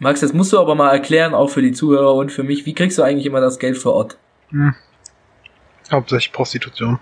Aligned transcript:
Max, 0.00 0.22
jetzt 0.22 0.34
musst 0.34 0.50
du 0.54 0.58
aber 0.58 0.74
mal 0.74 0.90
erklären, 0.90 1.34
auch 1.34 1.50
für 1.50 1.60
die 1.60 1.72
Zuhörer 1.72 2.14
und 2.14 2.32
für 2.32 2.42
mich, 2.42 2.64
wie 2.64 2.72
kriegst 2.72 2.96
du 2.96 3.02
eigentlich 3.02 3.26
immer 3.26 3.42
das 3.42 3.58
Geld 3.58 3.76
vor 3.76 3.92
Ort? 3.92 4.18
Hm. 4.48 4.74
Hauptsächlich 5.92 6.32
Prostitution. 6.32 6.98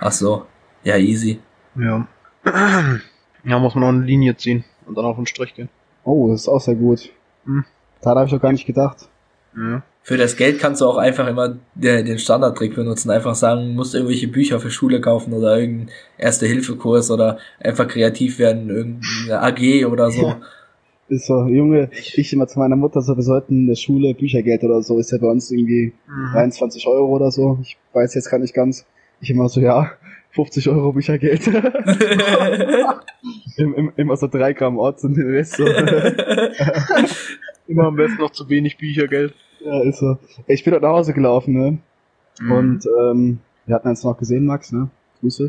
Ach 0.00 0.10
so. 0.10 0.44
Ja, 0.82 0.96
easy. 0.96 1.40
Ja. 1.76 2.06
Ja, 3.46 3.58
muss 3.58 3.74
man 3.74 3.82
noch 3.82 3.88
eine 3.90 4.06
Linie 4.06 4.34
ziehen 4.38 4.64
und 4.86 4.96
dann 4.96 5.04
auf 5.04 5.16
den 5.16 5.26
Strich 5.26 5.54
gehen. 5.54 5.68
Oh, 6.02 6.30
das 6.30 6.40
ist 6.40 6.48
auch 6.48 6.62
sehr 6.62 6.76
gut. 6.76 7.10
Hm. 7.44 7.66
Daran 8.00 8.20
habe 8.20 8.26
ich 8.28 8.32
doch 8.32 8.40
gar 8.40 8.52
nicht 8.52 8.64
gedacht. 8.64 9.06
Ja. 9.54 9.82
Für 10.02 10.16
das 10.16 10.36
Geld 10.36 10.58
kannst 10.58 10.80
du 10.80 10.86
auch 10.86 10.96
einfach 10.96 11.26
immer 11.26 11.58
den 11.74 12.18
Standardtrick 12.18 12.74
benutzen. 12.74 13.10
Einfach 13.10 13.34
sagen, 13.34 13.66
du 13.66 13.72
musst 13.74 13.94
irgendwelche 13.94 14.28
Bücher 14.28 14.60
für 14.60 14.70
Schule 14.70 15.02
kaufen 15.02 15.34
oder 15.34 15.58
irgendeinen 15.58 15.90
Erste-Hilfe-Kurs 16.16 17.10
oder 17.10 17.36
einfach 17.60 17.86
kreativ 17.86 18.38
werden, 18.38 18.70
irgendeine 18.70 19.42
AG 19.42 19.84
oder 19.84 20.10
so. 20.10 20.28
Ja. 20.28 20.40
Ist 21.08 21.26
so, 21.26 21.44
Junge, 21.46 21.90
ich 21.92 22.32
immer 22.32 22.46
zu 22.46 22.58
meiner 22.58 22.76
Mutter 22.76 23.02
so, 23.02 23.14
wir 23.16 23.22
sollten 23.22 23.62
in 23.62 23.66
der 23.66 23.74
Schule 23.74 24.14
Büchergeld 24.14 24.64
oder 24.64 24.82
so, 24.82 24.98
ist 24.98 25.12
ja 25.12 25.18
bei 25.18 25.28
uns 25.28 25.50
irgendwie 25.50 25.92
Mhm. 26.08 26.32
23 26.32 26.86
Euro 26.86 27.08
oder 27.14 27.30
so. 27.30 27.58
Ich 27.62 27.76
weiß 27.92 28.14
jetzt 28.14 28.30
gar 28.30 28.38
nicht 28.38 28.54
ganz. 28.54 28.86
Ich 29.20 29.30
immer 29.30 29.48
so, 29.48 29.60
ja, 29.60 29.90
50 30.30 30.68
Euro 30.70 30.92
Büchergeld. 30.92 31.46
Im, 33.56 33.74
im, 33.74 33.92
immer 33.96 34.16
so 34.16 34.26
drei 34.26 34.52
Gramm 34.52 34.78
Orts 34.78 35.04
und 35.04 35.16
den 35.16 35.30
Rest 35.30 35.56
so. 35.56 35.64
Immer 37.68 37.84
am 37.84 37.96
besten 37.96 38.18
noch 38.20 38.30
zu 38.32 38.48
wenig 38.48 38.76
Büchergeld. 38.76 39.32
ja, 39.64 39.80
ist 39.82 39.98
so. 40.00 40.18
Ich 40.46 40.64
bin 40.64 40.72
dort 40.72 40.82
nach 40.82 40.90
Hause 40.90 41.14
gelaufen, 41.14 41.54
ne? 41.54 41.78
Mhm. 42.40 42.52
Und 42.52 42.86
ähm, 43.00 43.38
wir 43.66 43.76
hatten 43.76 43.88
uns 43.88 44.02
noch 44.04 44.18
gesehen, 44.18 44.44
Max, 44.44 44.72
ne? 44.72 44.90
Grüße. 45.20 45.48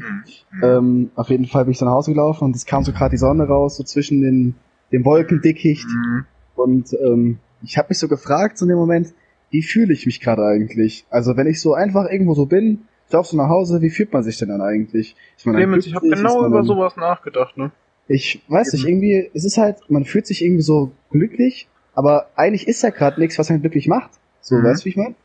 Mhm. 0.52 0.64
Ähm, 0.64 1.10
auf 1.16 1.30
jeden 1.30 1.46
Fall 1.48 1.66
bin 1.66 1.72
ich 1.72 1.80
dann 1.80 1.88
nach 1.90 1.96
Hause 1.96 2.12
gelaufen 2.12 2.46
und 2.46 2.56
es 2.56 2.66
kam 2.66 2.84
so 2.84 2.92
gerade 2.94 3.12
die 3.12 3.18
Sonne 3.18 3.46
raus, 3.48 3.76
so 3.78 3.84
zwischen 3.84 4.22
den, 4.22 4.56
den 4.92 5.06
Wolkendickicht. 5.06 5.88
Mhm. 5.88 6.26
Und 6.56 6.94
ähm, 6.94 7.40
ich 7.64 7.78
habe 7.78 7.88
mich 7.90 8.00
so 8.00 8.08
gefragt, 8.08 8.58
so 8.58 8.66
in 8.66 8.70
dem 8.70 8.78
Moment, 8.78 9.14
wie 9.52 9.62
fühle 9.64 9.94
ich 9.94 10.06
mich 10.06 10.22
gerade 10.22 10.44
eigentlich? 10.46 11.06
Also 11.10 11.38
wenn 11.38 11.48
ich 11.48 11.62
so 11.62 11.74
einfach 11.74 12.10
irgendwo 12.10 12.34
so 12.36 12.46
bin, 12.46 12.82
ich 13.08 13.14
laufe 13.14 13.30
so 13.30 13.38
nach 13.38 13.50
Hause, 13.50 13.82
wie 13.82 13.90
fühlt 13.90 14.12
man 14.14 14.24
sich 14.24 14.38
denn 14.38 14.50
dann 14.50 14.62
eigentlich? 14.62 15.16
Ist 15.38 15.46
man 15.46 15.54
dann 15.54 15.62
Clemens, 15.64 15.86
ich 15.86 15.96
habe? 15.96 16.08
Ist 16.08 16.16
genau 16.18 16.42
man 16.42 16.48
über 16.48 16.58
dann- 16.58 16.66
sowas 16.66 16.96
nachgedacht, 16.98 17.58
ne? 17.58 17.72
Ich 18.08 18.42
weiß 18.48 18.74
nicht, 18.74 18.86
irgendwie, 18.88 19.30
es 19.34 19.46
ist 19.46 19.58
halt, 19.58 19.78
man 19.90 20.06
fühlt 20.06 20.28
sich 20.28 20.44
irgendwie 20.44 20.62
so 20.62 20.92
glücklich, 21.10 21.68
aber 21.96 22.28
eigentlich 22.36 22.68
ist 22.68 22.84
ja 22.84 22.92
gerade 22.92 23.20
nichts, 23.20 23.40
was 23.40 23.50
einen 23.50 23.62
glücklich 23.62 23.88
macht. 23.88 24.12
So, 24.42 24.56
Mhm. 24.56 24.64
weißt 24.64 24.82
du, 24.82 24.86
wie 24.86 24.90
ich 24.90 24.98
meine? 24.98 25.16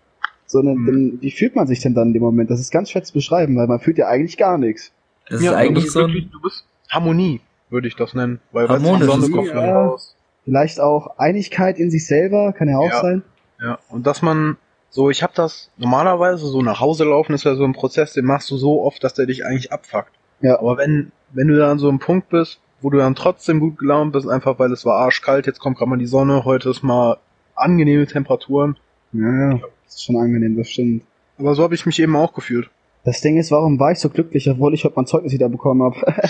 So, 0.46 0.62
dann, 0.62 0.76
Mhm. 0.76 1.18
wie 1.20 1.30
fühlt 1.30 1.54
man 1.56 1.66
sich 1.66 1.80
denn 1.80 1.94
dann 1.94 2.08
in 2.08 2.14
dem 2.14 2.22
Moment? 2.22 2.50
Das 2.50 2.58
ist 2.60 2.70
ganz 2.70 2.90
schwer 2.90 3.02
zu 3.02 3.12
beschreiben, 3.12 3.54
weil 3.56 3.66
man 3.66 3.80
fühlt 3.80 3.98
ja 3.98 4.08
eigentlich 4.08 4.36
gar 4.38 4.56
nichts. 4.58 4.92
Das 5.28 5.40
ist 5.40 5.46
du 5.50 5.54
eigentlich 5.56 5.84
bist 5.84 5.94
so 5.94 6.04
glücklich, 6.04 6.30
du 6.30 6.40
bist 6.40 6.64
Harmonie, 6.88 7.40
würde 7.70 7.88
ich 7.88 7.96
das 7.96 8.14
nennen. 8.14 8.40
Weil 8.52 8.68
weißt 8.68 8.82
du, 8.84 8.86
Harmonisch 8.86 9.08
Sonne 9.08 9.24
ist 9.26 9.32
kommt 9.32 9.48
ja. 9.48 9.80
raus. 9.82 10.16
Vielleicht 10.44 10.80
auch 10.80 11.18
Einigkeit 11.18 11.78
in 11.78 11.90
sich 11.90 12.06
selber, 12.06 12.52
kann 12.52 12.68
ja 12.68 12.78
auch 12.78 12.88
Ja. 12.90 13.00
sein. 13.00 13.22
Ja, 13.62 13.78
und 13.88 14.06
dass 14.06 14.22
man 14.22 14.56
so, 14.88 15.10
ich 15.10 15.22
habe 15.22 15.32
das 15.36 15.70
normalerweise 15.76 16.46
so 16.46 16.62
nach 16.62 16.80
Hause 16.80 17.04
laufen 17.04 17.34
ist 17.34 17.44
ja 17.44 17.54
so 17.54 17.64
ein 17.64 17.74
Prozess, 17.74 18.14
den 18.14 18.24
machst 18.24 18.50
du 18.50 18.56
so 18.56 18.82
oft, 18.82 19.04
dass 19.04 19.14
der 19.14 19.26
dich 19.26 19.44
eigentlich 19.44 19.72
abfuckt. 19.72 20.12
Ja. 20.40 20.58
Aber 20.58 20.78
wenn 20.78 21.12
wenn 21.32 21.48
du 21.48 21.56
da 21.56 21.70
an 21.70 21.78
so 21.78 21.88
einem 21.88 21.98
Punkt 22.00 22.28
bist, 22.30 22.60
wo 22.80 22.90
du 22.90 22.98
dann 22.98 23.14
trotzdem 23.14 23.60
gut 23.60 23.78
gelaunt 23.78 24.12
bist, 24.12 24.28
einfach 24.28 24.58
weil 24.58 24.72
es 24.72 24.84
war 24.84 24.96
arschkalt, 24.96 25.46
jetzt 25.46 25.60
kommt 25.60 25.78
gerade 25.78 25.90
mal 25.90 25.98
die 25.98 26.06
Sonne, 26.06 26.44
heute 26.44 26.70
ist 26.70 26.82
mal 26.82 27.18
angenehme 27.54 28.06
Temperaturen. 28.06 28.76
Ja, 29.12 29.50
ja, 29.50 29.58
das 29.84 29.94
ist 29.96 30.04
schon 30.04 30.16
angenehm, 30.16 30.56
das 30.56 30.68
stimmt. 30.70 31.02
Aber 31.38 31.54
so 31.54 31.62
habe 31.62 31.74
ich 31.74 31.86
mich 31.86 32.00
eben 32.00 32.16
auch 32.16 32.32
gefühlt. 32.32 32.70
Das 33.04 33.20
Ding 33.20 33.38
ist, 33.38 33.50
warum 33.50 33.78
war 33.78 33.92
ich 33.92 33.98
so 33.98 34.08
glücklich, 34.10 34.48
obwohl 34.50 34.74
ich 34.74 34.84
heute 34.84 34.94
mein 34.96 35.06
Zeugnis 35.06 35.32
wieder 35.32 35.48
bekommen 35.48 35.82
habe? 35.82 35.96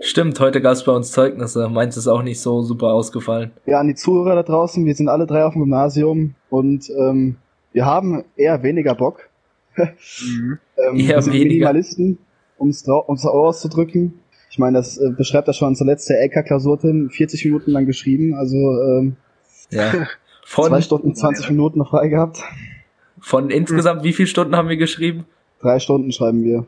Stimmt, 0.00 0.38
heute 0.40 0.60
gab's 0.60 0.84
bei 0.84 0.92
uns 0.92 1.10
Zeugnisse. 1.12 1.68
Meins 1.68 1.96
ist 1.96 2.06
auch 2.08 2.22
nicht 2.22 2.40
so 2.40 2.62
super 2.62 2.92
ausgefallen. 2.92 3.50
ja, 3.66 3.80
an 3.80 3.88
die 3.88 3.94
Zuhörer 3.94 4.34
da 4.36 4.42
draußen, 4.42 4.84
wir 4.84 4.94
sind 4.94 5.08
alle 5.08 5.26
drei 5.26 5.44
auf 5.44 5.54
dem 5.54 5.62
Gymnasium 5.62 6.34
und 6.50 6.88
ähm, 6.90 7.36
wir 7.72 7.84
haben 7.84 8.24
eher 8.36 8.62
weniger 8.62 8.94
Bock. 8.94 9.28
Mhm. 9.76 10.58
Ähm, 10.80 10.96
Eher 10.96 11.16
wir 11.16 11.22
sind 11.22 11.32
weniger. 11.32 11.48
Minimalisten, 11.48 12.18
um 12.56 12.68
es 12.68 12.86
auszudrücken. 12.88 14.20
Ich 14.48 14.60
meine, 14.60 14.78
das 14.78 14.96
äh, 14.96 15.10
beschreibt 15.10 15.48
das 15.48 15.56
schon 15.56 15.74
zur 15.74 15.88
letzten 15.88 16.14
LK-Klausur, 16.14 16.78
40 16.78 17.44
Minuten 17.46 17.72
lang 17.72 17.84
geschrieben, 17.84 18.34
also 18.34 18.56
ähm, 18.56 19.16
Ja. 19.70 19.90
zwei 20.46 20.68
Von, 20.68 20.82
Stunden, 20.82 21.14
20 21.16 21.50
Minuten 21.50 21.80
noch 21.80 21.90
frei 21.90 22.06
gehabt. 22.08 22.42
von 23.20 23.50
insgesamt 23.50 24.04
wie 24.04 24.12
viele 24.12 24.28
Stunden 24.28 24.54
haben 24.54 24.68
wir 24.68 24.76
geschrieben? 24.76 25.24
Drei 25.60 25.80
Stunden 25.80 26.12
schreiben 26.12 26.44
wir. 26.44 26.64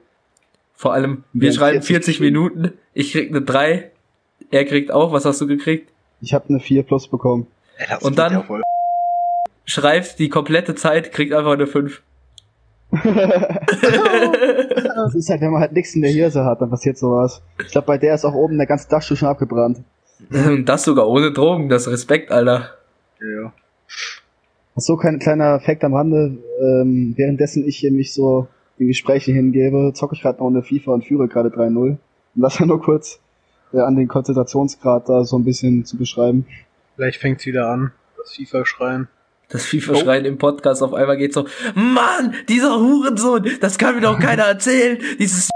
Vor 0.81 0.95
allem, 0.95 1.25
wir 1.35 1.51
haben 1.51 1.57
schreiben 1.57 1.83
40 1.83 2.17
40 2.17 2.21
Minuten. 2.21 2.73
Ich 2.95 3.13
krieg 3.13 3.29
eine 3.29 3.43
3. 3.43 3.91
Er 4.51 4.65
kriegt 4.65 4.91
auch. 4.91 5.13
Was 5.13 5.27
hast 5.27 5.39
du 5.43 5.47
gekriegt? 5.47 5.93
Ich 6.23 6.33
habe 6.33 6.49
eine 6.49 6.59
4 6.59 6.85
plus 6.85 7.07
bekommen. 7.07 7.49
Das 7.87 8.03
Und 8.03 8.19
dann- 8.19 8.33
ja. 8.33 8.45
Schreibt 9.67 10.19
die 10.19 10.31
komplette 10.31 10.75
Zeit, 10.75 11.13
kriegt 11.13 11.35
einfach 11.35 11.53
eine 11.53 11.67
5. 11.67 12.01
Das 14.95 15.15
ist 15.15 15.29
halt, 15.29 15.43
wenn 15.43 15.51
man 15.51 15.61
halt 15.61 15.73
nichts 15.73 15.95
in 15.95 16.01
der 16.01 16.11
Hirse 16.13 16.47
hat, 16.47 16.63
dann 16.63 16.71
passiert 16.71 16.97
sowas. 16.97 17.43
Ich 17.63 17.73
glaube, 17.73 17.87
bei 17.87 17.99
der 17.99 18.15
ist 18.15 18.25
auch 18.25 18.33
oben 18.35 18.57
der 18.57 18.67
ganze 18.67 18.89
Dachstuhl 18.89 19.19
schon 19.19 19.29
abgebrannt. 19.29 19.83
Das 20.65 20.85
sogar 20.85 21.07
ohne 21.09 21.31
Drogen. 21.33 21.69
Das 21.69 21.89
Respekt, 21.91 22.31
Alter. 22.31 22.71
Ja. 23.21 23.53
Ach 24.77 24.81
so, 24.81 24.97
kein 24.97 25.19
kleiner 25.19 25.57
Effekt 25.57 25.85
am 25.85 25.93
Rande. 25.95 26.39
Ähm, 26.59 27.13
währenddessen 27.17 27.69
ich 27.69 27.77
hier 27.77 27.93
mich 27.93 28.15
so 28.15 28.49
in 28.81 28.89
Gespräche 28.89 29.33
hingebe, 29.33 29.93
zocke 29.95 30.15
ich 30.15 30.23
gerade 30.23 30.39
noch 30.39 30.49
eine 30.49 30.63
FIFA 30.63 30.93
und 30.93 31.05
führe 31.05 31.29
gerade 31.29 31.51
3-0. 31.51 31.99
Um 32.35 32.43
das 32.43 32.59
ja 32.59 32.67
nur 32.67 32.81
kurz 32.81 33.21
äh, 33.73 33.81
an 33.81 33.97
den 33.97 34.09
Konzentrationsgrad 34.09 35.09
da 35.09 35.25
so 35.25 35.39
ein 35.39 35.45
bisschen 35.45 35.85
zu 35.85 35.97
beschreiben. 35.97 36.47
Vielleicht 36.97 37.21
fängt's 37.21 37.47
wieder 37.47 37.69
an, 37.69 37.93
das 38.19 38.35
FIFA-Schreien. 38.35 39.09
Das 39.49 39.67
FIFA-Schreien 39.67 40.25
im 40.25 40.39
Podcast 40.39 40.83
auf 40.83 40.95
einmal 40.95 41.17
geht 41.17 41.35
so, 41.35 41.47
Mann, 41.75 42.35
dieser 42.49 42.79
Hurensohn, 42.79 43.49
das 43.61 43.79
kann 43.79 43.97
mir 43.97 44.01
doch 44.01 44.19
keiner 44.19 44.45
erzählen. 44.45 44.99
Dieses 45.19 45.51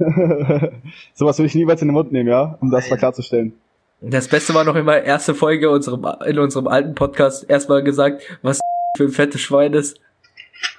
Sowas 1.14 1.38
würde 1.38 1.46
ich 1.46 1.54
niemals 1.54 1.82
in 1.82 1.88
den 1.88 1.94
Mund 1.94 2.10
nehmen, 2.10 2.28
ja? 2.28 2.56
Um 2.60 2.70
das 2.70 2.88
mal 2.90 2.96
klarzustellen. 2.96 3.52
Das 4.00 4.28
Beste 4.28 4.54
war 4.54 4.64
noch 4.64 4.76
immer 4.76 5.02
erste 5.02 5.34
Folge 5.34 5.70
unserem, 5.70 6.06
in 6.26 6.38
unserem 6.38 6.66
alten 6.66 6.94
Podcast 6.94 7.48
erstmal 7.48 7.84
gesagt, 7.84 8.22
was 8.40 8.60
für 8.96 9.04
ein 9.04 9.10
fettes 9.10 9.42
Schwein 9.42 9.74
ist. 9.74 10.00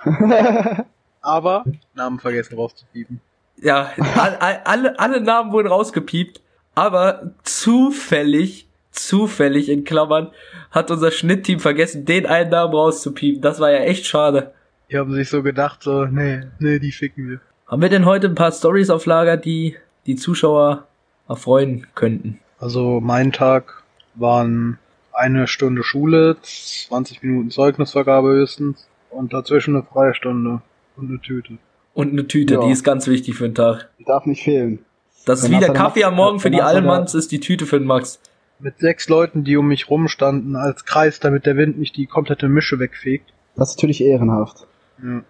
Aber 1.22 1.66
Namen 1.94 2.20
vergessen 2.20 2.56
rauszupiepen. 2.56 3.22
Ja, 3.62 3.92
all, 4.16 4.36
all, 4.38 4.62
alle, 4.64 5.00
alle 5.00 5.22
Namen 5.22 5.52
wurden 5.52 5.68
rausgepiept, 5.68 6.42
aber 6.74 7.34
zufällig, 7.44 8.68
zufällig 8.90 9.70
in 9.70 9.84
Klammern, 9.84 10.32
hat 10.72 10.90
unser 10.90 11.12
Schnittteam 11.12 11.60
vergessen, 11.60 12.06
den 12.06 12.26
einen 12.26 12.50
Namen 12.50 12.74
rauszupiepen. 12.74 13.42
Das 13.42 13.60
war 13.60 13.72
ja 13.72 13.80
echt 13.80 14.08
schade. 14.08 14.54
Die 14.90 14.98
haben 14.98 15.14
sich 15.14 15.30
so 15.30 15.44
gedacht, 15.44 15.84
so, 15.84 16.06
nee, 16.06 16.42
nee, 16.60 16.80
die 16.80 16.92
ficken 16.92 17.30
wir. 17.30 17.40
Haben 17.68 17.82
wir 17.82 17.90
denn 17.90 18.06
heute 18.06 18.28
ein 18.28 18.36
paar 18.36 18.52
Stories 18.52 18.90
auf 18.90 19.06
Lager, 19.06 19.38
die 19.38 19.78
die 20.08 20.16
Zuschauer 20.16 20.88
erfreuen 21.30 21.86
könnten? 21.94 22.40
Also 22.60 23.00
mein 23.00 23.32
Tag 23.32 23.84
waren 24.16 24.80
eine 25.14 25.48
Stunde 25.48 25.84
Schule, 25.84 26.38
20 26.42 27.22
Minuten 27.22 27.52
Zeugnisvergabe 27.52 28.30
höchstens 28.30 28.88
und 29.12 29.34
dazwischen 29.34 29.76
eine 29.76 29.84
Freistunde 29.84 30.62
und 30.98 31.10
eine 31.10 31.20
Tüte. 31.22 31.58
Und 31.94 32.12
eine 32.12 32.28
Tüte, 32.28 32.56
Ja. 32.56 32.66
die 32.66 32.72
ist 32.72 32.84
ganz 32.84 33.08
wichtig 33.08 33.36
für 33.36 33.44
den 33.48 33.56
Tag. 33.56 33.90
Die 34.00 34.06
darf 34.06 34.26
nicht 34.26 34.44
fehlen. 34.44 34.80
Das 35.26 35.44
ist 35.44 35.50
wie 35.50 35.56
das 35.56 35.66
der 35.66 35.74
Kaffee 35.74 36.04
am 36.04 36.16
Morgen 36.16 36.40
für 36.40 36.50
die 36.50 36.58
das 36.58 36.68
Allmanns, 36.68 37.14
ist 37.14 37.32
die 37.32 37.40
Tüte 37.40 37.66
für 37.66 37.78
den 37.78 37.88
Max. 37.88 38.20
Mit 38.60 38.80
sechs 38.80 39.10
Leuten, 39.10 39.44
die 39.44 39.58
um 39.58 39.68
mich 39.68 39.90
rumstanden 39.90 40.56
als 40.56 40.86
Kreis, 40.86 41.20
damit 41.20 41.46
der 41.46 41.58
Wind 41.58 41.78
nicht 41.80 41.96
die 41.98 42.06
komplette 42.06 42.48
Mische 42.48 42.80
wegfegt. 42.80 43.34
Das 43.56 43.72
ist 43.72 43.78
natürlich 43.78 44.02
ehrenhaft. 44.02 44.66
Ja. 45.04 45.24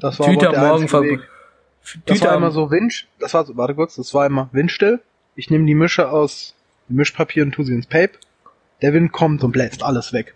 Das 0.00 0.18
war 0.18 0.28
Tüte 0.28 0.48
aber 0.48 0.58
am 0.58 0.68
Morgen 0.68 0.88
ver 0.88 1.02
Weg. 1.02 1.20
Das 2.06 2.18
Tüte 2.18 2.26
war 2.26 2.32
am 2.32 2.42
immer 2.42 2.50
so 2.50 2.70
Wind, 2.70 3.06
das 3.18 3.34
war 3.34 3.44
so, 3.44 3.56
warte 3.56 3.74
kurz, 3.74 3.96
das 3.96 4.14
war 4.14 4.26
immer 4.26 4.48
windstill. 4.52 5.00
Ich 5.34 5.50
nehme 5.50 5.66
die 5.66 5.74
Mische 5.74 6.10
aus 6.10 6.54
dem 6.88 6.96
Mischpapier 6.96 7.42
und 7.44 7.52
tu 7.52 7.62
sie 7.62 7.74
ins 7.74 7.86
Pape. 7.86 8.12
Der 8.82 8.92
Wind 8.92 9.12
kommt 9.12 9.42
und 9.42 9.52
bläst 9.52 9.82
alles 9.82 10.12
weg. 10.12 10.34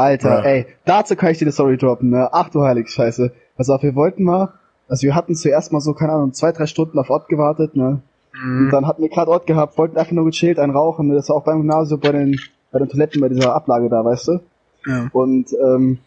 Alter, 0.00 0.38
Ja. 0.38 0.44
ey, 0.44 0.66
dazu 0.84 1.16
kann 1.16 1.30
ich 1.30 1.38
dir 1.38 1.44
eine 1.44 1.52
Story 1.52 1.76
droppen, 1.76 2.10
ne? 2.10 2.28
Ach 2.32 2.48
du 2.50 2.62
heilige 2.62 2.88
Scheiße. 2.88 3.32
Pass 3.56 3.68
auf, 3.70 3.82
wir 3.82 3.94
wollten 3.94 4.24
mal, 4.24 4.54
also 4.88 5.02
wir 5.04 5.14
hatten 5.14 5.34
zuerst 5.34 5.72
mal 5.72 5.80
so, 5.80 5.92
keine 5.94 6.12
Ahnung, 6.12 6.32
zwei, 6.32 6.52
drei 6.52 6.66
Stunden 6.66 6.98
auf 6.98 7.10
Ort 7.10 7.28
gewartet, 7.28 7.76
ne? 7.76 8.02
Und 8.32 8.66
Mhm. 8.66 8.70
dann 8.70 8.86
hatten 8.86 9.02
wir 9.02 9.08
gerade 9.10 9.30
Ort 9.30 9.46
gehabt, 9.46 9.76
wollten 9.76 9.98
einfach 9.98 10.12
nur 10.12 10.24
gechillt, 10.24 10.58
einen 10.58 10.72
rauchen, 10.72 11.08
ne? 11.08 11.14
Das 11.14 11.28
war 11.28 11.36
auch 11.36 11.44
beim 11.44 11.58
Gymnasium 11.58 12.00
bei 12.00 12.12
den, 12.12 12.38
bei 12.72 12.78
den 12.78 12.88
Toiletten, 12.88 13.20
bei 13.20 13.28
dieser 13.28 13.54
Ablage 13.54 13.88
da, 13.88 14.04
weißt 14.04 14.28
du? 14.28 14.40
Ja. 14.86 15.08
Und, 15.12 15.48
ähm, 15.52 15.98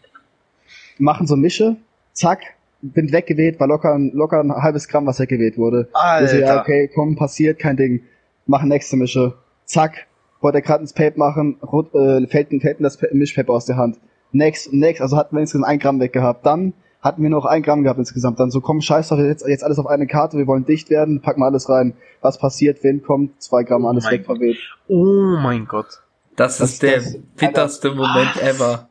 machen 0.98 1.26
so 1.26 1.36
Mische, 1.36 1.76
zack, 2.12 2.40
Wind 2.82 3.12
weggeweht, 3.12 3.58
war 3.60 3.66
locker, 3.66 3.98
locker 3.98 4.40
ein 4.40 4.52
halbes 4.52 4.88
Gramm, 4.88 5.06
was 5.06 5.18
weggeweht 5.20 5.56
wurde. 5.56 5.88
Also, 5.92 6.36
ja, 6.36 6.48
Alter. 6.48 6.60
okay, 6.60 6.90
komm, 6.94 7.16
passiert, 7.16 7.58
kein 7.58 7.76
Ding. 7.76 8.02
Machen 8.46 8.68
nächste 8.68 8.96
Mische. 8.96 9.34
Zack, 9.64 10.06
wollte 10.44 10.58
er 10.58 10.62
gerade 10.62 10.82
ins 10.82 10.92
Pape 10.92 11.18
machen, 11.18 11.56
rot, 11.60 11.92
äh, 11.94 12.24
fällt, 12.28 12.50
fällt 12.50 12.78
ihm 12.78 12.84
das 12.84 12.96
Pa- 12.98 13.08
Mischpaper 13.12 13.52
aus 13.52 13.66
der 13.66 13.76
Hand. 13.76 13.98
Next, 14.30 14.72
next, 14.72 15.00
also 15.02 15.16
hatten 15.16 15.34
wir 15.34 15.40
insgesamt 15.40 15.66
ein 15.66 15.78
Gramm 15.80 15.98
weg 15.98 16.12
gehabt. 16.12 16.46
Dann 16.46 16.72
hatten 17.02 17.22
wir 17.22 17.30
noch 17.30 17.44
ein 17.44 17.62
Gramm 17.62 17.82
gehabt 17.82 17.98
insgesamt. 17.98 18.38
Dann 18.40 18.50
so, 18.50 18.60
komm, 18.60 18.80
scheiß 18.80 19.08
doch, 19.08 19.18
jetzt, 19.18 19.46
jetzt 19.46 19.64
alles 19.64 19.78
auf 19.78 19.86
eine 19.86 20.06
Karte, 20.06 20.36
wir 20.38 20.46
wollen 20.46 20.64
dicht 20.64 20.88
werden, 20.90 21.20
packen 21.20 21.40
wir 21.40 21.46
alles 21.46 21.68
rein. 21.68 21.94
Was 22.20 22.38
passiert, 22.38 22.82
Wind 22.84 23.02
kommt, 23.04 23.42
zwei 23.42 23.62
Gramm, 23.64 23.84
Oh 23.84 23.88
alles 23.88 24.04
mein 24.04 24.12
weg 24.14 24.24
verweht. 24.26 24.58
Oh 24.88 25.36
mein 25.42 25.66
Gott. 25.66 25.86
Das, 26.36 26.58
Das- 26.58 26.70
ist 26.72 26.82
der 26.82 26.96
das- 26.96 27.16
bitterste 27.36 27.90
Moment 27.90 28.36
ever. 28.42 28.88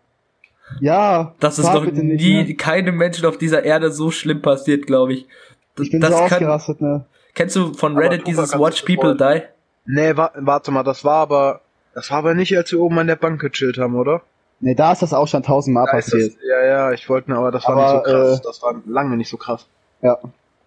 Ja. 0.80 1.34
Das 1.40 1.60
ist 1.60 1.72
noch 1.72 1.84
bitte 1.86 2.04
nicht, 2.04 2.24
nie 2.24 2.44
ne? 2.44 2.54
keinem 2.56 2.98
Menschen 2.98 3.26
auf 3.26 3.38
dieser 3.38 3.64
Erde 3.64 3.92
so 3.92 4.12
schlimm 4.12 4.42
passiert, 4.42 4.88
glaube 4.88 5.14
ich. 5.14 5.28
Das, 5.76 5.86
Ich 5.86 5.92
bin 5.92 6.02
das 6.02 6.12
so 6.12 6.16
kann, 6.18 6.26
ausgerastet, 6.26 6.82
ne? 6.82 7.06
kennst 7.36 7.56
du 7.56 7.74
von 7.74 7.98
Reddit 7.98 8.28
dieses 8.28 8.54
Watch 8.58 8.84
People 8.84 9.16
Die? 9.18 9.42
Nee, 9.86 10.16
wa 10.16 10.32
warte 10.36 10.72
mal, 10.72 10.84
das 10.84 11.04
war 11.04 11.18
aber, 11.18 11.62
das 11.94 12.10
war 12.12 12.20
aber 12.20 12.34
nicht, 12.34 12.56
als 12.58 12.72
wir 12.72 12.80
oben 12.80 13.00
an 13.00 13.08
der 13.08 13.16
Bank 13.16 13.42
gechillt 13.42 13.78
haben, 13.78 13.96
oder? 13.96 14.22
Ne, 14.60 14.76
da 14.76 14.94
ist 14.94 15.02
das 15.02 15.14
auch 15.14 15.28
schon 15.28 15.44
tausendmal 15.44 15.86
Da 15.88 15.92
passiert. 15.94 16.36
Das, 16.36 16.44
ja, 16.48 16.66
ja, 16.66 16.92
ich 16.94 17.10
wollte 17.10 17.32
nur, 17.32 17.40
aber 17.40 17.52
das 17.52 17.66
war 17.68 17.76
Aber, 17.76 17.84
nicht 17.84 18.06
so 18.06 18.12
krass. 18.12 18.40
äh, 18.40 18.44
das 18.44 18.62
war 18.64 18.76
lange 18.88 19.18
nicht 19.18 19.30
so 19.30 19.38
krass. 19.38 19.66
Ja. 20.02 20.18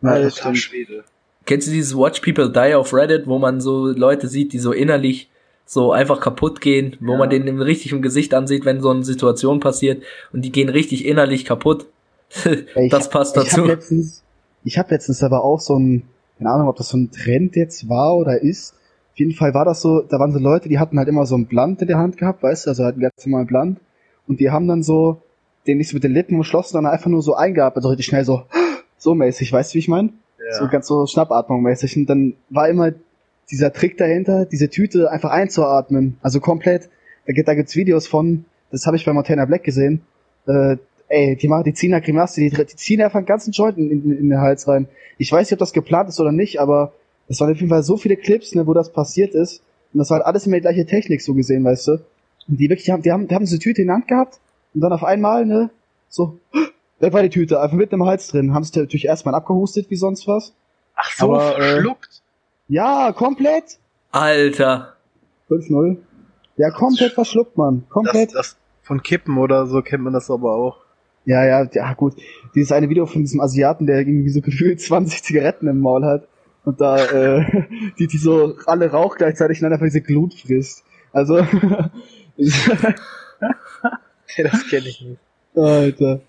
Alter. 0.03 0.55
Schwede. 0.55 1.05
Kennst 1.47 1.69
du 1.69 1.73
dieses 1.73 1.97
Watch 1.97 2.21
People 2.21 2.51
Die 2.53 2.75
auf 2.75 2.93
Reddit, 2.93 3.27
wo 3.27 3.39
man 3.39 3.61
so 3.61 3.87
Leute 3.87 4.29
sieht, 4.29 4.53
die 4.53 4.59
so 4.59 4.73
innerlich 4.73 5.31
so 5.65 5.93
einfach 5.93 6.21
kaputt 6.21 6.61
gehen, 6.61 6.97
wo 7.01 7.13
Ja. 7.13 7.19
man 7.19 7.31
denen 7.31 7.61
richtig 7.63 7.93
im 7.93 8.03
Gesicht 8.03 8.35
ansieht, 8.35 8.65
wenn 8.65 8.81
so 8.81 8.91
eine 8.91 9.05
Situation 9.05 9.61
passiert 9.61 10.03
und 10.33 10.43
die 10.43 10.53
gehen 10.53 10.69
richtig 10.69 11.05
innerlich 11.07 11.45
kaputt. 11.45 11.87
Ich 12.77 12.91
das 12.91 13.05
hab- 13.07 13.13
passt 13.13 13.37
Ich 13.37 13.45
dazu. 13.45 13.59
habe 13.63 13.69
letztens, 13.73 14.23
ich 14.65 14.79
habe 14.79 14.91
letztens 14.95 15.23
aber 15.23 15.43
auch 15.45 15.61
so 15.61 15.77
ein, 15.79 16.03
keine 16.39 16.51
Ahnung, 16.51 16.69
ob 16.69 16.77
das 16.77 16.89
so 16.91 16.97
ein 16.99 17.11
Trend 17.11 17.57
jetzt 17.57 17.89
war 17.89 18.15
oder 18.17 18.43
ist. 18.43 18.75
Auf 19.17 19.21
jeden 19.21 19.33
Fall 19.33 19.55
war 19.55 19.65
das 19.65 19.81
so, 19.81 20.03
da 20.03 20.19
waren 20.19 20.31
so 20.33 20.39
Leute, 20.39 20.69
die 20.69 20.79
hatten 20.79 20.99
halt 20.99 21.09
immer 21.09 21.25
so 21.25 21.37
ein 21.39 21.47
Blatt 21.47 21.81
in 21.81 21.89
der 21.89 21.97
Hand 21.97 22.19
gehabt, 22.19 22.43
weißt 22.43 22.67
du, 22.67 22.71
also 22.71 22.85
halt 22.85 22.99
ein 22.99 23.01
ganz 23.01 23.25
normal 23.25 23.47
Blatt. 23.47 23.69
Und 24.29 24.41
die 24.41 24.51
haben 24.51 24.69
dann 24.69 24.83
so, 24.83 25.23
den 25.67 25.79
nicht 25.79 25.89
so 25.89 25.95
mit 25.97 26.05
den 26.05 26.13
Lippen 26.13 26.35
umschlossen, 26.37 26.73
sondern 26.73 26.93
einfach 26.93 27.09
nur 27.09 27.23
so 27.23 27.35
eingeatmet, 27.35 27.83
so 27.83 27.89
richtig 27.89 28.05
schnell 28.05 28.27
so, 28.27 28.43
so 28.99 29.15
mäßig, 29.15 29.51
weißt 29.51 29.73
du, 29.73 29.75
wie 29.77 29.79
ich 29.79 29.89
meine? 29.89 30.11
Ja. 30.39 30.59
So 30.59 30.69
ganz 30.69 30.87
so 30.87 31.07
Schnappatmung 31.07 31.63
mäßig. 31.63 31.97
Und 31.97 32.11
dann 32.11 32.35
war 32.51 32.69
immer 32.69 32.93
dieser 33.51 33.73
Trick 33.73 33.97
dahinter, 33.97 34.45
diese 34.45 34.69
Tüte 34.69 35.11
einfach 35.11 35.31
einzuatmen. 35.31 36.19
Also 36.21 36.39
komplett. 36.41 36.91
Da, 37.27 37.33
gibt- 37.33 37.49
da 37.49 37.55
gibt's 37.55 37.75
Videos 37.75 38.07
von, 38.07 38.45
das 38.71 38.87
habe 38.87 38.97
ich 38.99 39.07
bei 39.07 39.15
Montana 39.15 39.47
Black 39.47 39.65
gesehen. 39.65 40.03
Äh, 40.47 40.77
ey, 41.09 41.37
die 41.37 41.49
machen 41.49 41.65
die 41.65 41.73
ziehen 41.73 41.93
da 41.93 42.01
Grimasse, 42.01 42.43
die, 42.43 42.51
die 42.51 42.67
ziehen 42.77 43.01
einfach 43.01 43.17
einen 43.17 43.27
ganzen 43.27 43.53
Joint 43.53 43.79
in, 43.79 43.91
in, 43.91 44.13
in 44.19 44.29
den 44.29 44.41
Hals 44.43 44.69
rein. 44.69 44.89
Ich 45.17 45.33
weiß 45.33 45.47
nicht, 45.49 45.55
ob 45.55 45.61
das 45.61 45.73
geplant 45.73 46.11
ist 46.11 46.21
oder 46.21 46.33
nicht, 46.33 46.61
aber 46.61 46.93
es 47.29 47.41
waren 47.41 47.51
auf 47.51 47.57
jeden 47.57 47.71
Fall 47.71 47.83
so 47.83 47.97
viele 47.97 48.17
Clips, 48.17 48.55
ne, 48.55 48.67
wo 48.67 48.75
das 48.75 48.93
passiert 48.93 49.35
ist. 49.35 49.63
Und 49.93 49.99
das 49.99 50.11
war 50.11 50.19
halt 50.19 50.27
alles 50.27 50.47
immer 50.47 50.57
die 50.57 50.63
gleiche 50.63 50.87
Technik 50.87 51.23
so 51.23 51.35
gesehen, 51.35 51.65
weißt 51.65 51.89
du. 51.89 51.93
Und 52.49 52.61
die 52.61 52.69
wirklich, 52.69 52.85
die 52.85 52.93
haben, 52.93 53.03
die 53.03 53.13
haben, 53.13 53.29
die 53.29 53.35
haben 53.35 53.45
diese 53.45 53.59
Tüte 53.59 53.83
in 53.83 53.89
der 53.89 53.97
Hand 53.97 54.09
gehabt 54.09 54.39
und 54.75 54.81
dann 54.81 54.93
auf 54.93 55.05
einmal, 55.05 55.45
ne, 55.47 55.71
so, 56.09 56.39
weg 57.01 57.13
war 57.13 57.23
die 57.23 57.31
Tüte, 57.31 57.61
einfach 57.61 57.77
mit 57.77 57.93
im 57.93 58.05
Hals 58.05 58.29
drin. 58.29 58.55
Haben 58.55 58.65
sich 58.65 58.75
natürlich 58.75 59.07
erstmal 59.07 59.35
abgehustet 59.35 59.91
wie 59.91 59.97
sonst 59.97 60.29
was. 60.29 60.53
Ach 60.95 61.11
so, 61.17 61.35
Aber, 61.35 61.59
äh, 61.59 61.61
verschluckt. 61.61 62.23
Ja, 62.69 63.13
komplett. 63.13 63.79
Alter. 64.13 64.95
5-0. 65.49 65.99
Ja, 66.57 66.71
komplett 66.71 67.13
verschluckt, 67.13 67.57
man. 67.57 67.83
das, 67.83 67.91
Komplett. 67.91 68.35
das 68.35 68.57
von 68.83 69.03
Kippen 69.03 69.37
oder 69.37 69.67
so 69.67 69.83
kennt 69.83 70.05
man 70.05 70.13
das 70.13 70.31
aber 70.31 70.53
auch. 70.53 70.79
Ja, 71.25 71.45
ja, 71.45 71.69
ja, 71.73 71.93
gut. 71.95 72.15
Dieses 72.55 72.71
eine 72.71 72.89
Video 72.89 73.05
von 73.07 73.23
diesem 73.23 73.41
Asiaten, 73.41 73.87
der 73.87 73.99
irgendwie 73.99 74.31
so 74.31 74.41
gefühlt 74.41 74.81
20 74.83 75.23
Zigaretten 75.23 75.67
im 75.67 75.81
Maul 75.81 76.05
hat 76.05 76.29
und 76.67 76.81
da, 76.81 76.99
äh, 76.99 77.47
die, 77.99 78.09
die 78.09 78.19
so 78.19 78.57
alle 78.67 78.91
Rauch 78.91 79.17
gleichzeitig 79.17 79.59
und 79.59 79.63
dann 79.65 79.73
einfach 79.73 79.87
diese 79.87 80.03
Glut 80.03 80.35
frisst. 80.35 80.85
Also, 81.13 81.37
das 82.37 82.59
kenne 84.69 84.89
ich 84.89 85.01
nicht. 85.01 85.21
Alter. 85.55 86.21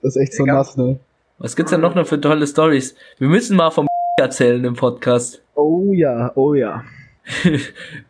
Das 0.00 0.16
ist 0.16 0.22
echt 0.22 0.34
so 0.34 0.46
nass, 0.46 0.76
ne? 0.76 1.00
Was 1.38 1.56
gibt's 1.56 1.72
denn 1.72 1.80
noch 1.80 1.94
noch 1.94 2.06
für 2.06 2.20
tolle 2.20 2.46
Stories? 2.46 2.94
Wir 3.18 3.28
müssen 3.28 3.56
mal 3.56 3.70
vom 3.70 3.86
erzählen 4.20 4.64
im 4.64 4.74
Podcast. 4.74 5.42
Oh 5.54 5.92
ja, 5.92 6.32
oh 6.36 6.54
ja. 6.54 6.84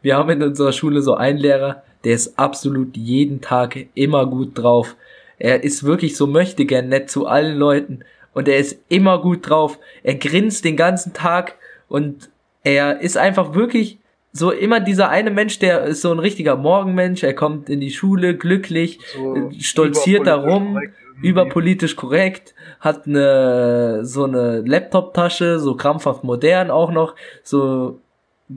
Wir 0.03 0.17
haben 0.17 0.29
in 0.31 0.43
unserer 0.43 0.73
Schule 0.73 1.00
so 1.00 1.14
einen 1.14 1.38
Lehrer, 1.38 1.82
der 2.05 2.12
ist 2.12 2.38
absolut 2.38 2.97
jeden 2.99 3.41
Tag 3.41 3.79
immer 3.94 4.26
gut 4.26 4.58
drauf. 4.58 4.94
Er 5.38 5.64
ist 5.64 5.85
wirklich 5.85 6.17
so 6.17 6.26
möchte 6.26 6.67
gern 6.67 6.91
nett 6.91 7.11
zu 7.11 7.26
allen 7.26 7.56
Leuten 7.56 8.00
und 8.37 8.49
er 8.49 8.59
ist 8.59 8.79
immer 8.91 9.23
gut 9.23 9.49
drauf. 9.49 9.79
Er 10.03 10.15
grinst 10.15 10.67
den 10.67 10.77
ganzen 10.77 11.15
Tag 11.15 11.55
und 11.88 12.29
er 12.65 13.00
ist 13.00 13.17
einfach 13.17 13.55
wirklich 13.55 13.99
so 14.31 14.50
immer 14.50 14.79
dieser 14.79 15.09
eine 15.09 15.31
Mensch, 15.31 15.59
der 15.59 15.85
ist 15.85 16.03
so 16.03 16.12
ein 16.12 16.19
richtiger 16.19 16.55
Morgenmensch. 16.55 17.23
Er 17.23 17.33
kommt 17.33 17.71
in 17.71 17.81
die 17.81 17.91
Schule 17.91 18.37
glücklich, 18.37 18.99
So 19.15 19.50
stolziert 19.59 20.27
da 20.27 20.35
überpolitisch 20.37 20.53
rum, 20.53 20.75
korrekt 20.75 20.94
irgendwie. 20.99 21.29
überpolitisch 21.29 21.97
korrekt, 21.97 22.55
hat 22.79 23.06
eine 23.06 24.00
so 24.05 24.25
eine 24.25 24.61
Laptop-Tasche, 24.61 25.59
so 25.59 25.75
krampfhaft 25.75 26.23
modern 26.23 26.71
auch 26.71 26.93
noch, 26.93 27.15
so 27.43 28.00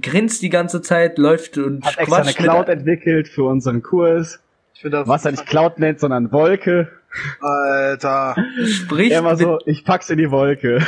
grinst 0.02 0.42
die 0.42 0.50
ganze 0.50 0.82
Zeit, 0.82 1.18
läuft 1.18 1.58
und 1.58 1.86
Hat 1.86 1.98
extra 1.98 2.18
eine 2.18 2.25
quatscht 2.25 2.38
Cloud 2.38 2.68
entwickelt 2.68 3.30
für 3.30 3.46
unseren 3.46 3.82
Kurs. 3.82 4.42
Ich 4.74 4.82
das 4.82 5.08
Was 5.08 5.24
er 5.24 5.32
nicht 5.32 5.46
Cloud 5.46 5.80
nennt, 5.80 6.02
sondern 6.02 6.34
Wolke. 6.34 6.99
Alter. 7.42 8.36
spricht, 8.66 9.12
Immer 9.12 9.32
mit, 9.32 9.40
so, 9.40 9.60
ich 9.66 9.84
pack's 9.84 10.10
in 10.10 10.18
die 10.18 10.32
Wolke. 10.32 10.80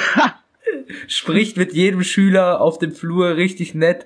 spricht 1.08 1.58
mit 1.58 1.74
jedem 1.74 2.04
Schüler 2.04 2.62
auf 2.62 2.78
dem 2.80 2.92
Flur 2.92 3.36
richtig 3.36 3.74
nett, 3.74 4.06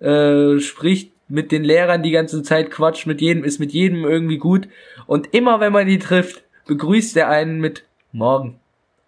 äh, 0.00 0.58
spricht 0.60 1.12
mit 1.28 1.52
den 1.52 1.62
Lehrern 1.64 2.02
die 2.02 2.10
ganze 2.10 2.42
Zeit, 2.42 2.70
quatscht 2.70 3.06
mit 3.06 3.20
jedem, 3.20 3.44
ist 3.44 3.60
mit 3.60 3.72
jedem 3.72 4.04
irgendwie 4.04 4.38
gut 4.38 4.68
und 5.06 5.32
immer 5.34 5.60
wenn 5.60 5.72
man 5.72 5.86
die 5.86 5.98
trifft, 5.98 6.42
begrüßt 6.66 7.16
er 7.16 7.28
einen 7.28 7.60
mit 7.60 7.84
Morgen. 8.12 8.58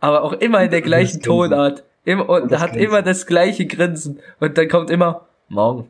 Aber 0.01 0.23
auch 0.23 0.33
immer 0.33 0.63
in 0.63 0.71
der 0.71 0.83
gleichen. 0.83 1.23
Tonart. 1.23 1.85
Immer, 2.05 2.29
und 2.29 2.43
Und 2.43 2.59
hat 2.59 2.73
Grinsen. 2.73 2.89
immer 2.89 3.03
das 3.03 3.27
gleiche 3.27 3.67
Grinsen. 3.67 4.21
Und 4.41 4.59
dann 4.59 4.69
kommt 4.69 4.91
immer 4.91 5.27
Morgen. 5.49 5.89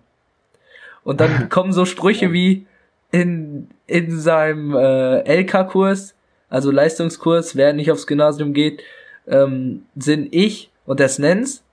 Und 1.05 1.21
dann 1.21 1.49
kommen 1.51 1.73
so 1.73 1.85
Sprüche 1.87 2.33
wie 2.33 2.67
in, 3.11 3.69
in 3.87 4.19
seinem 4.19 4.75
äh, 4.75 5.41
LK-Kurs, 5.43 6.15
also 6.53 6.71
Leistungskurs, 6.71 7.57
wer 7.57 7.73
nicht 7.73 7.91
aufs 7.91 8.07
Gymnasium 8.07 8.53
geht, 8.53 8.83
ähm, 9.27 9.87
sind 9.97 10.29
ich 10.35 10.71
und 10.85 11.01
der 11.01 11.09
Snens. 11.09 11.65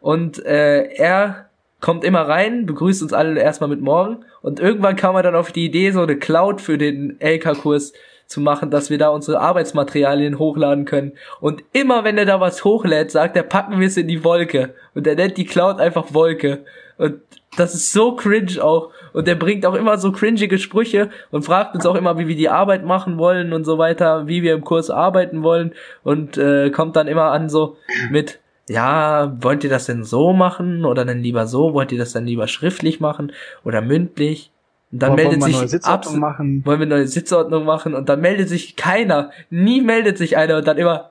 Und 0.00 0.44
äh, 0.44 0.88
er 0.94 1.48
kommt 1.80 2.02
immer 2.02 2.22
rein, 2.22 2.66
begrüßt 2.66 3.00
uns 3.02 3.12
alle 3.12 3.40
erstmal 3.40 3.70
mit 3.70 3.80
Morgen. 3.80 4.24
Und 4.42 4.58
irgendwann 4.58 4.96
kam 4.96 5.14
er 5.14 5.22
dann 5.22 5.36
auf 5.36 5.52
die 5.52 5.66
Idee, 5.66 5.92
so 5.92 6.02
eine 6.02 6.16
Cloud 6.16 6.60
für 6.60 6.78
den 6.78 7.16
LK-Kurs 7.20 7.92
zu 8.26 8.40
machen, 8.40 8.72
dass 8.72 8.90
wir 8.90 8.98
da 8.98 9.10
unsere 9.10 9.38
Arbeitsmaterialien 9.38 10.40
hochladen 10.40 10.84
können. 10.84 11.12
Und 11.40 11.62
immer 11.72 12.02
wenn 12.02 12.18
er 12.18 12.26
da 12.26 12.40
was 12.40 12.64
hochlädt, 12.64 13.12
sagt 13.12 13.36
er, 13.36 13.44
packen 13.44 13.78
wir 13.78 13.86
es 13.86 13.96
in 13.96 14.08
die 14.08 14.24
Wolke. 14.24 14.74
Und 14.96 15.06
er 15.06 15.14
nennt 15.14 15.36
die 15.36 15.46
Cloud 15.46 15.78
einfach 15.78 16.12
Wolke. 16.12 16.64
Und 16.98 17.20
das 17.56 17.74
ist 17.74 17.92
so 17.92 18.14
cringe 18.16 18.62
auch. 18.62 18.90
Und 19.12 19.28
er 19.28 19.34
bringt 19.34 19.64
auch 19.66 19.74
immer 19.74 19.98
so 19.98 20.12
cringige 20.12 20.58
Sprüche 20.58 21.10
und 21.30 21.44
fragt 21.44 21.74
uns 21.74 21.86
auch 21.86 21.94
immer, 21.94 22.18
wie 22.18 22.28
wir 22.28 22.36
die 22.36 22.48
Arbeit 22.48 22.84
machen 22.84 23.18
wollen 23.18 23.52
und 23.52 23.64
so 23.64 23.78
weiter, 23.78 24.26
wie 24.26 24.42
wir 24.42 24.54
im 24.54 24.64
Kurs 24.64 24.90
arbeiten 24.90 25.42
wollen. 25.42 25.72
Und 26.02 26.36
äh, 26.36 26.70
kommt 26.70 26.96
dann 26.96 27.06
immer 27.06 27.30
an 27.30 27.48
so 27.48 27.76
mit, 28.10 28.40
ja, 28.68 29.36
wollt 29.40 29.64
ihr 29.64 29.70
das 29.70 29.86
denn 29.86 30.04
so 30.04 30.32
machen 30.32 30.84
oder 30.84 31.04
dann 31.04 31.20
lieber 31.20 31.46
so? 31.46 31.74
Wollt 31.74 31.92
ihr 31.92 31.98
das 31.98 32.12
dann 32.12 32.26
lieber 32.26 32.48
schriftlich 32.48 33.00
machen 33.00 33.32
oder 33.64 33.80
mündlich? 33.80 34.50
Und 34.90 35.02
dann 35.02 35.12
Wollen 35.12 35.38
meldet 35.38 35.42
sich 35.42 35.56
Sitzordnung 35.70 36.18
machen. 36.18 36.62
wollen 36.64 36.80
wir 36.80 36.86
neue 36.86 37.06
Sitzordnung 37.06 37.64
machen 37.64 37.94
und 37.94 38.08
dann 38.08 38.20
meldet 38.20 38.48
sich 38.48 38.76
keiner. 38.76 39.30
Nie 39.50 39.80
meldet 39.80 40.18
sich 40.18 40.36
einer 40.36 40.56
und 40.58 40.66
dann 40.66 40.78
immer 40.78 41.10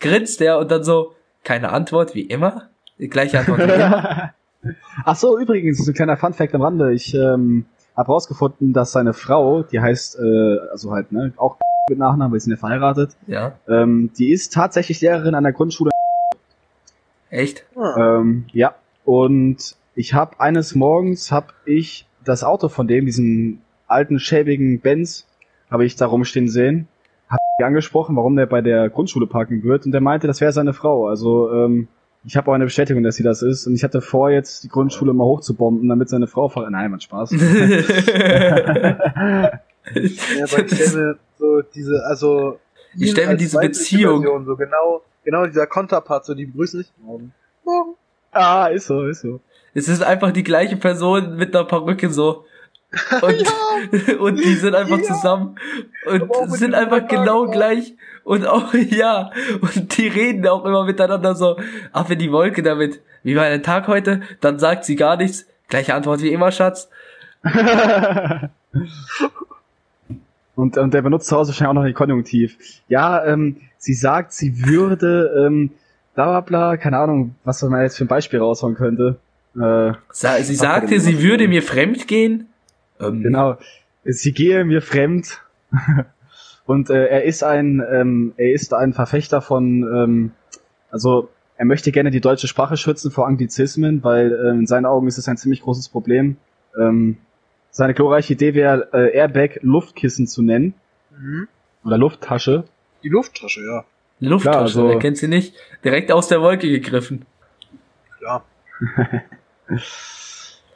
grinst 0.00 0.40
er 0.42 0.58
und 0.58 0.70
dann 0.70 0.84
so, 0.84 1.14
keine 1.44 1.70
Antwort, 1.70 2.14
wie 2.14 2.22
immer. 2.22 2.68
Die 2.98 3.08
gleiche 3.08 3.38
Antwort 3.38 3.60
wie 3.60 3.72
immer. 3.72 4.34
Ach 5.04 5.16
so, 5.16 5.38
übrigens, 5.38 5.84
so 5.84 5.90
ein 5.90 5.94
kleiner 5.94 6.16
Funfact 6.16 6.54
am 6.54 6.62
Rande. 6.62 6.92
Ich 6.92 7.14
ähm, 7.14 7.66
habe 7.96 8.06
rausgefunden, 8.12 8.72
dass 8.72 8.92
seine 8.92 9.12
Frau, 9.12 9.62
die 9.62 9.80
heißt, 9.80 10.18
äh, 10.18 10.58
also 10.70 10.92
halt, 10.92 11.12
ne, 11.12 11.32
auch 11.36 11.56
mit 11.90 11.98
Nachnamen, 11.98 12.32
weil 12.32 12.40
sie 12.40 12.44
sind 12.44 12.52
ja 12.52 12.58
verheiratet, 12.58 13.16
Ja, 13.26 13.58
ähm, 13.68 14.10
die 14.16 14.30
ist 14.32 14.52
tatsächlich 14.52 15.00
Lehrerin 15.00 15.34
an 15.34 15.44
der 15.44 15.52
Grundschule. 15.52 15.90
echt? 17.30 17.64
Ähm, 17.96 18.44
ja. 18.52 18.74
Und 19.04 19.76
ich 19.94 20.14
habe 20.14 20.38
eines 20.40 20.74
Morgens 20.76 21.32
hab 21.32 21.52
ich 21.64 22.06
das 22.24 22.44
Auto 22.44 22.68
von 22.68 22.86
dem, 22.86 23.04
diesen 23.04 23.62
alten 23.88 24.20
schäbigen 24.20 24.80
Benz, 24.80 25.26
habe 25.70 25.84
ich 25.84 25.96
da 25.96 26.06
rumstehen 26.06 26.48
sehen. 26.48 26.86
Hab 27.28 27.40
ihn 27.58 27.64
angesprochen, 27.64 28.14
warum 28.14 28.36
der 28.36 28.46
bei 28.46 28.60
der 28.60 28.88
Grundschule 28.90 29.26
parken 29.26 29.64
wird, 29.64 29.86
und 29.86 29.92
der 29.92 30.00
meinte, 30.00 30.28
das 30.28 30.40
wäre 30.40 30.52
seine 30.52 30.72
Frau. 30.72 31.08
Also 31.08 31.50
ähm, 31.52 31.88
ich 32.24 32.36
habe 32.36 32.50
auch 32.50 32.54
eine 32.54 32.64
Bestätigung, 32.64 33.02
dass 33.02 33.16
sie 33.16 33.22
das 33.22 33.42
ist. 33.42 33.66
Und 33.66 33.74
ich 33.74 33.82
hatte 33.84 34.00
vor, 34.00 34.30
jetzt 34.30 34.62
die 34.64 34.68
Grundschule 34.68 35.12
mal 35.12 35.24
hochzubomben, 35.24 35.88
damit 35.88 36.08
seine 36.08 36.26
Frau 36.26 36.48
fahrt. 36.48 36.70
Nein, 36.70 36.90
macht 36.90 37.02
Spaß. 37.02 37.30
Ja, 39.94 40.44
aber 40.44 40.58
ich 40.64 40.66
stelle 40.72 40.96
mir 41.06 41.18
so 41.38 41.62
diese, 41.74 42.04
also. 42.06 42.58
Ich 42.96 43.10
stell 43.10 43.26
mir 43.26 43.36
diese 43.36 43.58
Beziehung- 43.58 44.22
Version, 44.22 44.44
so 44.46 44.54
genau, 44.56 45.02
genau 45.24 45.46
dieser 45.46 45.66
Konterpart, 45.66 46.24
so 46.24 46.34
die 46.34 46.46
begrüßen 46.46 46.82
sich 46.82 46.92
morgen. 47.02 47.32
Morgen. 47.64 47.94
ah, 48.32 48.66
ist 48.66 48.86
so, 48.86 49.02
ist 49.06 49.22
so. 49.22 49.40
es 49.74 49.88
ist 49.88 50.02
einfach 50.02 50.30
die 50.32 50.42
gleiche 50.44 50.76
Person 50.76 51.36
mit 51.36 51.54
einer 51.54 51.64
Perücke 51.64 52.10
so. 52.10 52.44
Und, 53.22 54.20
und 54.20 54.38
die 54.38 54.54
sind 54.54 54.74
einfach 54.74 54.98
Ja. 54.98 55.04
zusammen 55.04 55.56
und 56.06 56.50
sind 56.52 56.74
einfach 56.74 57.08
genau 57.08 57.46
auch. 57.46 57.50
gleich 57.50 57.94
und 58.24 58.46
auch, 58.46 58.74
ja, 58.90 59.30
und 59.60 59.96
die 59.96 60.08
reden 60.08 60.46
auch 60.46 60.64
immer 60.64 60.84
miteinander 60.84 61.34
so, 61.34 61.56
ach, 61.92 62.08
wenn 62.08 62.18
die 62.18 62.32
Wolke 62.32 62.62
damit, 62.62 63.00
wie 63.22 63.36
war 63.36 63.48
der 63.48 63.62
Tag 63.62 63.88
heute? 63.88 64.22
Dann 64.40 64.58
sagt 64.58 64.84
sie 64.84 64.96
gar 64.96 65.16
nichts, 65.16 65.46
gleiche 65.68 65.94
Antwort 65.94 66.22
wie 66.22 66.32
immer, 66.32 66.50
Schatz. 66.50 66.88
und, 70.54 70.78
und 70.78 70.94
der 70.94 71.02
benutzt 71.02 71.26
zu 71.26 71.36
Hause 71.36 71.50
wahrscheinlich 71.50 71.70
auch 71.70 71.74
noch 71.74 71.84
den 71.84 71.94
Konjunktiv. 71.94 72.56
Ja, 72.88 73.24
ähm, 73.24 73.56
sie 73.78 73.94
sagt, 73.94 74.32
sie 74.32 74.66
würde, 74.66 75.44
ähm, 75.46 75.70
bla 76.14 76.24
bla 76.26 76.40
bla, 76.40 76.76
keine 76.76 76.98
Ahnung, 76.98 77.34
was 77.44 77.62
man 77.62 77.82
jetzt 77.82 77.96
für 77.96 78.04
ein 78.04 78.08
Beispiel 78.08 78.38
raushauen 78.38 78.74
könnte. 78.74 79.18
Äh, 79.56 79.92
Sa 80.10 80.38
sie 80.42 80.54
sagte, 80.54 81.00
sie 81.00 81.22
würde 81.22 81.48
mir 81.48 81.62
fremd 81.62 82.06
gehen. 82.08 82.48
Ähm, 83.00 83.22
Genau. 83.22 83.56
Sie 84.04 84.32
gehe 84.32 84.64
mir 84.64 84.82
fremd. 84.82 85.40
Und 86.66 86.90
äh, 86.90 87.06
er 87.06 87.24
ist 87.24 87.42
ein, 87.42 87.82
ähm, 87.90 88.32
er 88.36 88.52
ist 88.52 88.72
ein 88.74 88.92
Verfechter 88.92 89.40
von, 89.40 89.82
ähm, 89.82 90.30
also 90.90 91.28
er 91.56 91.64
möchte 91.64 91.92
gerne 91.92 92.10
die 92.10 92.20
deutsche 92.20 92.46
Sprache 92.48 92.76
schützen 92.76 93.10
vor 93.10 93.26
Anglizismen, 93.26 94.02
weil 94.04 94.32
ähm, 94.32 94.60
in 94.60 94.66
seinen 94.66 94.86
Augen 94.86 95.06
ist 95.08 95.18
es 95.18 95.28
ein 95.28 95.36
ziemlich 95.36 95.62
großes 95.62 95.88
Problem. 95.88 96.36
Ähm, 96.78 97.18
seine 97.70 97.94
glorreiche 97.94 98.32
Idee 98.34 98.54
wäre, 98.54 98.88
äh, 98.92 99.14
Airbag 99.16 99.58
Luftkissen 99.62 100.26
zu 100.26 100.42
nennen. 100.42 100.74
Mhm. 101.10 101.48
Oder 101.84 101.98
Lufttasche. 101.98 102.64
Die 103.02 103.08
Lufttasche, 103.08 103.60
ja. 103.60 103.84
Lufttasche, 104.20 104.50
Klar, 104.52 104.62
also- 104.62 104.88
wer 104.88 104.98
kennt 104.98 105.16
sie 105.18 105.26
nicht? 105.28 105.54
Direkt 105.84 106.12
aus 106.12 106.28
der 106.28 106.40
Wolke 106.42 106.68
gegriffen. 106.68 107.24
Klar. 108.18 108.44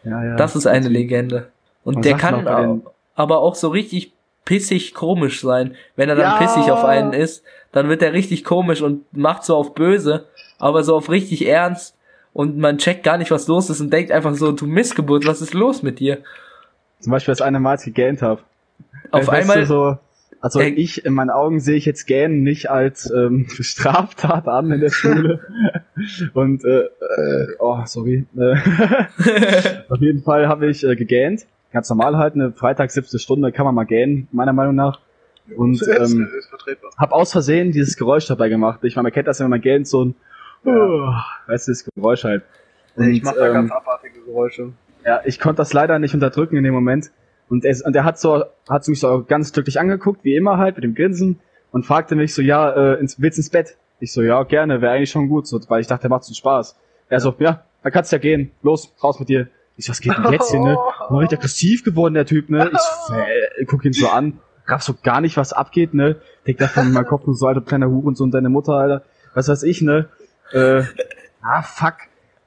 Ja, 0.04 0.24
ja. 0.24 0.36
Das 0.36 0.54
ist 0.56 0.66
eine 0.66 0.88
Legende. 0.88 1.48
Und 1.84 1.94
Man 1.94 2.02
der 2.02 2.16
kann 2.16 2.34
noch 2.36 2.44
bei 2.44 2.60
den- 2.62 2.70
au- 2.86 2.92
aber 3.14 3.38
auch 3.40 3.54
so 3.54 3.68
richtig 3.68 4.12
pissig 4.46 4.94
komisch 4.94 5.42
sein. 5.42 5.74
Wenn 5.96 6.08
er 6.08 6.14
dann 6.16 6.32
Ja. 6.32 6.38
pissig 6.38 6.70
auf 6.72 6.84
einen 6.84 7.12
ist, 7.12 7.44
dann 7.72 7.90
wird 7.90 8.00
er 8.00 8.14
richtig 8.14 8.44
komisch 8.44 8.80
und 8.80 9.04
macht 9.14 9.44
so 9.44 9.54
auf 9.54 9.74
böse, 9.74 10.24
aber 10.58 10.82
so 10.82 10.96
auf 10.96 11.10
richtig 11.10 11.46
ernst 11.46 11.94
und 12.32 12.56
man 12.56 12.78
checkt 12.78 13.02
gar 13.02 13.18
nicht, 13.18 13.30
was 13.30 13.46
los 13.48 13.68
ist 13.68 13.82
und 13.82 13.92
denkt 13.92 14.10
einfach 14.10 14.34
so, 14.34 14.52
du 14.52 14.66
Missgeburt, 14.66 15.26
was 15.26 15.42
ist 15.42 15.52
los 15.52 15.82
mit 15.82 16.00
dir? 16.00 16.18
Zum 17.00 17.10
Beispiel 17.12 17.32
das 17.32 17.42
eine 17.42 17.60
Mal, 17.60 17.72
als 17.72 17.86
ich 17.86 17.94
gegähnt 17.94 18.22
habe. 18.22 18.40
Auf 19.10 19.28
einmal, 19.28 19.66
so, 19.66 19.98
also 20.40 20.60
Äh, 20.60 20.68
ich, 20.68 21.04
in 21.04 21.12
meinen 21.12 21.30
Augen 21.30 21.60
sehe 21.60 21.76
ich 21.76 21.84
jetzt 21.84 22.06
Gähnen 22.06 22.42
nicht 22.42 22.70
als 22.70 23.10
ähm, 23.10 23.46
Straftat 23.60 24.48
an 24.48 24.70
in 24.70 24.80
der 24.80 24.90
Schule. 24.90 25.40
Und, 26.34 26.64
äh, 26.64 26.80
äh, 26.84 27.46
oh, 27.58 27.80
sorry. 27.84 28.26
Äh, 28.38 28.54
auf 29.88 30.00
jeden 30.00 30.22
Fall 30.22 30.48
habe 30.48 30.68
ich 30.68 30.84
äh, 30.84 30.94
gegähnt. 30.96 31.46
Ganz 31.72 31.88
normal 31.90 32.16
halt, 32.16 32.34
eine 32.34 32.52
Freitag, 32.52 32.90
siebte 32.90 33.18
Stunde 33.18 33.52
kann 33.52 33.66
man 33.66 33.74
mal 33.74 33.84
gähnen, 33.84 34.28
meiner 34.32 34.52
Meinung 34.52 34.74
nach. 34.74 35.00
Und 35.56 35.80
ähm, 35.88 36.28
hab 36.96 37.12
aus 37.12 37.32
Versehen 37.32 37.70
dieses 37.70 37.96
Geräusch 37.96 38.26
dabei 38.26 38.48
gemacht. 38.48 38.80
Ich 38.82 38.96
meine, 38.96 39.04
man 39.04 39.12
kennt 39.12 39.28
das, 39.28 39.40
wenn 39.40 39.50
man 39.50 39.60
gähnt, 39.60 39.86
so 39.86 40.06
ein, 40.06 40.14
oh, 40.64 41.12
weißt 41.46 41.68
du, 41.68 41.72
das 41.72 41.84
Geräusch 41.84 42.24
halt. 42.24 42.42
Und, 42.96 43.10
ich 43.10 43.22
mache 43.22 43.36
da 43.36 43.46
ähm, 43.48 43.52
ganz 43.52 43.70
abartige 43.70 44.20
Geräusche. 44.22 44.72
ja, 45.04 45.20
ich 45.24 45.38
konnte 45.38 45.58
das 45.58 45.72
leider 45.72 45.98
nicht 45.98 46.14
unterdrücken 46.14 46.56
in 46.56 46.64
dem 46.64 46.74
Moment. 46.74 47.10
Und 47.48 47.64
er, 47.64 47.76
und 47.84 47.94
er 47.94 48.04
hat 48.04 48.18
so, 48.18 48.44
hat 48.68 48.88
mich 48.88 48.98
so 48.98 49.24
ganz 49.26 49.52
glücklich 49.52 49.78
angeguckt, 49.78 50.24
wie 50.24 50.34
immer 50.34 50.58
halt, 50.58 50.76
mit 50.76 50.84
dem 50.84 50.94
Grinsen, 50.94 51.38
und 51.70 51.84
fragte 51.84 52.16
mich 52.16 52.34
so, 52.34 52.42
ja, 52.42 52.70
äh, 52.70 52.98
ins, 52.98 53.20
willst 53.20 53.38
ins 53.38 53.50
Bett? 53.50 53.76
Ich 54.00 54.12
so, 54.12 54.22
ja, 54.22 54.42
gerne, 54.42 54.80
wäre 54.80 54.92
eigentlich 54.92 55.10
schon 55.10 55.28
gut, 55.28 55.46
so, 55.46 55.60
weil 55.68 55.80
ich 55.80 55.86
dachte, 55.86 56.06
er 56.06 56.10
macht 56.10 56.24
so 56.24 56.34
Spaß. 56.34 56.76
Er 57.08 57.20
so, 57.20 57.34
ja, 57.38 57.64
dann 57.82 57.92
kannst 57.92 58.10
du 58.10 58.16
ja 58.16 58.20
gehen, 58.20 58.50
los, 58.62 58.92
raus 59.02 59.20
mit 59.20 59.28
dir. 59.28 59.48
Ich 59.76 59.86
so, 59.86 59.90
was 59.90 60.00
geht 60.00 60.16
denn 60.16 60.32
jetzt 60.32 60.50
hier, 60.50 60.60
ne? 60.60 60.76
War 61.08 61.20
richtig 61.20 61.38
aggressiv 61.38 61.84
geworden, 61.84 62.14
der 62.14 62.26
Typ, 62.26 62.48
ne? 62.48 62.70
Ich 62.72 62.80
so, 63.08 63.14
äh, 63.14 63.64
guck 63.66 63.84
ihn 63.84 63.92
so 63.92 64.08
an, 64.08 64.40
raff 64.66 64.82
so 64.82 64.94
gar 65.02 65.20
nicht, 65.20 65.36
was 65.36 65.52
abgeht, 65.52 65.94
ne? 65.94 66.16
Denk 66.46 66.58
da 66.58 66.68
von 66.68 66.92
meinem 66.92 67.06
Kopf 67.06 67.26
nur 67.26 67.34
so, 67.34 67.46
alter 67.46 67.60
kleiner 67.60 67.88
Huren, 67.88 68.14
so 68.14 68.24
und 68.24 68.32
deine 68.32 68.48
Mutter, 68.48 68.72
Alter, 68.72 69.04
was 69.34 69.48
weiß 69.48 69.62
ich, 69.64 69.82
ne? 69.82 70.08
Äh, 70.52 70.82
ah, 71.42 71.62
fuck. 71.62 71.96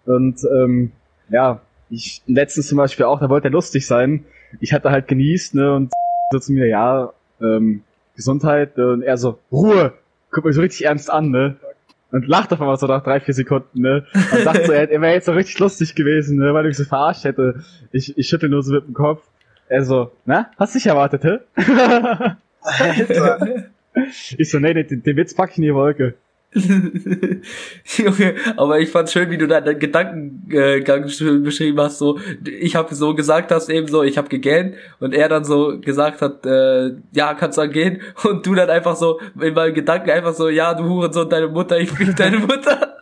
Und, 0.05 0.39
ähm, 0.43 0.91
ja, 1.29 1.62
ich 1.89 2.21
letztens 2.25 2.67
zum 2.67 2.77
Beispiel 2.77 3.05
auch, 3.05 3.19
da 3.19 3.29
wollte 3.29 3.50
er 3.50 3.51
lustig 3.51 3.86
sein. 3.86 4.25
Ich 4.59 4.74
hatte 4.74 4.89
halt 4.89 5.07
genießt, 5.07 5.55
ne, 5.55 5.75
und 5.75 5.91
so 6.31 6.39
zu 6.39 6.53
mir, 6.53 6.67
ja, 6.67 7.13
ähm, 7.41 7.83
Gesundheit, 8.15 8.77
und 8.77 9.01
er 9.01 9.17
so, 9.17 9.39
Ruhe, 9.51 9.93
guck 10.31 10.45
mich 10.45 10.55
so 10.55 10.62
richtig 10.62 10.86
ernst 10.86 11.09
an, 11.09 11.29
ne, 11.29 11.57
und 12.12 12.28
lacht 12.28 12.51
auf 12.54 12.62
einmal 12.62 12.78
so 12.78 12.88
nach 12.88 13.04
drei, 13.04 13.20
vier 13.20 13.34
Sekunden, 13.34 13.82
ne, 13.82 14.06
und 14.13 14.44
sagt 14.44 14.66
so, 14.66 14.72
er, 14.72 14.89
er 14.89 15.01
wäre 15.01 15.13
jetzt 15.13 15.25
so 15.25 15.32
richtig 15.32 15.60
lustig 15.60 15.96
gewesen, 15.96 16.38
ne, 16.38 16.54
weil 16.54 16.66
mich 16.66 16.78
so 16.78 16.84
verarscht 16.84 17.24
hätte. 17.24 17.63
Ich, 17.92 18.18
ich 18.18 18.28
schüttel 18.28 18.50
nur 18.50 18.63
so 18.63 18.74
mit 18.74 18.88
dem 18.88 18.94
Kopf. 18.94 19.24
Er 19.68 19.84
so, 19.84 20.12
na, 20.25 20.50
hast 20.58 20.75
dich 20.75 20.88
erwartet, 20.88 21.24
hä? 21.24 21.38
Alter. 22.62 23.68
ich 24.38 24.50
so, 24.50 24.60
nee, 24.60 24.74
den, 24.84 25.04
den 25.04 25.16
Witz 25.18 25.36
pack 25.36 25.51
ich 25.51 25.58
in 25.58 25.63
die 25.63 25.74
Wolke. 25.74 26.16
Junge, 27.98 28.36
aber 28.58 28.79
ich 28.79 28.89
fand 28.89 29.10
schön, 29.10 29.29
wie 29.29 29.38
du 29.38 29.48
deinen 29.48 29.77
Gedankengang 29.77 31.08
schön 31.08 31.44
beschrieben 31.44 31.79
hast. 31.79 32.00
So, 32.00 32.20
ich 32.44 32.75
habe 32.75 32.96
so 32.96 33.13
gesagt 33.13 33.51
hast 33.51 33.70
eben 33.70 33.88
so, 33.88 34.01
ich 34.01 34.18
habe 34.18 34.29
gegähnt 34.29 34.75
und 35.00 35.13
er 35.13 35.29
dann 35.29 35.44
so 35.44 35.79
gesagt 35.79 36.22
hat, 36.24 36.46
äh, 36.48 36.96
ja, 37.12 37.36
kannst 37.36 37.60
dann 37.60 37.72
gehen 37.72 38.01
und 38.27 38.46
du 38.46 38.56
dann 38.56 38.70
einfach 38.70 38.96
so 38.96 39.20
in 39.39 39.53
meinem 39.53 39.75
Gedanken 39.75 40.10
einfach 40.10 40.34
so, 40.34 40.50
ja, 40.50 40.74
du 40.74 40.86
Hurensohn, 40.86 41.29
deine 41.29 41.50
Mutter, 41.50 41.77
ich 41.79 41.91
fick 41.91 42.15
deine 42.15 42.39
Mutter. 42.39 42.96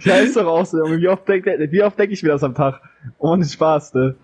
Ja, 0.00 0.16
ist 0.16 0.36
doch 0.36 0.46
auch 0.46 0.66
so, 0.66 0.78
Junge. 0.78 0.98
Wie 0.98 1.08
oft 1.08 1.28
denke 1.28 1.68
wie 1.70 1.82
oft 1.84 1.96
denk 1.98 2.10
ich 2.10 2.22
mir 2.24 2.30
das 2.30 2.42
am 2.42 2.54
Tag? 2.56 2.80
Ohne 3.18 3.44
Spaß, 3.44 3.94
ne? 3.94 4.16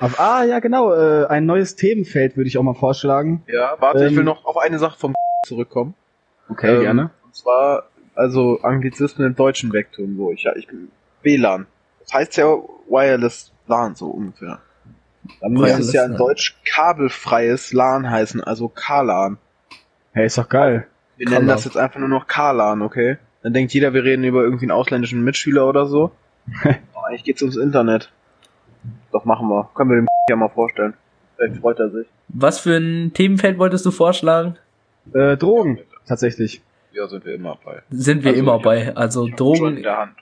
Aber, 0.00 0.18
ah, 0.18 0.44
ja, 0.44 0.58
genau, 0.60 0.92
äh, 0.92 1.26
ein 1.26 1.44
neues 1.44 1.76
Themenfeld 1.76 2.36
würde 2.36 2.48
ich 2.48 2.56
auch 2.56 2.62
mal 2.62 2.74
vorschlagen. 2.74 3.44
Ja, 3.46 3.76
warte, 3.78 4.06
ich 4.06 4.10
Ähm, 4.12 4.16
will 4.16 4.24
noch 4.24 4.46
auf 4.46 4.56
eine 4.56 4.78
Sache 4.78 4.98
vom 4.98 5.14
zurückkommen. 5.46 5.94
Okay, 6.48 6.76
Ähm, 6.76 6.80
gerne. 6.80 7.10
Und 7.34 7.38
zwar, 7.38 7.88
also 8.14 8.60
Anglizismen 8.62 9.26
im 9.26 9.34
Deutschen 9.34 9.72
wegtun, 9.72 10.16
wo 10.18 10.30
ich 10.30 10.44
ja, 10.44 10.54
ich 10.54 10.68
bin 10.68 10.92
WLAN. 11.22 11.66
Das 12.00 12.14
heißt 12.14 12.36
ja 12.36 12.44
Wireless 12.88 13.52
LAN 13.66 13.96
so 13.96 14.06
ungefähr. 14.06 14.60
Dann 15.40 15.52
müsste 15.52 15.80
es 15.80 15.92
ja 15.92 16.04
in. 16.04 16.16
Deutsch 16.16 16.56
kabelfreies 16.64 17.72
LAN 17.72 18.08
heißen, 18.08 18.40
also 18.40 18.68
KLAN. 18.68 19.38
Hey, 20.12 20.26
ist 20.26 20.38
doch 20.38 20.48
geil. 20.48 20.86
Wir 21.16 21.28
nennen 21.28 21.48
das 21.48 21.64
jetzt 21.64 21.76
einfach 21.76 21.98
nur 21.98 22.08
noch 22.08 22.28
KLAN, 22.28 22.82
okay? 22.82 23.18
Dann 23.42 23.52
denkt 23.52 23.74
jeder, 23.74 23.92
wir 23.94 24.04
reden 24.04 24.22
über 24.22 24.44
irgendwie 24.44 24.66
einen 24.66 24.70
ausländischen 24.70 25.24
Mitschüler 25.24 25.66
oder 25.66 25.86
so. 25.86 26.12
Aber 26.62 27.08
eigentlich 27.08 27.24
geht's 27.24 27.42
ums 27.42 27.56
Internet. 27.56 28.12
Doch, 29.10 29.24
machen 29.24 29.48
wir. 29.48 29.70
Können 29.74 29.90
wir 29.90 29.96
dem 29.96 30.06
ja 30.30 30.36
mal 30.36 30.50
vorstellen. 30.50 30.94
Vielleicht 31.34 31.56
freut 31.56 31.80
er 31.80 31.90
sich. 31.90 32.06
Was 32.28 32.60
für 32.60 32.76
ein 32.76 33.12
Themenfeld 33.12 33.58
wolltest 33.58 33.84
du 33.84 33.90
vorschlagen? 33.90 34.56
Äh, 35.12 35.36
Drogen, 35.36 35.80
tatsächlich. 36.06 36.62
Ja, 36.94 37.08
sind 37.08 37.24
wir 37.24 37.34
immer 37.34 37.58
bei. 37.64 37.82
Sind 37.90 38.22
wir 38.22 38.30
Also, 38.30 38.40
immer 38.40 38.56
ich 38.58 38.62
bei. 38.62 38.96
Also 38.96 39.22
Schon 39.22 39.30
in 39.30 39.36
Drogen, 39.36 39.82
der 39.82 39.98
Hand. 39.98 40.12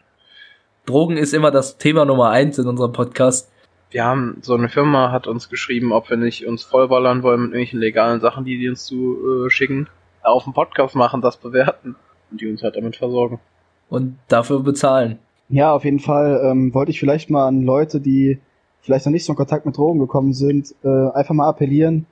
Drogen 0.86 1.16
ist 1.18 1.34
immer 1.34 1.50
das 1.50 1.76
Thema 1.76 2.06
Nummer 2.06 2.30
eins 2.30 2.58
in 2.58 2.66
unserem 2.66 2.92
Podcast. 2.92 3.52
Wir 3.90 4.04
haben, 4.04 4.38
so 4.40 4.54
eine 4.54 4.70
Firma 4.70 5.12
hat 5.12 5.26
uns 5.26 5.50
geschrieben, 5.50 5.92
ob 5.92 6.08
wir 6.08 6.16
nicht 6.16 6.46
uns 6.46 6.64
vollballern 6.64 7.22
wollen 7.22 7.40
mit 7.40 7.48
irgendwelchen 7.50 7.78
legalen 7.78 8.20
Sachen, 8.20 8.46
die 8.46 8.58
die 8.58 8.70
uns 8.70 8.86
zu 8.86 9.18
äh, 9.46 9.50
schicken, 9.50 9.86
auf 10.22 10.44
dem 10.44 10.54
Podcast 10.54 10.96
machen, 10.96 11.20
das 11.20 11.36
bewerten 11.36 11.94
und 12.30 12.40
die 12.40 12.50
uns 12.50 12.62
halt 12.62 12.74
damit 12.74 12.96
versorgen. 12.96 13.38
Und 13.90 14.16
dafür 14.28 14.60
bezahlen. 14.60 15.18
Ja, 15.50 15.74
auf 15.74 15.84
jeden 15.84 16.00
Fall 16.00 16.40
ähm, 16.42 16.72
wollte 16.72 16.90
ich 16.90 17.00
vielleicht 17.00 17.28
mal 17.28 17.48
an 17.48 17.64
Leute, 17.64 18.00
die 18.00 18.40
vielleicht 18.80 19.04
noch 19.04 19.12
nicht 19.12 19.26
so 19.26 19.34
in 19.34 19.36
Kontakt 19.36 19.66
mit 19.66 19.76
Drogen 19.76 20.00
gekommen 20.00 20.32
sind, 20.32 20.74
äh, 20.82 21.10
einfach 21.10 21.34
mal 21.34 21.50
appellieren, 21.50 22.06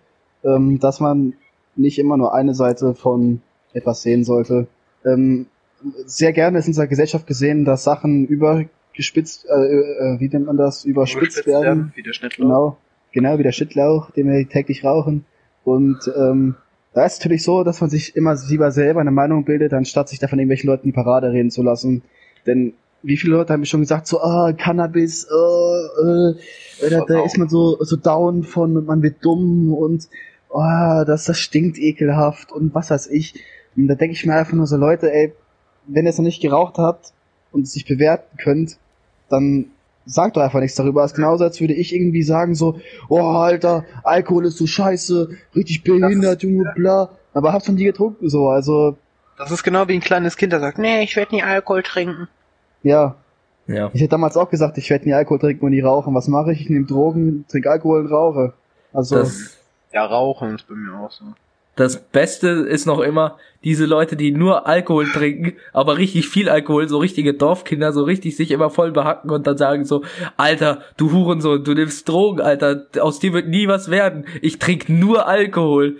ähm, 0.44 0.78
dass 0.80 1.00
man 1.00 1.32
nicht 1.76 1.98
immer 1.98 2.18
nur 2.18 2.34
eine 2.34 2.54
Seite 2.54 2.94
von 2.94 3.40
etwas 3.72 4.02
sehen 4.02 4.24
sollte. 4.24 4.66
Ähm, 5.04 5.46
sehr 6.04 6.32
gerne 6.32 6.58
ist 6.58 6.66
in 6.66 6.70
unserer 6.70 6.86
Gesellschaft 6.86 7.26
gesehen, 7.26 7.64
dass 7.64 7.84
Sachen 7.84 8.26
übergespitzt, 8.26 9.46
äh, 9.48 9.52
äh, 9.52 10.20
wie 10.20 10.28
nennt 10.28 10.46
man 10.46 10.56
das, 10.56 10.84
überspitzt 10.84 11.46
werden. 11.46 11.92
wie 11.94 12.02
der 12.02 12.12
Schnittlauch. 12.12 12.46
Genau, 12.46 12.76
genau 13.12 13.38
wie 13.38 13.42
der 13.42 13.52
Schittlauch, 13.52 14.10
den 14.10 14.28
wir 14.28 14.48
täglich 14.48 14.84
rauchen. 14.84 15.24
Und 15.64 16.10
ähm, 16.16 16.56
da 16.92 17.06
ist 17.06 17.14
es 17.14 17.18
natürlich 17.20 17.44
so, 17.44 17.64
dass 17.64 17.80
man 17.80 17.88
sich 17.88 18.16
immer 18.16 18.36
lieber 18.48 18.72
selber 18.72 19.00
eine 19.00 19.10
Meinung 19.10 19.44
bildet, 19.44 19.72
anstatt 19.72 20.08
sich 20.08 20.18
da 20.18 20.26
von 20.26 20.38
irgendwelchen 20.38 20.68
Leuten 20.68 20.86
die 20.86 20.92
Parade 20.92 21.30
reden 21.30 21.50
zu 21.50 21.62
lassen. 21.62 22.02
Denn 22.46 22.74
wie 23.02 23.16
viele 23.16 23.36
Leute 23.36 23.52
haben 23.52 23.60
mir 23.60 23.66
schon 23.66 23.80
gesagt, 23.80 24.06
so, 24.06 24.20
ah, 24.20 24.52
Cannabis, 24.52 25.24
äh, 25.24 26.86
äh, 26.86 26.90
da, 26.90 27.04
da 27.06 27.24
ist 27.24 27.38
man 27.38 27.48
so, 27.48 27.76
so 27.80 27.96
down 27.96 28.42
von 28.42 28.84
man 28.84 29.02
wird 29.02 29.24
dumm 29.24 29.72
und 29.72 30.08
oh, 30.50 31.04
das, 31.06 31.24
das 31.24 31.38
stinkt 31.38 31.78
ekelhaft 31.78 32.52
und 32.52 32.74
was 32.74 32.90
weiß 32.90 33.06
ich. 33.08 33.34
Und 33.82 33.88
da 33.88 33.94
denke 33.94 34.14
ich 34.14 34.24
mir 34.26 34.34
einfach 34.34 34.52
nur 34.52 34.66
so, 34.66 34.76
Leute, 34.76 35.12
ey, 35.12 35.32
wenn 35.86 36.04
ihr 36.04 36.10
es 36.10 36.18
noch 36.18 36.24
nicht 36.24 36.42
geraucht 36.42 36.78
habt 36.78 37.12
und 37.52 37.62
es 37.62 37.72
sich 37.72 37.86
bewerten 37.86 38.36
könnt, 38.38 38.78
dann 39.28 39.66
sagt 40.06 40.36
doch 40.36 40.42
einfach 40.42 40.60
nichts 40.60 40.76
darüber. 40.76 41.04
Es 41.04 41.12
ist 41.12 41.16
genauso, 41.16 41.44
als 41.44 41.60
würde 41.60 41.74
ich 41.74 41.94
irgendwie 41.94 42.22
sagen 42.22 42.54
so, 42.54 42.80
oh, 43.08 43.20
Alter, 43.20 43.84
Alkohol 44.02 44.46
ist 44.46 44.56
so 44.58 44.66
scheiße, 44.66 45.30
richtig 45.54 45.82
behindert, 45.82 46.42
Junge, 46.42 46.72
bla. 46.74 47.10
Aber 47.32 47.52
hab's 47.52 47.66
von 47.66 47.76
dir 47.76 47.92
getrunken, 47.92 48.28
so, 48.28 48.48
also, 48.48 48.96
Das 49.38 49.50
ist 49.50 49.62
genau 49.62 49.86
wie 49.88 49.94
ein 49.94 50.00
kleines 50.00 50.36
Kind, 50.36 50.52
das 50.52 50.60
sagt, 50.60 50.78
nee, 50.78 51.02
ich 51.02 51.14
werde 51.16 51.34
nie 51.34 51.42
Alkohol 51.42 51.82
trinken. 51.82 52.28
ja. 52.82 53.16
Ja. 53.66 53.88
Ich 53.92 54.00
hätte 54.00 54.10
damals 54.10 54.36
auch 54.36 54.50
gesagt, 54.50 54.78
ich 54.78 54.90
werde 54.90 55.04
nie 55.04 55.14
Alkohol 55.14 55.38
trinken 55.38 55.64
und 55.64 55.70
nie 55.70 55.80
rauchen. 55.80 56.12
Was 56.12 56.26
mache 56.26 56.50
ich? 56.50 56.62
Ich 56.62 56.70
nehme 56.70 56.86
Drogen, 56.86 57.44
trinke 57.48 57.70
Alkohol 57.70 58.00
und 58.00 58.08
rauche. 58.08 58.52
Also, 58.92 59.16
Das, 59.16 59.56
Ja, 59.92 60.06
Rauchen 60.06 60.56
ist 60.56 60.66
bei 60.66 60.74
mir 60.74 60.92
auch 60.98 61.12
so. 61.12 61.24
Das 61.80 61.96
Beste 62.00 62.48
ist 62.48 62.86
noch 62.86 63.00
immer 63.00 63.36
diese 63.64 63.84
Leute, 63.84 64.16
die 64.16 64.30
nur 64.32 64.66
Alkohol 64.66 65.06
trinken, 65.06 65.52
aber 65.72 65.98
richtig 65.98 66.28
viel 66.28 66.48
Alkohol, 66.48 66.88
so 66.88 66.98
richtige 66.98 67.34
Dorfkinder, 67.34 67.92
so 67.92 68.04
richtig 68.04 68.36
sich 68.36 68.50
immer 68.52 68.70
voll 68.70 68.90
behacken 68.92 69.30
und 69.30 69.46
dann 69.46 69.58
sagen 69.58 69.84
so, 69.84 70.02
Alter, 70.36 70.82
du 70.96 71.12
Hurensohn, 71.12 71.62
du 71.64 71.74
nimmst 71.74 72.08
Drogen, 72.08 72.40
Alter, 72.40 72.86
aus 73.00 73.18
dir 73.18 73.32
wird 73.32 73.48
nie 73.48 73.68
was 73.68 73.90
werden. 73.90 74.24
Ich 74.40 74.58
trinke 74.58 74.92
nur 74.92 75.26
Alkohol. 75.26 75.96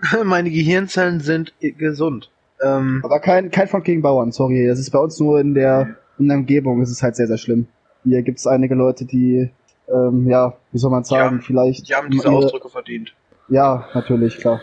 Meine 0.24 0.50
Gehirnzellen 0.50 1.20
sind 1.20 1.52
gesund. 1.60 2.30
Ähm, 2.62 3.00
Aber 3.04 3.20
kein, 3.20 3.50
kein 3.50 3.68
Front 3.68 3.84
gegen 3.84 4.02
Bauern, 4.02 4.32
sorry. 4.32 4.66
Das 4.68 4.78
ist 4.78 4.90
bei 4.90 4.98
uns 4.98 5.18
nur 5.18 5.40
in 5.40 5.54
der, 5.54 5.96
in 6.18 6.28
der 6.28 6.36
Umgebung, 6.38 6.80
es 6.82 6.90
ist 6.90 7.02
halt 7.02 7.16
sehr, 7.16 7.26
sehr 7.26 7.38
schlimm. 7.38 7.66
Hier 8.04 8.22
gibt 8.22 8.38
es 8.38 8.46
einige 8.46 8.74
Leute, 8.74 9.04
die, 9.04 9.50
ähm, 9.92 10.28
ja, 10.28 10.54
wie 10.72 10.78
soll 10.78 10.90
man 10.90 11.04
sagen, 11.04 11.22
haben- 11.24 11.40
vielleicht. 11.42 11.88
die 11.88 11.94
haben 11.94 12.10
diese 12.10 12.28
ihre- 12.28 12.36
Ausdrücke 12.36 12.68
verdient. 12.68 13.14
Ja, 13.48 13.88
natürlich, 13.94 14.38
klar. 14.38 14.60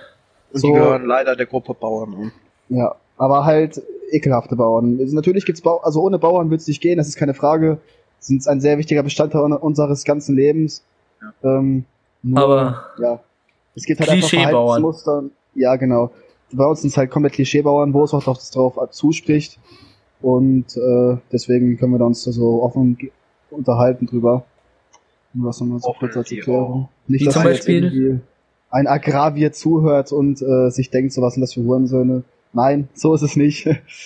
Und 0.53 0.59
So- 0.61 0.67
die 0.67 0.73
gehören 0.73 1.05
leider 1.05 1.35
der 1.35 1.45
Gruppe 1.45 1.73
Bauern 1.73 2.13
an. 2.15 2.31
Ja, 2.69 2.95
aber 3.17 3.45
halt 3.45 3.81
ekelhafte 4.11 4.55
Bauern. 4.55 4.97
Also 4.99 5.15
natürlich 5.15 5.45
gibt's 5.45 5.61
Bau 5.61 5.77
also 5.81 6.01
ohne 6.01 6.17
Bauern 6.19 6.49
wird's 6.49 6.67
nicht 6.67 6.81
gehen, 6.81 6.97
das 6.97 7.07
ist 7.07 7.17
keine 7.17 7.33
Frage. 7.33 7.79
Sind 8.19 8.47
ein 8.47 8.61
sehr 8.61 8.77
wichtiger 8.77 9.03
Bestandteil 9.03 9.41
un- 9.41 9.53
unseres 9.53 10.03
ganzen 10.03 10.35
Lebens. 10.35 10.83
Ähm, 11.43 11.85
nur, 12.23 12.39
Aber- 12.43 12.85
ja, 12.99 13.19
es 13.75 13.83
gibt 13.85 13.99
halt 13.99 14.09
Klischeebauern. 14.09 14.47
einfach 14.47 15.03
Verhaltensmuster. 15.03 15.23
Ja, 15.55 15.75
genau. 15.75 16.11
Bei 16.51 16.65
uns 16.65 16.81
sind 16.81 16.91
es 16.91 16.97
halt 16.97 17.11
komplett 17.11 17.33
Klischeebauern, 17.33 17.93
wo 17.93 18.03
es 18.03 18.13
auch 18.13 18.23
drauf, 18.23 18.39
drauf 18.51 18.77
zuspricht. 18.91 19.59
Und 20.21 20.75
äh, 20.77 21.17
deswegen 21.31 21.77
können 21.77 21.91
wir 21.91 21.99
da 21.99 22.05
uns 22.05 22.23
da 22.23 22.31
so 22.31 22.63
offen 22.63 22.97
unterhalten 23.51 24.05
drüber. 24.07 24.45
Nur 25.33 25.49
was 25.49 25.59
nochmal 25.59 25.79
so 25.79 25.93
kurz 25.99 26.15
als 26.17 26.31
Erklärung. 26.31 26.89
Nicht, 27.07 27.21
Wie 27.21 27.25
dass 27.25 27.33
zum 27.35 27.43
Beispiel? 27.43 28.21
Ein 28.69 28.87
Agravier 28.87 29.51
zuhört 29.51 30.11
und 30.11 30.41
äh, 30.41 30.69
sich 30.69 30.89
denkt, 30.89 31.13
so 31.13 31.21
was 31.21 31.33
sind 31.33 31.41
das 31.41 31.53
für 31.53 31.61
Hurensöhne. 31.61 32.23
Nein, 32.53 32.89
so 32.93 33.13
ist 33.13 33.21
es 33.21 33.35
nicht. 33.35 33.65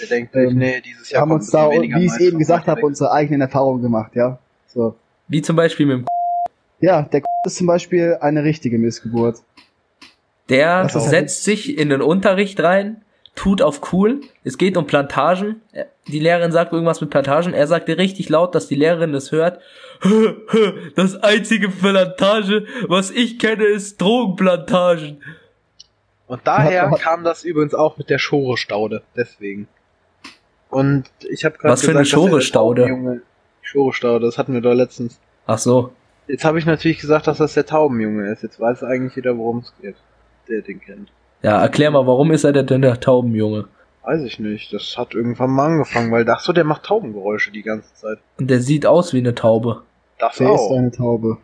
Denkt 0.09 0.33
sich, 0.33 0.49
Ähm, 0.49 0.57
nee, 0.57 0.81
dieses 0.81 1.09
Wir 1.09 1.15
Jahr 1.15 1.21
haben 1.21 1.31
uns 1.31 1.49
da, 1.49 1.69
wie 1.69 1.85
ich 1.85 1.91
Mais 1.91 2.19
eben 2.19 2.39
gesagt 2.39 2.67
habe, 2.67 2.81
unsere 2.81 3.11
eigenen 3.11 3.41
Erfahrungen 3.41 3.81
gemacht, 3.81 4.15
ja. 4.15 4.39
So. 4.67 4.95
Wie 5.27 5.41
zum 5.41 5.55
Beispiel 5.55 5.85
mit 5.85 5.99
dem 5.99 6.05
Ja, 6.79 7.03
der 7.03 7.21
ist 7.45 7.57
zum 7.57 7.67
Beispiel 7.67 8.17
eine 8.19 8.43
richtige 8.43 8.77
Missgeburt. 8.77 9.37
Der 10.49 10.89
setzt 10.89 11.45
sich 11.45 11.77
in 11.77 11.89
den 11.89 12.01
Unterricht 12.01 12.59
rein, 12.59 13.01
tut 13.35 13.61
auf 13.61 13.93
cool. 13.93 14.21
Es 14.43 14.57
geht 14.57 14.77
um 14.77 14.85
Plantagen. 14.87 15.61
Die 16.07 16.19
Lehrerin 16.19 16.51
sagt 16.51 16.73
irgendwas 16.73 17.01
mit 17.01 17.09
Plantagen. 17.09 17.53
Er 17.53 17.67
sagte 17.67 17.97
richtig 17.97 18.29
laut, 18.29 18.53
dass 18.55 18.67
die 18.67 18.75
Lehrerin 18.75 19.13
das 19.13 19.31
hört. 19.31 19.59
Das 20.95 21.15
einzige 21.21 21.69
Plantage, 21.69 22.65
was 22.87 23.11
ich 23.11 23.37
kenne, 23.39 23.63
ist 23.65 24.01
Drogenplantagen. 24.01 25.21
Und 26.27 26.41
daher 26.45 26.89
kam 26.99 27.23
das 27.23 27.43
übrigens 27.43 27.73
auch 27.73 27.97
mit 27.97 28.09
der 28.09 28.17
Schore-Staude, 28.17 29.03
deswegen. 29.15 29.67
Und 30.69 31.05
ich 31.29 31.45
habe 31.45 31.57
gerade 31.57 31.73
Was 31.73 31.81
für 31.83 31.91
eine 31.91 31.99
gesagt, 31.99 32.13
dass 32.13 32.19
er 32.19 32.25
der 32.25 32.29
Schore-Staude? 32.31 32.85
Taubenjunge- 32.85 33.21
Schore-Staude, 33.61 34.25
das 34.25 34.37
hatten 34.37 34.53
wir 34.53 34.61
doch 34.61 34.73
letztens. 34.73 35.19
Ach 35.45 35.57
so. 35.59 35.91
Jetzt 36.27 36.45
habe 36.45 36.57
ich 36.59 36.65
natürlich 36.65 36.99
gesagt, 36.99 37.27
dass 37.27 37.37
das 37.37 37.53
der 37.53 37.65
Taubenjunge 37.65 38.31
ist. 38.31 38.41
Jetzt 38.43 38.59
weiß 38.59 38.83
eigentlich 38.83 39.15
jeder, 39.15 39.37
worum 39.37 39.59
es 39.59 39.73
geht, 39.81 39.95
der 40.47 40.61
den 40.61 40.79
kennt. 40.81 41.11
Ja, 41.43 41.61
erklär 41.61 41.91
mal, 41.91 42.05
warum 42.05 42.31
ist 42.31 42.43
er 42.43 42.51
denn 42.53 42.81
der 42.81 42.99
Taubenjunge? 42.99 43.65
Weiß 44.03 44.21
ich 44.23 44.39
nicht. 44.39 44.73
Das 44.73 44.95
hat 44.97 45.13
irgendwann 45.13 45.51
mal 45.51 45.67
angefangen, 45.67 46.11
weil 46.11 46.25
dachte 46.25 46.45
so, 46.45 46.53
der 46.53 46.63
macht 46.63 46.83
Taubengeräusche 46.83 47.51
die 47.51 47.61
ganze 47.63 47.93
Zeit. 47.93 48.17
Und 48.39 48.49
der 48.49 48.61
sieht 48.61 48.85
aus 48.85 49.13
wie 49.13 49.19
eine 49.19 49.35
Taube. 49.35 49.83
Das 50.19 50.37
Der 50.37 50.53
ist 50.53 50.59
auch. 50.59 50.77
eine 50.77 50.91
Taube. 50.91 51.37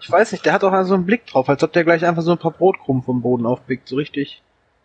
Ich 0.00 0.10
weiß 0.10 0.32
nicht, 0.32 0.44
der 0.46 0.52
hat 0.52 0.62
auch 0.62 0.84
so 0.84 0.94
einen 0.94 1.06
Blick 1.06 1.26
drauf, 1.26 1.48
als 1.48 1.62
ob 1.64 1.72
der 1.72 1.82
gleich 1.84 2.04
einfach 2.04 2.22
so 2.22 2.32
ein 2.32 2.38
paar 2.38 2.52
Brotkrumen 2.52 3.02
vom 3.02 3.22
Boden 3.22 3.46
aufpickt, 3.46 3.88
so 3.88 3.96
richtig. 3.96 4.42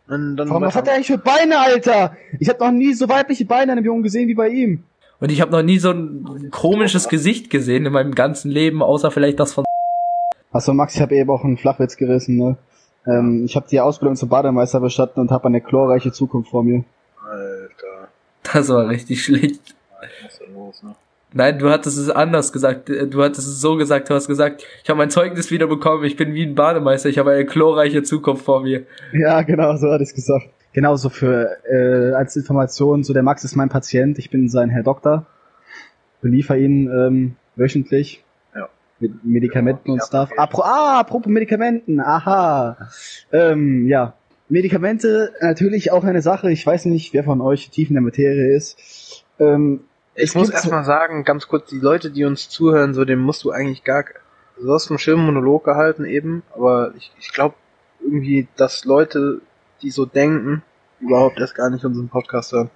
Und 0.08 0.38
dann 0.38 0.50
Warum, 0.50 0.64
was 0.64 0.76
hat 0.76 0.88
der 0.88 0.96
eigentlich 0.96 1.08
für 1.08 1.18
Beine, 1.20 1.60
Alter? 1.60 2.18
Ich 2.40 2.50
habe 2.50 2.60
noch 2.60 2.72
nie 2.72 2.94
so 2.94 3.08
weibliche 3.08 3.46
Beine 3.46 3.72
an 3.72 3.78
einem 3.78 3.86
Jungen 3.86 4.04
gesehen 4.04 4.28
wie 4.28 4.34
bei 4.34 4.50
ihm. 4.50 4.84
Und 5.20 5.32
ich 5.32 5.42
habe 5.42 5.52
noch 5.52 5.62
nie 5.62 5.78
so 5.78 5.92
ein 5.92 6.50
komisches 6.50 7.08
Gesicht 7.08 7.52
gesehen 7.52 7.86
in 7.86 7.94
meinem 7.94 8.16
ganzen 8.16 8.50
Leben, 8.50 8.82
außer 8.82 9.12
vielleicht 9.12 9.40
das 9.40 9.54
von. 9.54 9.64
Achso, 10.52 10.74
Max, 10.74 10.96
ich 10.96 11.02
habe 11.02 11.16
eben 11.16 11.30
auch 11.30 11.44
einen 11.44 11.58
Flachwitz 11.58 11.96
gerissen, 11.96 12.38
ne? 12.38 12.58
Ähm, 13.08 13.44
ich 13.46 13.56
habe 13.56 13.68
die 13.70 13.80
Ausbildung 13.80 14.16
zum 14.16 14.30
Bademeister 14.30 14.80
bestanden 14.80 15.22
und 15.22 15.32
habe 15.32 15.46
eine 15.46 15.62
chlorreiche 15.62 16.12
Zukunft 16.12 16.52
vor 16.52 16.64
mir. 16.64 16.84
Alter, 17.30 18.10
Das 18.44 18.70
war 18.70 18.88
richtig 18.90 19.24
schlecht. 19.24 19.76
was 20.00 20.32
ist 20.32 20.42
da 20.42 20.46
los, 20.54 20.84
ne? 20.84 20.96
Nein, 21.34 21.60
du 21.60 21.70
hattest 21.70 21.98
es 21.98 22.10
anders 22.10 22.52
gesagt. 22.52 22.90
Du 22.90 23.24
hattest 23.24 23.48
es 23.48 23.62
so 23.62 23.78
gesagt. 23.78 24.10
Du 24.10 24.14
hast 24.14 24.28
gesagt, 24.28 24.66
ich 24.84 24.90
habe 24.90 24.98
mein 24.98 25.10
Zeugnis 25.10 25.50
wieder 25.50 25.66
bekommen. 25.66 26.04
Ich 26.04 26.18
bin 26.18 26.34
wie 26.34 26.44
ein 26.46 26.56
Bademeister. 26.56 27.08
Ich 27.08 27.18
habe 27.20 27.32
eine 27.32 27.46
chlorreiche 27.46 28.04
Zukunft 28.04 28.44
vor 28.44 28.62
mir. 28.62 28.84
Ja, 29.14 29.42
genau, 29.42 29.78
so 29.78 29.90
hatte 29.92 30.04
ich 30.04 30.14
gesagt. 30.14 30.50
Genauso 30.74 31.10
für 31.10 31.58
äh, 31.70 32.14
als 32.14 32.36
Information, 32.36 33.04
so 33.04 33.14
der 33.14 33.24
Max 33.24 33.46
ist 33.46 33.56
mein 33.56 33.70
Patient, 33.70 34.20
ich 34.20 34.30
bin 34.30 34.50
sein 34.50 34.70
Herr 34.70 34.84
Doktor, 34.84 35.26
beliefer 36.22 36.58
ihn 36.58 36.90
ähm, 36.90 37.36
wöchentlich 37.56 38.16
Ja. 38.18 38.31
Mit 39.02 39.24
Medikamenten 39.26 39.90
Ja, 39.90 39.94
und 39.94 40.04
Stuff. 40.04 40.30
okay. 40.32 40.40
Apro 40.40 40.62
ah, 40.64 41.00
apropos 41.00 41.32
Medikamenten, 41.32 42.00
aha. 42.00 42.78
Ähm, 43.32 43.88
ja, 43.88 44.14
Medikamente 44.50 45.34
natürlich 45.42 45.92
auch 45.92 46.04
eine 46.04 46.22
Sache. 46.22 46.52
Ich 46.52 46.66
weiß 46.66 46.86
nicht, 46.86 47.14
wer 47.14 47.24
von 47.24 47.42
euch 47.42 47.70
tief 47.70 47.90
in 47.90 47.96
der 47.96 48.04
Materie 48.04 48.56
ist. 48.56 49.24
Ähm, 49.40 49.82
Ich 50.16 50.36
muss 50.36 50.50
erstmal 50.50 50.84
sagen, 50.84 51.24
ganz 51.24 51.48
kurz, 51.48 51.70
die 51.70 51.80
Leute, 51.80 52.12
die 52.12 52.26
uns 52.26 52.50
zuhören, 52.50 52.94
so 52.94 53.06
dem 53.06 53.20
musst 53.20 53.44
du 53.44 53.52
eigentlich 53.52 53.84
gar, 53.84 54.04
du 54.62 54.72
hast 54.74 54.90
einen 54.90 55.00
schönen 55.00 55.26
Monolog 55.26 55.64
gehalten 55.64 56.04
eben, 56.06 56.44
aber 56.54 56.94
ich, 56.98 57.12
ich 57.20 57.32
glaube 57.34 57.56
irgendwie, 58.04 58.48
dass 58.58 58.84
Leute, 58.84 59.40
die 59.82 59.90
so 59.90 60.06
denken, 60.06 60.64
überhaupt 61.00 61.40
erst 61.40 61.56
gar 61.56 61.70
nicht 61.70 61.86
unseren 61.86 62.10
Podcast 62.10 62.52
hören. 62.52 62.70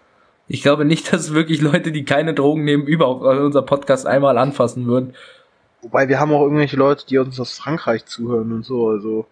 Ich 0.48 0.62
glaube 0.62 0.86
nicht, 0.86 1.12
dass 1.12 1.34
wirklich 1.34 1.62
Leute, 1.62 1.92
die 1.92 2.06
keine 2.06 2.34
Drogen 2.34 2.64
nehmen, 2.64 2.86
überhaupt 2.88 3.24
unser 3.24 3.64
Podcast 3.64 4.06
einmal 4.08 4.38
anfassen 4.38 4.86
würden. 4.86 5.14
Wobei 5.86 6.10
wir 6.10 6.20
haben 6.20 6.32
auch 6.32 6.42
irgendwelche 6.42 6.78
Leute, 6.78 7.06
die 7.06 7.20
uns 7.20 7.40
aus 7.40 7.56
Frankreich 7.60 8.06
zuhören 8.06 8.52
und 8.52 8.66
so, 8.66 8.90
also. 8.90 9.28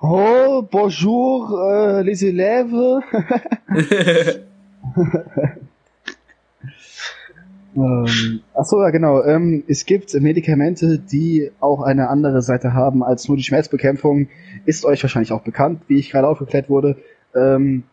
oh, 0.00 0.60
bonjour, 0.62 1.70
äh, 1.70 2.02
les 2.02 2.22
élèves. 2.22 3.02
Ähm, 7.74 8.40
ach 8.52 8.64
so, 8.66 8.82
ja 8.82 8.90
genau. 8.90 9.24
Ähm, 9.24 9.64
es 9.66 9.86
gibt 9.86 10.12
Medikamente, 10.12 10.98
die 10.98 11.50
auch 11.58 11.80
eine 11.80 12.10
andere 12.10 12.42
Seite 12.42 12.74
haben 12.74 13.02
als 13.02 13.28
nur 13.28 13.38
die 13.38 13.44
Schmerzbekämpfung. 13.44 14.28
Ist 14.66 14.84
euch 14.84 15.02
wahrscheinlich 15.02 15.32
auch 15.32 15.40
bekannt, 15.40 15.80
wie 15.88 15.98
ich 15.98 16.10
gerade 16.10 16.28
aufgeklärt 16.28 16.68
wurde. 16.68 16.98
Ähm, 17.34 17.84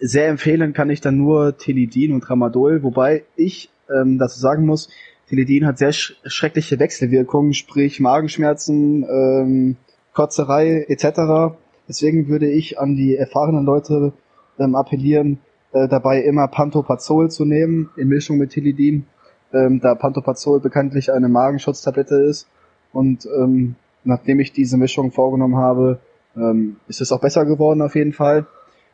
sehr 0.00 0.26
empfehlen 0.26 0.72
kann 0.72 0.90
ich 0.90 1.00
dann 1.00 1.18
nur 1.18 1.56
Telidin 1.56 2.14
und 2.14 2.22
Tramadol, 2.22 2.82
wobei 2.82 3.22
ich 3.36 3.70
ähm, 3.88 4.18
dazu 4.18 4.40
sagen 4.40 4.66
muss, 4.66 4.88
Telidin 5.32 5.64
hat 5.64 5.78
sehr 5.78 5.94
sch 5.94 6.14
schreckliche 6.26 6.78
Wechselwirkungen, 6.78 7.54
sprich 7.54 8.00
Magenschmerzen, 8.00 9.02
ähm, 9.08 9.76
Kotzerei 10.12 10.84
etc. 10.88 11.56
Deswegen 11.88 12.28
würde 12.28 12.50
ich 12.50 12.78
an 12.78 12.96
die 12.96 13.16
erfahrenen 13.16 13.64
Leute 13.64 14.12
ähm, 14.58 14.74
appellieren, 14.74 15.38
äh, 15.72 15.88
dabei 15.88 16.20
immer 16.20 16.48
Pantoprazol 16.48 17.30
zu 17.30 17.46
nehmen 17.46 17.88
in 17.96 18.08
Mischung 18.08 18.36
mit 18.36 18.50
Tilidin, 18.50 19.06
ähm, 19.54 19.80
da 19.80 19.94
Pantoprazol 19.94 20.60
bekanntlich 20.60 21.10
eine 21.10 21.30
Magenschutztablette 21.30 22.16
ist. 22.16 22.46
Und 22.92 23.24
ähm, 23.24 23.76
nachdem 24.04 24.38
ich 24.38 24.52
diese 24.52 24.76
Mischung 24.76 25.12
vorgenommen 25.12 25.56
habe, 25.56 25.98
ähm, 26.36 26.76
ist 26.88 27.00
es 27.00 27.10
auch 27.10 27.20
besser 27.20 27.46
geworden 27.46 27.80
auf 27.80 27.94
jeden 27.94 28.12
Fall. 28.12 28.44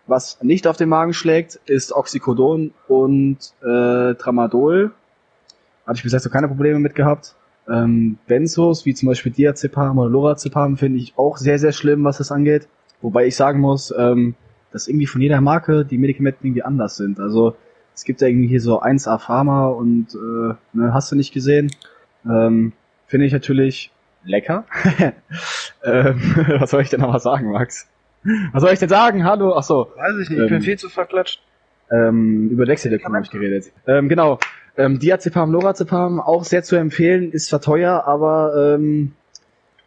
Was 0.06 0.40
nicht 0.40 0.68
auf 0.68 0.76
den 0.76 0.88
Magen 0.88 1.14
schlägt, 1.14 1.56
ist 1.66 1.92
Oxycodon 1.92 2.74
und 2.86 3.38
äh, 3.60 4.14
Tramadol. 4.14 4.92
Hatte 5.88 5.96
ich 5.96 6.02
bis 6.02 6.12
jetzt 6.12 6.24
so 6.24 6.30
keine 6.30 6.48
Probleme 6.48 6.78
mit 6.78 6.94
gehabt. 6.94 7.34
Ähm, 7.66 8.18
Benzos, 8.26 8.84
wie 8.84 8.92
zum 8.92 9.08
Beispiel 9.08 9.32
Diazepam 9.32 9.98
oder 9.98 10.10
Lorazepam, 10.10 10.76
finde 10.76 10.98
ich 10.98 11.14
auch 11.16 11.38
sehr, 11.38 11.58
sehr 11.58 11.72
schlimm, 11.72 12.04
was 12.04 12.18
das 12.18 12.30
angeht. 12.30 12.68
Wobei 13.00 13.26
ich 13.26 13.36
sagen 13.36 13.60
muss, 13.60 13.92
ähm, 13.96 14.34
dass 14.70 14.86
irgendwie 14.86 15.06
von 15.06 15.22
jeder 15.22 15.40
Marke 15.40 15.86
die 15.86 15.96
Medikamente 15.96 16.40
irgendwie 16.42 16.62
anders 16.62 16.96
sind. 16.96 17.18
Also 17.20 17.56
es 17.94 18.04
gibt 18.04 18.20
ja 18.20 18.28
irgendwie 18.28 18.48
hier 18.48 18.60
so 18.60 18.82
1A 18.82 19.18
Pharma 19.18 19.68
und 19.68 20.14
äh, 20.14 20.54
ne, 20.74 20.92
hast 20.92 21.10
du 21.10 21.16
nicht 21.16 21.32
gesehen. 21.32 21.70
Ähm, 22.28 22.74
Finde 23.06 23.24
ich 23.24 23.32
natürlich 23.32 23.90
lecker. 24.24 24.66
ähm, 25.84 26.20
was 26.60 26.70
soll 26.70 26.82
ich 26.82 26.90
denn 26.90 27.00
noch 27.00 27.12
mal 27.12 27.18
sagen, 27.18 27.50
Max? 27.50 27.88
Was 28.52 28.62
soll 28.62 28.72
ich 28.72 28.78
denn 28.78 28.90
sagen? 28.90 29.24
Hallo, 29.24 29.56
ach 29.56 29.62
so. 29.62 29.90
Weiß 29.96 30.12
ich 30.20 30.28
nicht, 30.28 30.38
ich 30.38 30.48
bin 30.48 30.56
Ähm, 30.56 30.62
viel 30.62 30.78
zu 30.78 30.90
verklatscht. 30.90 31.40
Ähm, 31.90 32.50
über 32.50 32.66
Dexedecon 32.66 33.14
habe 33.14 33.24
ich 33.24 33.30
geredet. 33.30 33.72
Ähm, 33.86 34.10
genau. 34.10 34.38
Ähm, 34.78 34.98
Diazepam, 34.98 35.52
Lorazepam, 35.52 36.20
auch 36.20 36.44
sehr 36.44 36.62
zu 36.62 36.76
empfehlen, 36.76 37.32
ist 37.32 37.48
zwar 37.48 37.60
teuer, 37.60 38.04
aber 38.06 38.74
ähm, 38.76 39.12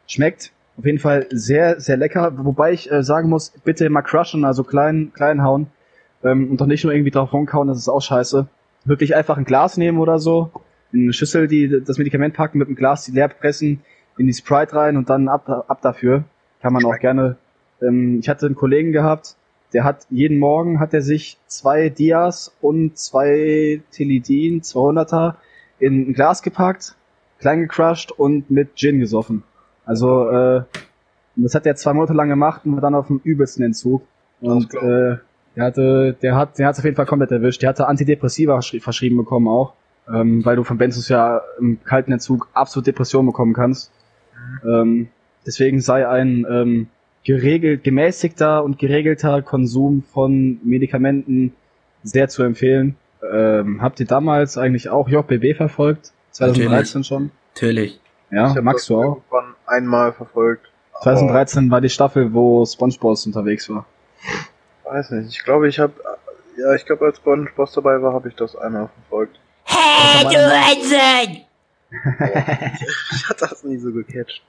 schmeckt 0.06 0.52
auf 0.78 0.86
jeden 0.86 1.00
Fall 1.00 1.28
sehr, 1.32 1.80
sehr 1.80 1.98
lecker. 1.98 2.34
Wobei 2.46 2.74
ich 2.74 2.92
äh, 2.92 3.02
sagen 3.02 3.30
muss, 3.30 3.52
bitte 3.64 3.90
mal 3.90 4.02
crushen, 4.04 4.46
also 4.46 4.64
klein, 4.64 5.12
klein 5.14 5.44
hauen. 5.44 5.68
Ähm, 6.24 6.52
und 6.52 6.62
doch 6.62 6.68
nicht 6.68 6.84
nur 6.84 6.94
irgendwie 6.94 7.12
drauf 7.12 7.34
rumkauen, 7.34 7.68
das 7.68 7.78
ist 7.78 7.90
auch 7.90 8.02
scheiße. 8.02 8.48
Wirklich 8.86 9.16
einfach 9.16 9.38
ein 9.38 9.46
Glas 9.46 9.78
nehmen 9.78 9.98
oder 9.98 10.20
so, 10.20 10.52
in 10.92 11.04
eine 11.04 11.14
Schüssel, 11.14 11.48
die 11.48 11.82
das 11.84 11.98
Medikament 11.98 12.36
packen, 12.36 12.60
mit 12.60 12.68
dem 12.68 12.76
Glas 12.76 13.06
die 13.06 13.12
leer 13.12 13.30
pressen, 13.30 13.82
in 14.18 14.28
die 14.28 14.34
Sprite 14.34 14.76
rein 14.76 14.98
und 14.98 15.10
dann 15.10 15.30
ab, 15.30 15.48
ab 15.50 15.82
dafür. 15.82 16.26
Kann 16.62 16.74
man 16.74 16.86
auch 16.86 17.00
gerne 17.00 17.38
ähm, 17.82 18.20
ich 18.20 18.30
hatte 18.30 18.46
einen 18.46 18.56
Kollegen 18.56 18.92
gehabt, 18.92 19.36
der 19.74 19.84
hat 19.84 20.06
jeden 20.10 20.38
Morgen 20.38 20.80
hat 20.80 20.94
er 20.94 21.02
sich 21.02 21.38
zwei 21.48 21.90
Dias 21.90 22.56
und 22.62 22.98
zwei 22.98 23.82
Teledin 23.92 24.62
200er 24.62 25.36
in 25.80 26.10
ein 26.10 26.14
Glas 26.14 26.42
gepackt, 26.42 26.96
klein 27.40 27.62
gecrushed 27.62 28.12
und 28.12 28.52
mit 28.52 28.76
Gin 28.76 29.00
gesoffen. 29.00 29.44
Also 29.86 30.30
äh, 30.30 30.64
das 31.36 31.56
hat 31.56 31.66
er 31.66 31.76
zwei 31.76 31.94
Monate 31.94 32.14
lang 32.14 32.30
gemacht 32.30 32.62
und 32.66 32.74
war 32.74 32.82
dann 32.82 32.96
auf 32.96 33.08
dem 33.08 33.20
übelsten 33.24 33.64
Entzug. 33.64 34.04
Und 34.42 34.74
äh, 34.74 35.18
der 35.56 35.64
hatte, 35.64 36.16
der 36.22 36.36
hat, 36.36 36.60
der 36.60 36.68
hat 36.68 36.78
auf 36.78 36.84
jeden 36.84 36.96
Fall 36.96 37.06
komplett 37.06 37.32
erwischt. 37.32 37.62
Der 37.62 37.70
hatte 37.70 37.88
Antidepressiva 37.88 38.60
verschrieben 38.62 39.18
bekommen 39.18 39.48
auch, 39.48 39.74
ähm, 40.12 40.46
weil 40.46 40.56
du 40.56 40.64
von 40.64 40.78
Benzos 40.78 41.10
ja 41.10 41.42
im 41.60 41.84
kalten 41.84 42.12
Entzug 42.12 42.50
absolut 42.54 42.88
Depression 42.88 43.26
bekommen 43.26 43.54
kannst. 43.54 43.92
Mhm. 44.64 44.70
Ähm, 44.70 45.08
deswegen 45.46 45.82
sei 45.82 46.08
ein 46.08 46.46
ähm, 46.50 46.88
geregelt, 47.24 47.84
gemäßigter 47.84 48.64
und 48.64 48.80
geregelter 48.80 49.42
Konsum 49.42 50.04
von 50.04 50.60
Medikamenten 50.64 51.54
sehr 52.04 52.30
zu 52.30 52.44
empfehlen. 52.44 52.96
Ähm, 53.32 53.82
habt 53.82 54.00
ihr 54.00 54.08
damals 54.08 54.58
eigentlich 54.58 54.90
auch 54.90 55.08
JBB 55.08 55.56
verfolgt? 55.56 56.12
2013 56.32 56.72
Natürlich. 57.02 57.08
schon? 57.08 57.32
Natürlich. 57.54 58.00
Ja, 58.32 58.56
magst 58.62 58.90
du 58.90 58.98
auch? 58.98 59.18
Irgendwann 59.18 59.56
einmal 59.66 60.14
verfolgt. 60.14 60.72
2013 61.02 61.70
war 61.70 61.82
die 61.82 61.90
Staffel, 61.90 62.34
wo 62.34 62.66
SpongeBob 62.66 63.18
unterwegs 63.26 63.70
war. 63.70 63.86
Weiß 64.84 65.12
nicht. 65.12 65.30
Ich 65.30 65.44
glaube, 65.44 65.68
ich 65.68 65.80
habe, 65.80 65.94
ja, 66.58 66.74
ich 66.74 66.86
glaube, 66.86 67.06
als 67.06 67.18
SpongeBob 67.18 67.70
dabei 67.74 68.02
war, 68.02 68.14
habe 68.14 68.30
ich 68.30 68.36
das 68.36 68.56
einmal 68.56 68.90
verfolgt. 68.90 69.40
Hey, 69.66 70.24
du 70.24 70.38
Hansen! 70.38 71.42
ich 73.12 73.30
hatte 73.30 73.48
das 73.50 73.64
nie 73.64 73.78
so 73.78 73.92
gecatcht. 73.92 74.42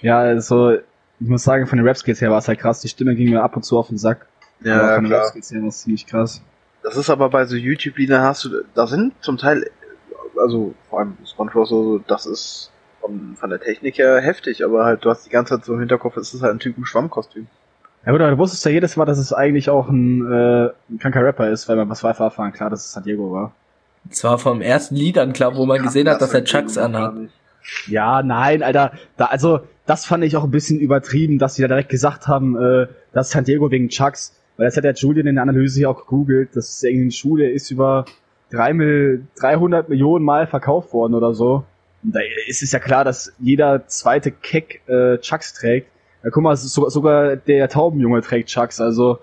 Ja, 0.00 0.18
also, 0.18 0.78
ich 1.24 1.30
muss 1.30 1.42
sagen, 1.42 1.66
von 1.66 1.78
den 1.78 1.86
Rap-Skills 1.86 2.20
her 2.20 2.30
war 2.30 2.38
es 2.38 2.48
halt 2.48 2.58
krass. 2.58 2.80
Die 2.80 2.88
Stimme 2.88 3.14
ging 3.14 3.30
mir 3.30 3.42
ab 3.42 3.56
und 3.56 3.62
zu 3.62 3.78
auf 3.78 3.88
den 3.88 3.96
Sack. 3.96 4.26
Ja, 4.60 4.78
aber 4.78 4.94
von 4.96 5.04
den 5.04 5.12
Rap-Skills 5.14 5.50
her 5.52 5.62
war 5.62 5.68
es 5.68 5.80
ziemlich 5.80 6.06
krass. 6.06 6.42
Das 6.82 6.98
ist 6.98 7.08
aber 7.08 7.30
bei 7.30 7.46
so 7.46 7.56
YouTube-Liedern 7.56 8.22
hast 8.22 8.44
du, 8.44 8.62
da 8.74 8.86
sind 8.86 9.14
zum 9.22 9.38
Teil, 9.38 9.70
also 10.36 10.74
vor 10.90 10.98
allem 10.98 11.16
SpongeBob 11.24 11.66
so, 11.66 11.98
das 11.98 12.26
ist 12.26 12.70
von, 13.00 13.36
von 13.36 13.48
der 13.48 13.58
Technik 13.58 13.96
her 13.96 14.20
heftig, 14.20 14.62
aber 14.62 14.84
halt 14.84 15.02
du 15.02 15.08
hast 15.08 15.24
die 15.24 15.30
ganze 15.30 15.54
Zeit 15.54 15.64
so 15.64 15.72
im 15.72 15.78
Hinterkopf, 15.78 16.18
es 16.18 16.34
ist 16.34 16.42
halt 16.42 16.52
ein 16.52 16.58
Typ 16.58 16.76
im 16.76 16.84
Schwammkostüm. 16.84 17.46
Ja 18.04 18.12
gut, 18.12 18.20
aber 18.20 18.32
du 18.32 18.38
wusstest 18.38 18.62
ja 18.66 18.70
jedes 18.70 18.96
Mal, 18.96 19.06
dass 19.06 19.16
es 19.16 19.32
eigentlich 19.32 19.70
auch 19.70 19.88
ein, 19.88 20.30
äh, 20.30 20.70
ein 20.90 20.98
kranker 20.98 21.24
Rapper 21.24 21.48
ist, 21.48 21.70
weil 21.70 21.76
man 21.76 21.88
was 21.88 22.02
war 22.02 22.18
erfahren, 22.18 22.52
klar, 22.52 22.68
dass 22.68 22.84
es 22.84 22.92
San 22.92 23.02
Diego 23.02 23.32
war. 23.32 23.52
Zwar 24.10 24.38
vom 24.38 24.60
ersten 24.60 24.94
Lied 24.94 25.16
an 25.16 25.32
klar, 25.32 25.56
wo 25.56 25.64
man 25.64 25.82
gesehen 25.82 26.06
hat, 26.10 26.20
dass 26.20 26.34
er 26.34 26.44
Chucks 26.44 26.76
anhat. 26.76 27.14
Ja, 27.86 28.22
nein, 28.22 28.62
Alter, 28.62 28.92
da, 29.16 29.24
also, 29.26 29.60
das 29.86 30.06
fand 30.06 30.24
ich 30.24 30.36
auch 30.36 30.44
ein 30.44 30.50
bisschen 30.50 30.80
übertrieben, 30.80 31.38
dass 31.38 31.54
sie 31.54 31.62
da 31.62 31.68
direkt 31.68 31.90
gesagt 31.90 32.26
haben, 32.26 32.56
äh, 32.56 32.86
dass 33.12 33.30
San 33.30 33.44
Diego 33.44 33.70
wegen 33.70 33.88
Chucks, 33.88 34.34
weil 34.56 34.66
das 34.66 34.76
hat 34.76 34.84
der 34.84 34.94
Julian 34.94 35.26
in 35.26 35.34
der 35.34 35.42
Analyse 35.42 35.78
hier 35.78 35.90
auch 35.90 36.00
gegoogelt, 36.00 36.56
dass 36.56 36.82
irgendwie 36.82 37.04
eine 37.04 37.12
Schule 37.12 37.50
ist 37.50 37.70
über 37.70 38.04
drei 38.50 38.72
Mil 38.72 39.26
300 39.36 39.88
Millionen 39.88 40.24
Mal 40.24 40.46
verkauft 40.46 40.92
worden 40.92 41.14
oder 41.14 41.34
so. 41.34 41.64
Und 42.02 42.14
da 42.14 42.20
ist 42.46 42.62
es 42.62 42.72
ja 42.72 42.78
klar, 42.78 43.04
dass 43.04 43.32
jeder 43.38 43.86
zweite 43.86 44.30
Keck 44.30 44.82
äh, 44.88 45.18
Chucks 45.18 45.54
trägt. 45.54 45.88
Ja, 46.22 46.30
guck 46.30 46.42
mal, 46.42 46.56
sogar, 46.56 46.90
sogar 46.90 47.36
der 47.36 47.68
Taubenjunge 47.68 48.20
trägt 48.22 48.48
Chucks, 48.48 48.80
also 48.80 49.18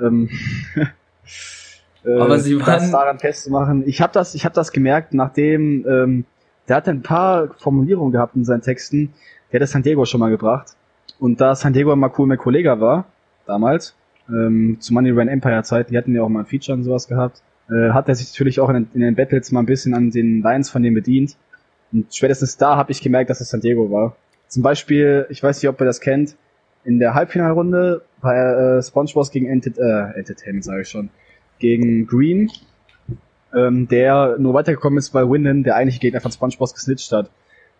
ähm, 0.00 0.28
äh, 2.04 2.18
Aber 2.18 2.38
sie 2.38 2.58
waren 2.58 2.80
das 2.80 2.90
daran 2.90 3.18
festzumachen. 3.18 3.86
Ich 3.86 4.00
habe 4.00 4.12
das, 4.12 4.34
ich 4.34 4.44
habe 4.44 4.54
das 4.54 4.72
gemerkt, 4.72 5.14
nachdem 5.14 5.86
ähm, 5.86 6.24
der 6.68 6.76
hat 6.76 6.88
ein 6.88 7.02
paar 7.02 7.54
Formulierungen 7.58 8.12
gehabt 8.12 8.36
in 8.36 8.44
seinen 8.44 8.62
Texten. 8.62 9.12
Der 9.52 9.58
hat 9.58 9.62
das 9.62 9.72
San 9.72 9.82
Diego 9.82 10.04
schon 10.04 10.20
mal 10.20 10.30
gebracht. 10.30 10.76
Und 11.18 11.40
da 11.40 11.54
San 11.54 11.72
Diego 11.72 11.94
mal 11.94 12.10
cool 12.18 12.26
mit 12.26 12.40
Kollega 12.40 12.80
war, 12.80 13.06
damals, 13.46 13.94
ähm, 14.28 14.78
zu 14.80 14.94
Money 14.94 15.10
Run 15.10 15.28
Empire 15.28 15.62
Zeit, 15.62 15.90
die 15.90 15.98
hatten 15.98 16.14
ja 16.14 16.22
auch 16.22 16.28
mal 16.28 16.40
ein 16.40 16.46
Feature 16.46 16.76
und 16.76 16.84
sowas 16.84 17.06
gehabt, 17.06 17.42
äh, 17.68 17.90
hat 17.90 18.08
er 18.08 18.14
sich 18.14 18.32
natürlich 18.32 18.60
auch 18.60 18.70
in, 18.70 18.88
in, 18.94 19.00
den 19.00 19.14
Battles 19.14 19.52
mal 19.52 19.60
ein 19.60 19.66
bisschen 19.66 19.94
an 19.94 20.10
den 20.10 20.42
Lines 20.42 20.70
von 20.70 20.82
dem 20.82 20.94
bedient. 20.94 21.36
Und 21.92 22.14
spätestens 22.14 22.56
da 22.56 22.76
habe 22.76 22.92
ich 22.92 23.02
gemerkt, 23.02 23.30
dass 23.30 23.40
es 23.40 23.50
San 23.50 23.60
Diego 23.60 23.90
war. 23.90 24.16
Zum 24.48 24.62
Beispiel, 24.62 25.26
ich 25.28 25.42
weiß 25.42 25.62
nicht, 25.62 25.68
ob 25.68 25.80
ihr 25.80 25.84
das 25.84 26.00
kennt, 26.00 26.36
in 26.84 26.98
der 26.98 27.14
Halbfinalrunde 27.14 28.02
bei 28.20 28.36
äh, 28.36 28.82
SpongeBob 28.82 29.30
gegen 29.30 29.46
Ent 29.46 29.66
äh, 29.78 30.18
Entertainment, 30.18 30.64
sage 30.64 30.82
ich 30.82 30.88
schon, 30.88 31.10
gegen 31.58 32.06
Green, 32.06 32.50
ähm, 33.54 33.86
der 33.88 34.36
nur 34.38 34.54
weitergekommen 34.54 34.98
ist, 34.98 35.14
weil 35.14 35.30
Winden, 35.30 35.62
der 35.62 35.76
eigentliche 35.76 36.00
Gegner 36.00 36.20
von 36.20 36.32
SpongeBob, 36.32 36.72
gesnitcht 36.72 37.12
hat. 37.12 37.30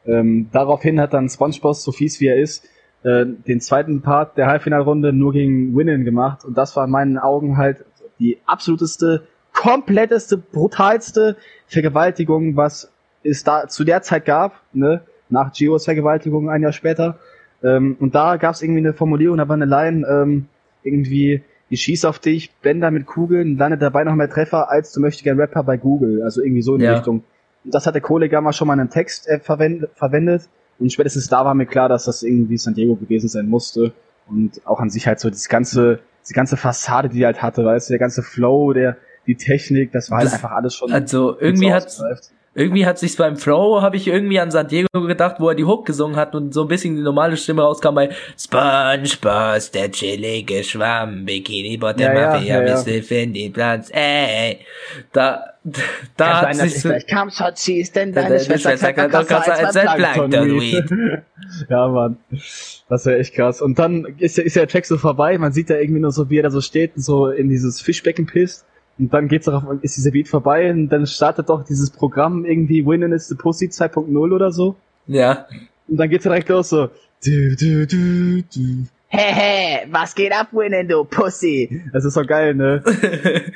Ähm, 0.06 0.48
daraufhin 0.52 1.00
hat 1.00 1.12
dann 1.12 1.28
SpongeBob, 1.28 1.74
so 1.76 1.92
fies 1.92 2.20
wie 2.20 2.26
er 2.26 2.36
ist, 2.36 2.64
äh, 3.04 3.24
den 3.26 3.60
zweiten 3.60 4.02
Part 4.02 4.36
der 4.36 4.46
Halbfinalrunde 4.46 5.12
nur 5.12 5.32
gegen 5.32 5.76
Winnen 5.76 6.04
gemacht 6.04 6.44
und 6.44 6.56
das 6.56 6.76
war 6.76 6.84
in 6.84 6.90
meinen 6.90 7.18
Augen 7.18 7.56
halt 7.56 7.84
die 8.18 8.38
absoluteste, 8.46 9.24
kompletteste, 9.52 10.38
brutalste 10.38 11.36
Vergewaltigung, 11.66 12.56
was 12.56 12.92
es 13.22 13.44
da 13.44 13.68
zu 13.68 13.84
der 13.84 14.02
Zeit 14.02 14.24
gab, 14.24 14.60
ne, 14.72 15.02
nach 15.28 15.52
Gios 15.52 15.84
Vergewaltigung 15.84 16.50
ein 16.50 16.62
Jahr 16.62 16.72
später. 16.72 17.18
Ähm, 17.62 17.96
und 18.00 18.14
da 18.14 18.36
gab 18.36 18.54
es 18.54 18.62
irgendwie 18.62 18.80
eine 18.80 18.92
Formulierung, 18.92 19.38
da 19.38 19.48
war 19.48 19.54
eine 19.54 19.66
Line, 19.66 20.06
ähm, 20.06 20.46
irgendwie, 20.82 21.42
ich 21.68 21.82
schieß 21.82 22.04
auf 22.04 22.18
dich, 22.18 22.52
Bender 22.60 22.90
mit 22.90 23.06
Kugeln, 23.06 23.56
landet 23.56 23.82
dabei 23.82 24.04
noch 24.04 24.14
mehr 24.14 24.28
Treffer, 24.28 24.70
als 24.70 24.92
du 24.92 25.00
möchtest 25.00 25.24
gern 25.24 25.38
Rapper 25.38 25.62
bei 25.62 25.76
Google. 25.76 26.22
Also 26.22 26.42
irgendwie 26.42 26.62
so 26.62 26.74
in 26.74 26.80
die 26.80 26.86
ja. 26.86 26.94
Richtung. 26.94 27.24
Und 27.64 27.74
das 27.74 27.86
hat 27.86 27.94
der 27.94 28.02
Kollege 28.02 28.40
mal 28.40 28.52
schon 28.52 28.66
mal 28.66 28.74
in 28.74 28.80
einem 28.80 28.90
Text 28.90 29.28
äh, 29.28 29.38
verwendet, 29.38 29.90
verwendet. 29.94 30.48
Und 30.78 30.92
spätestens 30.92 31.28
da 31.28 31.44
war 31.44 31.54
mir 31.54 31.66
klar, 31.66 31.88
dass 31.88 32.04
das 32.04 32.22
irgendwie 32.22 32.56
San 32.58 32.74
Diego 32.74 32.96
gewesen 32.96 33.28
sein 33.28 33.48
musste. 33.48 33.92
Und 34.28 34.66
auch 34.66 34.80
an 34.80 34.90
sich 34.90 35.06
halt 35.06 35.20
so 35.20 35.30
das 35.30 35.48
ganze, 35.48 36.00
die 36.28 36.32
ganze 36.32 36.56
Fassade, 36.56 37.08
die 37.08 37.22
er 37.22 37.26
halt 37.26 37.42
hatte, 37.42 37.64
weißt 37.64 37.88
du, 37.88 37.92
der 37.92 37.98
ganze 37.98 38.22
Flow, 38.22 38.72
der, 38.72 38.96
die 39.26 39.36
Technik, 39.36 39.92
das 39.92 40.10
war 40.10 40.18
halt 40.18 40.26
das, 40.26 40.34
einfach 40.34 40.52
alles 40.52 40.74
schon. 40.74 40.92
Also 40.92 41.38
irgendwie 41.38 41.72
hat 41.72 41.88
irgendwie 42.54 42.84
hat 42.84 42.98
sich's 42.98 43.16
beim 43.16 43.36
Flow, 43.36 43.80
habe 43.80 43.96
ich 43.96 44.06
irgendwie 44.06 44.38
an 44.38 44.50
San 44.50 44.68
Diego 44.68 44.88
gedacht, 45.06 45.36
wo 45.38 45.48
er 45.48 45.54
die 45.54 45.64
Hook 45.64 45.86
gesungen 45.86 46.16
hat 46.16 46.34
und 46.34 46.52
so 46.52 46.62
ein 46.62 46.68
bisschen 46.68 46.96
die 46.96 47.02
normale 47.02 47.36
Stimme 47.36 47.62
rauskam 47.62 47.94
bei 47.94 48.10
SpongeBob, 48.38 49.72
der 49.72 49.90
chillige 49.90 50.62
Schwamm, 50.62 51.24
Bikini 51.24 51.78
Bottom 51.78 52.02
ja, 52.02 52.12
Mafia, 52.12 52.62
ja, 52.62 52.84
ja. 52.84 53.02
Findy 53.02 53.48
Platz, 53.48 53.88
ey. 53.90 54.58
Da, 55.12 55.54
da 56.18 56.42
hat 56.42 56.54
sich 56.56 56.78
so, 56.80 56.92
kam 57.08 57.30
schon 57.30 57.54
ziehst, 57.54 57.96
denn 57.96 58.12
deine 58.12 58.38
Schwester 58.38 58.76
sagt, 58.76 58.98
doch 58.98 59.26
kannst 59.26 59.48
als 59.48 59.94
Planktonweed. 59.94 60.90
Ja, 61.68 61.88
Mann. 61.88 62.16
Das 62.88 63.04
wäre 63.04 63.18
echt 63.18 63.34
krass. 63.34 63.60
Und 63.60 63.78
dann 63.78 64.06
ist, 64.18 64.38
ist 64.38 64.56
der 64.56 64.68
Track 64.68 64.86
so 64.86 64.96
vorbei, 64.96 65.36
man 65.36 65.52
sieht 65.52 65.68
da 65.68 65.74
irgendwie 65.74 66.00
nur 66.00 66.12
so, 66.12 66.30
wie 66.30 66.38
er 66.38 66.44
da 66.44 66.50
so 66.50 66.60
steht 66.60 66.96
und 66.96 67.02
so 67.02 67.28
in 67.28 67.48
dieses 67.48 67.80
Fischbecken 67.80 68.26
pisst 68.26 68.64
und 68.98 69.12
dann 69.12 69.28
geht's 69.28 69.46
darauf, 69.46 69.64
ist 69.82 69.96
dieser 69.96 70.10
Beat 70.10 70.28
vorbei 70.28 70.70
und 70.70 70.88
dann 70.88 71.06
startet 71.06 71.48
doch 71.48 71.64
dieses 71.64 71.90
Programm 71.90 72.44
irgendwie 72.44 72.84
Winning 72.84 73.12
is 73.12 73.28
the 73.28 73.34
Pussy 73.34 73.66
2.0 73.66 74.16
oder 74.16 74.52
so. 74.52 74.76
Ja. 75.06 75.46
Und 75.88 75.96
dann 75.96 76.08
geht's 76.08 76.24
direkt 76.24 76.48
los 76.48 76.68
so. 76.68 76.88
Du, 77.24 77.56
du, 77.56 77.86
du, 77.86 78.42
du. 78.42 78.86
Hey, 79.08 79.32
hey, 79.32 79.86
was 79.90 80.14
geht 80.14 80.32
ab, 80.32 80.48
Winning, 80.52 80.88
du 80.88 81.04
Pussy? 81.04 81.82
Das 81.92 82.04
ist 82.04 82.14
so 82.14 82.24
geil, 82.24 82.54
ne? 82.54 82.82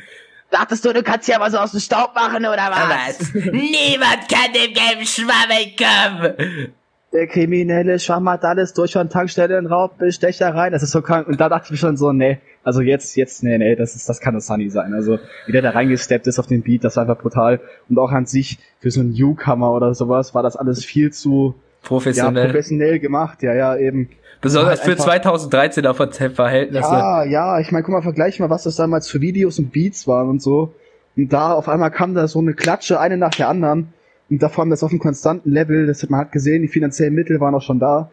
Dachtest 0.51 0.85
du, 0.85 0.93
du 0.93 1.03
kannst 1.03 1.29
ja 1.29 1.41
was 1.41 1.55
aus 1.55 1.73
dem 1.73 1.81
Staub 1.81 2.15
machen, 2.15 2.47
oder 2.47 2.71
was? 2.71 3.19
was? 3.19 3.35
Niemand 3.53 4.29
kann 4.29 4.53
dem 4.53 4.73
gelben 4.73 5.05
Schwamm 5.05 5.51
entkommen! 5.51 6.73
Der 7.13 7.27
kriminelle 7.29 7.99
Schwamm 7.99 8.29
hat 8.29 8.45
alles 8.45 8.75
durch 8.75 8.93
von 8.93 9.09
Tankstellen, 9.09 9.67
Raub, 9.67 9.97
Bestechereien. 9.99 10.73
Das 10.73 10.83
ist 10.83 10.91
so 10.91 11.03
krank. 11.03 11.29
Und 11.29 11.41
da 11.41 11.49
dachte 11.49 11.67
ich 11.67 11.71
mir 11.71 11.77
schon 11.77 11.97
so, 11.97 12.13
nee, 12.13 12.39
also 12.65 12.81
jetzt, 12.81 13.17
jetzt, 13.17 13.43
nee, 13.43 13.57
nee, 13.59 13.77
das 13.77 13.95
ist, 13.95 14.09
das 14.09 14.21
kann 14.21 14.35
das 14.35 14.47
Sunny 14.47 14.69
sein. 14.71 14.93
Also, 14.93 15.19
wie 15.47 15.53
der 15.53 15.63
da 15.63 15.71
reingesteppt 15.71 16.27
ist 16.27 16.39
auf 16.39 16.49
den 16.49 16.63
Beat, 16.63 16.83
das 16.85 16.97
war 16.97 17.03
einfach 17.03 17.19
brutal. 17.19 17.61
Und 17.89 17.99
auch 17.99 18.11
an 18.11 18.27
sich, 18.27 18.59
für 18.81 18.91
so 18.91 19.01
einen 19.01 19.13
Newcomer 19.13 19.73
oder 19.73 19.95
sowas, 19.95 20.35
war 20.35 20.43
das 20.43 20.57
alles 20.57 20.85
viel 20.85 21.13
zu, 21.13 21.55
professionell. 21.87 22.45
Ja, 22.45 22.51
professionell 22.51 22.99
gemacht, 22.99 23.43
ja, 23.43 23.55
ja, 23.55 23.77
eben. 23.77 24.11
Besonders 24.41 24.85
halt 24.85 24.99
für 24.99 25.03
2013er 25.03 26.31
Verhältnisse. 26.35 26.89
Ja, 26.91 27.25
ja, 27.25 27.61
ich 27.61 27.73
meine, 27.73 27.85
guck 27.85 27.95
mal, 27.95 28.03
vergleich 28.03 28.39
mal, 28.39 28.51
was 28.51 28.65
das 28.65 28.77
damals 28.77 29.09
für 29.09 29.21
Videos 29.21 29.59
und 29.59 29.73
Beats 29.73 30.07
waren 30.07 30.29
und 30.29 30.43
so. 30.43 30.75
Und 31.17 31.33
da 31.33 31.53
auf 31.53 31.69
einmal 31.69 31.91
kam 31.91 32.15
da 32.15 32.29
so 32.29 32.41
eine 32.41 32.53
Klatsche, 32.53 33.01
eine 33.01 33.17
nach 33.17 33.31
der 33.31 33.49
anderen. 33.49 33.95
Und 34.29 34.43
da 34.43 34.49
vor 34.49 34.63
allem 34.63 34.71
das 34.71 34.83
auf 34.83 34.91
einem 34.91 35.01
konstanten 35.01 35.51
Level, 35.51 35.87
das 35.87 36.03
hat 36.03 36.11
man 36.11 36.21
hat 36.21 36.33
gesehen, 36.33 36.63
die 36.63 36.69
finanziellen 36.69 37.15
Mittel 37.15 37.41
waren 37.41 37.55
auch 37.55 37.63
schon 37.63 37.79
da. 37.79 38.11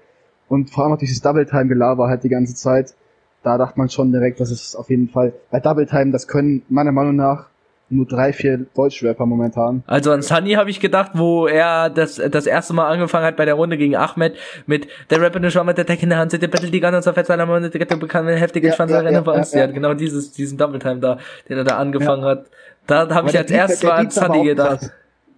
Und 0.48 0.70
vor 0.70 0.84
allem 0.84 0.94
auch 0.94 1.00
dieses 1.00 1.22
Double-Time-Gelaber 1.22 2.08
halt 2.08 2.24
die 2.24 2.30
ganze 2.30 2.54
Zeit 2.54 2.96
da 3.44 3.58
dachte 3.58 3.78
man 3.78 3.90
schon 3.90 4.12
direkt, 4.12 4.40
dass 4.40 4.50
es 4.50 4.76
auf 4.76 4.90
jeden 4.90 5.10
Fall 5.10 5.34
bei 5.52 5.60
Double 5.60 5.86
Time, 5.86 6.12
das 6.12 6.28
können 6.28 6.64
meiner 6.70 6.92
Meinung 6.92 7.16
nach 7.16 7.48
nur 7.90 8.08
drei, 8.08 8.34
vier 8.34 8.66
Deutschrapper 8.74 9.26
momentan. 9.26 9.84
Also 9.86 10.12
an 10.12 10.24
Sunny 10.24 10.54
habe 10.54 10.70
ich 10.70 10.80
gedacht, 10.80 11.12
wo 11.14 11.46
er 11.46 11.92
das 11.92 12.16
das 12.16 12.48
erste 12.48 12.74
Mal 12.74 12.90
angefangen 12.90 13.26
hat 13.26 13.36
bei 13.36 13.46
der 13.46 13.54
Runde 13.54 13.78
gegen 13.78 13.96
Ahmed 13.96 14.36
mit 14.66 14.88
der 15.12 15.22
Rapper 15.22 15.36
eine 15.36 15.52
Schwamm 15.52 15.68
mit 15.68 15.78
der 15.78 15.86
Tech 15.86 16.02
in 16.02 16.10
der 16.10 16.18
Hand, 16.18 16.32
der 16.32 16.48
bettelt 16.48 16.74
die 16.74 16.80
ganze 16.80 17.14
Zeit 17.14 17.28
seiner 17.28 17.46
Mann, 17.46 17.70
der 17.70 17.86
bekam 17.98 18.26
eine 18.26 18.38
heftige 18.38 18.70
ja, 18.70 18.74
Schwanzerei 18.74 19.04
ja, 19.04 19.12
ja, 19.12 19.22
bei 19.22 19.34
uns. 19.34 19.54
Ja, 19.54 19.60
ja. 19.60 19.68
genau 19.68 19.94
dieses 19.94 20.32
diesen 20.32 20.58
Double 20.58 20.80
Time 20.80 21.02
da, 21.02 21.20
den 21.50 21.58
er 21.58 21.66
da 21.66 21.78
angefangen 21.78 22.24
hat. 22.24 22.46
Da 22.88 23.08
habe 23.14 23.30
ich 23.30 23.38
als 23.38 23.52
erstes 23.52 23.84
mal 23.84 23.92
an 23.92 24.10
Sunny 24.10 24.46
gedacht. 24.46 24.92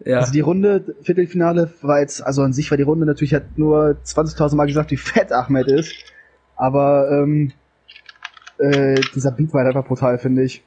Ja. 0.03 0.19
Also 0.19 0.31
die 0.31 0.41
Runde, 0.41 0.95
Viertelfinale 1.01 1.71
war 1.81 1.99
jetzt, 2.01 2.21
also 2.21 2.41
an 2.41 2.53
sich 2.53 2.69
war 2.71 2.77
die 2.77 2.83
Runde 2.83 3.05
natürlich 3.05 3.33
hat 3.33 3.57
nur 3.57 3.97
20.000 4.03 4.55
Mal 4.55 4.67
gesagt, 4.67 4.91
wie 4.91 4.97
fett 4.97 5.31
Ahmed 5.31 5.67
ist. 5.67 5.93
Aber 6.55 7.09
ähm, 7.11 7.53
Äh, 8.57 8.95
dieser 9.13 9.31
Beat 9.31 9.53
war 9.53 9.65
halt 9.65 9.75
einfach 9.75 9.87
brutal, 9.87 10.17
finde 10.17 10.43
ich. 10.43 10.63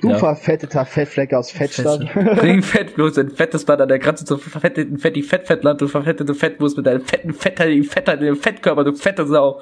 Du 0.00 0.10
Ja. 0.10 0.18
verfetteter 0.18 0.84
Fettfleck 0.84 1.34
aus 1.34 1.50
Fettstadt. 1.50 2.06
Bring 2.36 2.62
Fett 2.62 2.94
bloß 2.94 3.18
ein 3.18 3.30
fettes 3.30 3.68
an 3.68 3.88
der 3.88 3.98
Grenze 3.98 4.24
zum 4.24 4.38
verfetteten 4.38 4.98
Fetti 4.98 5.24
Fettfettland, 5.24 5.80
du 5.80 5.88
verfettete 5.88 6.34
Fettwurst 6.34 6.76
mit 6.76 6.86
deinem 6.86 7.00
fetten 7.00 7.32
Fetter, 7.32 7.64
Fetter, 7.82 8.16
dem 8.16 8.36
Fettkörper, 8.36 8.84
du 8.84 8.94
fette 8.94 9.26
Sau. 9.26 9.60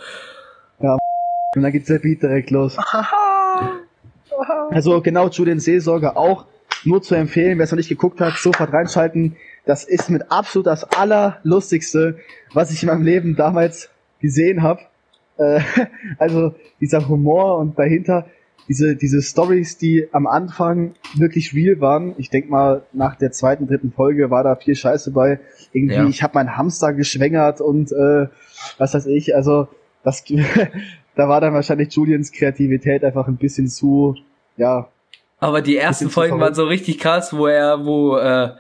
Und 0.79 1.63
dann 1.63 1.73
geht 1.73 1.89
der 1.89 1.99
Beat 2.01 2.23
direkt 2.23 2.51
los. 2.51 2.77
Also 4.71 5.01
genau, 5.01 5.29
Julian 5.29 5.59
Seelsorger 5.61 6.19
auch 6.19 6.45
nur 6.85 7.03
zu 7.03 7.15
empfehlen, 7.15 7.59
wer 7.59 7.65
es 7.65 7.71
noch 7.71 7.77
nicht 7.77 7.89
geguckt 7.89 8.21
hat, 8.21 8.35
sofort 8.35 8.73
reinschalten. 8.73 9.37
Das 9.65 9.85
ist 9.85 10.11
mit 10.11 10.31
absolut 10.31 10.67
das 10.67 10.85
allerlustigste, 10.85 12.19
was 12.53 12.71
ich 12.71 12.83
in 12.83 12.89
meinem 12.89 13.03
Leben 13.03 13.37
damals 13.37 13.91
gesehen 14.21 14.63
habe. 14.63 14.81
Äh, 15.39 15.61
also 16.19 16.55
dieser 16.81 17.09
Humor 17.09 17.59
und 17.59 17.79
dahinter 17.79 18.27
diese 18.69 18.97
diese 18.97 19.23
Stories, 19.23 19.79
die 19.79 20.09
am 20.13 20.27
Anfang 20.27 20.95
wirklich 21.15 21.55
real 21.55 21.81
waren. 21.81 22.15
Ich 22.19 22.31
denk 22.31 22.51
mal, 22.51 22.83
nach 22.93 23.15
der 23.15 23.31
zweiten, 23.31 23.69
dritten 23.69 23.93
Folge 23.93 24.31
war 24.31 24.43
da 24.43 24.57
viel 24.57 24.75
Scheiße 24.75 25.13
bei. 25.13 25.39
Irgendwie, 25.73 25.95
Ja. 25.95 26.09
ich 26.09 26.23
habe 26.23 26.35
meinen 26.35 26.57
Hamster 26.57 26.93
geschwängert 26.93 27.61
und 27.61 27.93
äh, 27.93 28.27
was 28.79 28.95
weiß 28.95 29.07
ich. 29.07 29.37
Also 29.37 29.69
das, 30.03 30.25
da 31.15 31.29
war 31.29 31.41
dann 31.41 31.55
wahrscheinlich 31.55 31.95
Julians 31.95 32.33
Kreativität 32.33 33.05
einfach 33.05 33.29
ein 33.29 33.37
bisschen 33.37 33.69
zu, 33.69 34.17
ja, 34.57 34.89
Aber 35.39 35.61
die 35.61 35.77
ersten 35.77 36.11
Folgen 36.11 36.41
waren 36.41 36.55
so 36.55 36.65
richtig 36.65 36.99
krass, 36.99 37.37
wo 37.37 37.47
er, 37.47 37.85
wo 37.85 38.17
äh, 38.17 38.51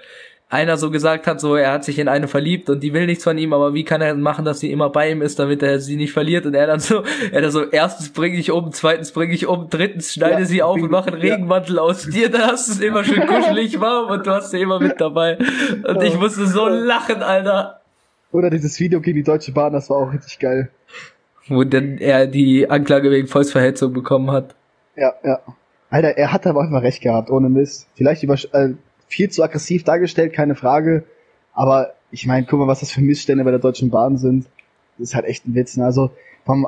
einer 0.49 0.77
so 0.77 0.91
gesagt 0.91 1.27
hat, 1.27 1.41
so 1.41 1.57
er 1.57 1.73
hat 1.73 1.85
sich 1.85 1.99
in 1.99 2.07
eine 2.07 2.29
verliebt 2.29 2.71
und 2.71 2.81
die 2.81 2.93
will 2.93 3.07
nichts 3.07 3.25
von 3.25 3.37
ihm, 3.37 3.53
aber 3.53 3.75
wie 3.75 3.83
kann 3.83 4.01
er 4.01 4.15
machen, 4.15 4.45
dass 4.45 4.61
sie 4.61 4.71
immer 4.71 4.91
bei 4.91 5.11
ihm 5.11 5.21
ist, 5.21 5.39
damit 5.39 5.62
er 5.62 5.81
sie 5.81 5.97
nicht 5.97 6.12
verliert? 6.12 6.47
Und 6.47 6.55
er 6.55 6.69
dann 6.69 6.79
so, 6.79 7.03
er 7.33 7.43
dann 7.43 7.51
so, 7.51 7.65
erstens 7.65 8.12
bringe 8.12 8.37
ich 8.37 8.53
um, 8.53 8.71
zweitens 8.73 9.11
bringe 9.11 9.35
ich 9.35 9.47
um, 9.47 9.69
drittens 9.71 10.12
schneide 10.12 10.41
Ja, 10.41 10.47
sie 10.47 10.62
auf 10.62 10.81
und 10.81 10.91
mache 10.91 11.12
einen 11.12 11.23
ja. 11.23 11.35
Regenmantel 11.35 11.79
aus 11.79 12.05
dir, 12.05 12.31
dann 12.31 12.43
hast 12.43 12.69
du 12.69 12.73
es 12.73 12.81
immer 12.81 13.03
schön 13.03 13.27
kuschelig 13.27 13.81
warm 13.81 14.11
und 14.11 14.27
du 14.27 14.31
hast 14.31 14.53
sie 14.53 14.61
immer 14.61 14.79
mit 14.79 15.01
dabei. 15.01 15.39
Und 15.85 16.03
ich 16.03 16.17
musste 16.17 16.47
so 16.47 16.69
lachen, 16.69 17.23
Alter. 17.23 17.81
Oder 18.31 18.51
dieses 18.51 18.79
Video 18.79 19.01
gegen 19.01 19.17
die 19.17 19.25
Deutsche 19.25 19.51
Bahn, 19.51 19.73
das 19.73 19.91
war 19.91 19.97
auch 19.97 20.12
richtig 20.12 20.39
geil. 20.39 20.71
Wo 21.49 21.65
denn 21.65 21.99
er 21.99 22.27
die 22.27 22.69
Anklage 22.69 23.11
wegen 23.11 23.27
Volksverhetzung 23.27 23.93
bekommen 23.93 24.31
hat. 24.31 24.55
Ja, 24.95 25.15
ja. 25.25 25.41
Alter, 25.90 26.16
er 26.16 26.33
hat 26.33 26.46
aber 26.46 26.62
einfach 26.62 26.83
recht 26.83 27.03
gehabt, 27.03 27.31
ohne 27.31 27.49
Mist. 27.49 27.87
Vielleicht 27.94 28.22
über, 28.22 28.35
äh, 28.53 28.75
viel 29.09 29.31
zu 29.31 29.42
aggressiv 29.42 29.85
dargestellt, 29.85 30.33
keine 30.33 30.55
Frage. 30.55 31.05
Aber 31.53 31.94
ich 32.11 32.27
meine, 32.27 32.46
guck 32.46 32.59
mal, 32.59 32.66
was 32.66 32.81
das 32.81 32.90
für 32.90 33.01
Missstände 33.01 33.44
bei 33.44 33.51
der 33.51 33.61
Deutschen 33.61 33.90
Bahn 33.90 34.18
sind. 34.18 34.46
Das 34.99 35.09
ist 35.09 35.14
halt 35.14 35.27
echt 35.27 35.46
ein 35.46 35.55
Witz. 35.55 35.77
Ne? 35.77 35.85
Also 35.85 36.11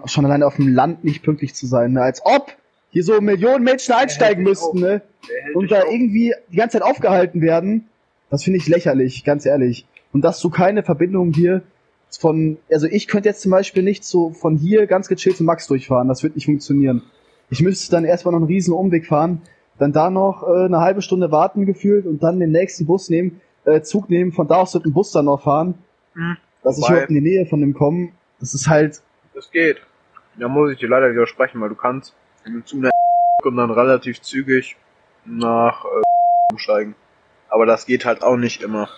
schon 0.06 0.24
alleine 0.24 0.46
auf 0.46 0.56
dem 0.56 0.68
Land 0.68 1.04
nicht 1.04 1.22
pünktlich 1.22 1.54
zu 1.54 1.66
sein, 1.66 1.92
ne? 1.92 2.02
als 2.02 2.20
ob 2.24 2.56
hier 2.90 3.04
so 3.04 3.20
Millionen 3.20 3.64
Menschen 3.64 3.94
einsteigen 3.94 4.44
müssten, 4.44 4.80
ne? 4.80 5.02
Und 5.54 5.70
da 5.70 5.82
auf. 5.82 5.92
irgendwie 5.92 6.34
die 6.50 6.56
ganze 6.56 6.78
Zeit 6.78 6.88
aufgehalten 6.88 7.42
werden, 7.42 7.86
das 8.30 8.44
finde 8.44 8.58
ich 8.58 8.66
lächerlich, 8.66 9.24
ganz 9.24 9.46
ehrlich. 9.46 9.86
Und 10.12 10.22
dass 10.22 10.40
du 10.40 10.50
keine 10.50 10.82
Verbindung 10.82 11.32
hier 11.32 11.62
von, 12.18 12.56
also 12.70 12.86
ich 12.86 13.06
könnte 13.06 13.28
jetzt 13.28 13.42
zum 13.42 13.50
Beispiel 13.50 13.82
nicht 13.82 14.04
so 14.04 14.30
von 14.30 14.56
hier 14.56 14.86
ganz 14.86 15.08
gechillt 15.08 15.36
zu 15.36 15.44
Max 15.44 15.66
durchfahren, 15.66 16.08
das 16.08 16.22
wird 16.22 16.34
nicht 16.34 16.46
funktionieren. 16.46 17.02
Ich 17.50 17.62
müsste 17.62 17.90
dann 17.90 18.04
erstmal 18.04 18.32
noch 18.32 18.40
einen 18.40 18.46
riesen 18.48 18.74
Umweg 18.74 19.06
fahren, 19.06 19.42
dann 19.78 19.92
da 19.92 20.10
noch 20.10 20.42
äh, 20.42 20.64
eine 20.64 20.80
halbe 20.80 21.02
Stunde 21.02 21.30
warten 21.30 21.66
gefühlt 21.66 22.06
und 22.06 22.22
dann 22.22 22.40
den 22.40 22.50
nächsten 22.50 22.86
Bus 22.86 23.08
nehmen, 23.08 23.40
äh, 23.64 23.80
Zug 23.82 24.10
nehmen, 24.10 24.32
von 24.32 24.48
da 24.48 24.56
aus 24.56 24.74
mit 24.74 24.84
dem 24.84 24.92
Bus 24.92 25.12
dann 25.12 25.26
noch 25.26 25.42
fahren, 25.42 25.74
Hm. 26.14 26.36
dass 26.62 26.78
ich 26.78 26.88
überhaupt 26.88 27.10
in 27.10 27.14
die 27.14 27.20
Nähe 27.20 27.46
von 27.46 27.60
dem 27.60 27.74
komme. 27.74 28.10
Das 28.40 28.54
ist 28.54 28.68
halt, 28.68 29.00
Das 29.34 29.50
geht. 29.50 29.78
Da 30.38 30.48
muss 30.48 30.72
ich 30.72 30.78
dir 30.78 30.88
leider 30.88 31.10
widersprechen, 31.10 31.60
weil 31.60 31.68
du 31.68 31.74
kannst 31.74 32.14
zu 32.64 32.76
einer 32.76 32.90
und 33.44 33.56
dann 33.56 33.70
relativ 33.70 34.20
zügig 34.20 34.76
nach 35.24 35.84
äh, 35.84 36.02
umsteigen. 36.52 36.94
Aber 37.48 37.66
das 37.66 37.86
geht 37.86 38.04
halt 38.04 38.22
auch 38.22 38.36
nicht 38.36 38.62
immer. 38.62 38.88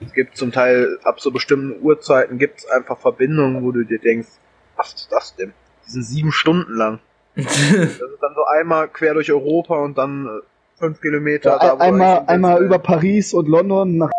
Es 0.00 0.12
gibt 0.12 0.36
zum 0.36 0.52
Teil 0.52 0.98
ab 1.04 1.20
so 1.20 1.30
bestimmten 1.30 1.82
Uhrzeiten 1.82 2.38
gibt 2.38 2.60
es 2.60 2.70
einfach 2.70 2.98
Verbindungen, 2.98 3.62
wo 3.62 3.72
du 3.72 3.84
dir 3.84 3.98
denkst, 3.98 4.28
was 4.76 4.94
ist 4.94 5.08
das 5.12 5.36
denn? 5.36 5.52
Die 5.86 5.90
sind 5.90 6.02
sieben 6.04 6.32
Stunden 6.32 6.74
lang. 6.74 7.00
Das 7.72 7.90
ist 8.00 8.00
dann 8.22 8.34
so 8.34 8.44
einmal 8.58 8.88
quer 8.88 9.14
durch 9.14 9.30
Europa 9.32 9.76
und 9.76 9.96
dann 9.98 10.26
äh, 10.26 10.30
fünf 10.78 11.00
Kilometer. 11.00 11.50
ja, 11.50 11.58
da, 11.58 11.78
wo 11.78 11.82
einmal, 11.82 12.24
einmal 12.26 12.62
über 12.62 12.78
Paris 12.78 13.32
und 13.34 13.48
London 13.48 13.96
nach. 13.98 14.10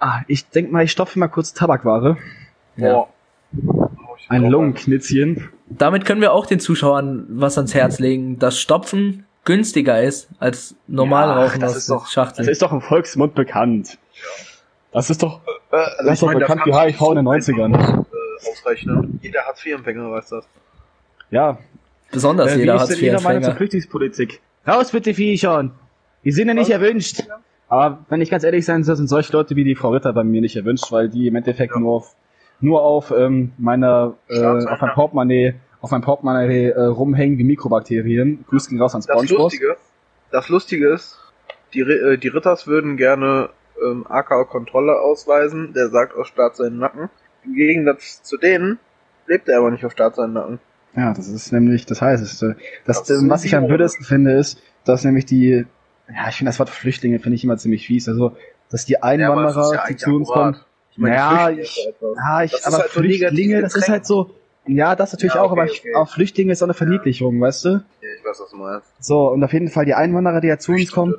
Ah, 0.00 0.20
ich 0.28 0.48
denk 0.48 0.70
mal, 0.72 0.84
ich 0.84 0.92
stopfe 0.92 1.18
mal 1.18 1.28
kurz 1.28 1.52
Tabakware. 1.54 2.16
ja. 2.76 2.92
Boah. 2.92 3.08
Ein 4.28 4.46
Lungenknitzchen. 4.50 5.50
Damit 5.68 6.06
können 6.06 6.20
wir 6.22 6.32
auch 6.32 6.46
den 6.46 6.58
Zuschauern 6.58 7.26
was 7.28 7.56
ans 7.58 7.74
Herz 7.74 7.98
legen, 7.98 8.38
dass 8.38 8.58
Stopfen 8.58 9.26
günstiger 9.44 10.02
ist 10.02 10.28
als 10.38 10.74
normal 10.86 11.28
Ja, 11.28 11.44
rauchen 11.44 11.60
das 11.60 11.72
aus 11.72 11.76
ist 11.76 11.90
doch- 11.90 12.06
Schachtel. 12.08 12.44
Das 12.46 12.52
ist 12.52 12.62
doch 12.62 12.72
im 12.72 12.80
Volksmund 12.80 13.34
bekannt. 13.34 13.98
Das 14.92 15.10
ist 15.10 15.22
doch. 15.22 15.40
Äh, 15.70 15.76
also 15.76 16.04
Das 16.04 16.12
ist 16.14 16.22
doch 16.22 16.32
bekannt 16.32 16.62
wie 16.64 16.72
HIV 16.72 17.00
in 17.10 17.14
den 17.16 17.26
90ern. 17.28 17.74
Äh, 17.74 18.50
ausrechnen. 18.50 19.20
Jeder 19.22 19.42
Hartz-IV-Empfänger 19.42 20.10
weiß 20.10 20.30
das. 20.30 20.48
Ja. 21.30 21.58
Besonders 22.12 22.54
Äh, 22.54 22.58
jeder 22.60 22.76
ist 22.76 22.82
hat 22.82 22.92
vier 22.92 23.12
Ihre 23.12 23.22
Meinung 23.22 23.42
zur. 23.42 23.54
Flüchtlingspolitik? 23.54 24.40
Raus 24.66 24.92
bitte, 24.92 25.14
Viecher! 25.14 25.70
Die 26.24 26.32
sind 26.32 26.48
ja 26.48 26.54
nicht 26.54 26.68
Was? 26.70 26.74
erwünscht. 26.76 27.22
Aber 27.68 28.04
wenn 28.08 28.20
ich 28.20 28.30
ganz 28.30 28.44
ehrlich 28.44 28.64
sein 28.64 28.84
soll, 28.84 28.96
sind 28.96 29.08
solche 29.08 29.32
Leute 29.32 29.56
wie 29.56 29.64
die 29.64 29.74
Frau 29.74 29.90
Ritter 29.90 30.12
bei 30.12 30.22
mir 30.24 30.40
nicht 30.40 30.56
erwünscht, 30.56 30.90
weil 30.92 31.08
die 31.08 31.26
im 31.26 31.36
Endeffekt 31.36 31.74
Ja. 31.74 31.80
nur 31.80 31.92
auf 31.96 32.14
nur 32.60 32.82
auf 32.82 33.10
ähm, 33.10 33.52
meiner 33.58 34.14
äh, 34.28 34.42
auf 34.44 34.80
meinem 34.80 34.94
Portemonnaie 34.94 35.54
auf 35.80 35.90
meinem 35.90 36.02
Portemonnaie 36.02 36.68
äh, 36.70 36.80
rumhängen 36.80 37.36
wie 37.36 37.44
Mikrobakterien. 37.44 38.44
Grüß 38.48 38.68
gehen 38.68 38.80
raus 38.80 38.94
ans 38.94 39.06
Das. 39.06 39.28
Lustige, 39.28 39.76
das 40.30 40.48
Lustige 40.48 40.88
ist, 40.88 41.18
die, 41.74 41.80
äh, 41.80 42.16
die 42.16 42.28
Ritters 42.28 42.66
würden 42.66 42.96
gerne 42.96 43.50
ähm, 43.84 44.06
AK-Kontrolle 44.08 44.98
ausweisen, 45.00 45.72
der 45.74 45.88
sagt 45.88 46.16
aus 46.16 46.28
Staat 46.28 46.56
seinen 46.56 46.78
Nacken. 46.78 47.10
Im 47.44 47.54
Gegensatz 47.54 48.22
zu 48.22 48.36
denen 48.38 48.78
lebt 49.26 49.48
er 49.48 49.58
aber 49.58 49.70
nicht 49.70 49.84
auf 49.84 49.92
Staat 49.92 50.14
seinen 50.16 50.34
Nacken. 50.34 50.58
Ja, 50.96 51.12
das 51.12 51.28
ist 51.28 51.52
nämlich 51.52 51.86
das 51.86 52.00
Heißeste. 52.00 52.56
Das, 52.84 53.02
Das 53.04 53.22
äh, 53.22 53.28
was 53.28 53.44
ich 53.44 53.56
am 53.56 53.66
blödesten 53.66 54.04
finde, 54.04 54.32
ist, 54.32 54.60
dass 54.84 55.04
nämlich 55.04 55.26
die, 55.26 55.66
ja, 56.08 56.28
ich 56.28 56.36
finde 56.36 56.48
das 56.50 56.58
Wort 56.58 56.70
Flüchtlinge 56.70 57.18
finde 57.18 57.36
ich 57.36 57.44
immer 57.44 57.56
ziemlich 57.56 57.86
fies. 57.86 58.08
Also, 58.08 58.36
dass 58.70 58.84
die 58.86 59.02
Einwanderer, 59.02 59.84
die 59.88 59.96
zu 59.96 60.10
uns 60.16 60.28
kommen, 60.28 60.56
Ich 60.92 60.98
meine, 60.98 61.14
Ja, 61.16 61.50
ich-. 61.50 61.90
Ja, 62.16 62.42
ich, 62.44 62.52
Das 62.52 62.64
aber 62.66 62.78
halt 62.78 62.90
Flüchtlinge, 62.90 63.62
das 63.62 63.74
ist 63.74 63.88
halt 63.88 64.06
so, 64.06 64.30
ja, 64.66 64.94
das 64.96 65.12
natürlich 65.12 65.34
Ja, 65.34 65.42
auch, 65.42 65.50
okay, 65.52 65.60
aber 65.60 65.70
okay. 65.70 65.94
auch 65.94 66.08
Flüchtlinge 66.08 66.52
ist 66.52 66.62
auch 66.62 66.66
eine 66.66 66.74
Verniedlichung, 66.74 67.40
weißt 67.40 67.64
du? 67.64 67.68
Ja, 67.68 67.80
ich 68.18 68.24
weiß, 68.24 68.40
was 68.40 68.50
du 68.50 68.56
meinst. 68.56 68.86
So, 69.00 69.30
und 69.30 69.42
auf 69.44 69.52
jeden 69.52 69.68
Fall 69.68 69.84
die 69.84 69.94
Einwanderer, 69.94 70.40
die 70.40 70.48
ja 70.48 70.58
zu 70.58 70.72
uns 70.72 70.90
kommen, 70.92 71.14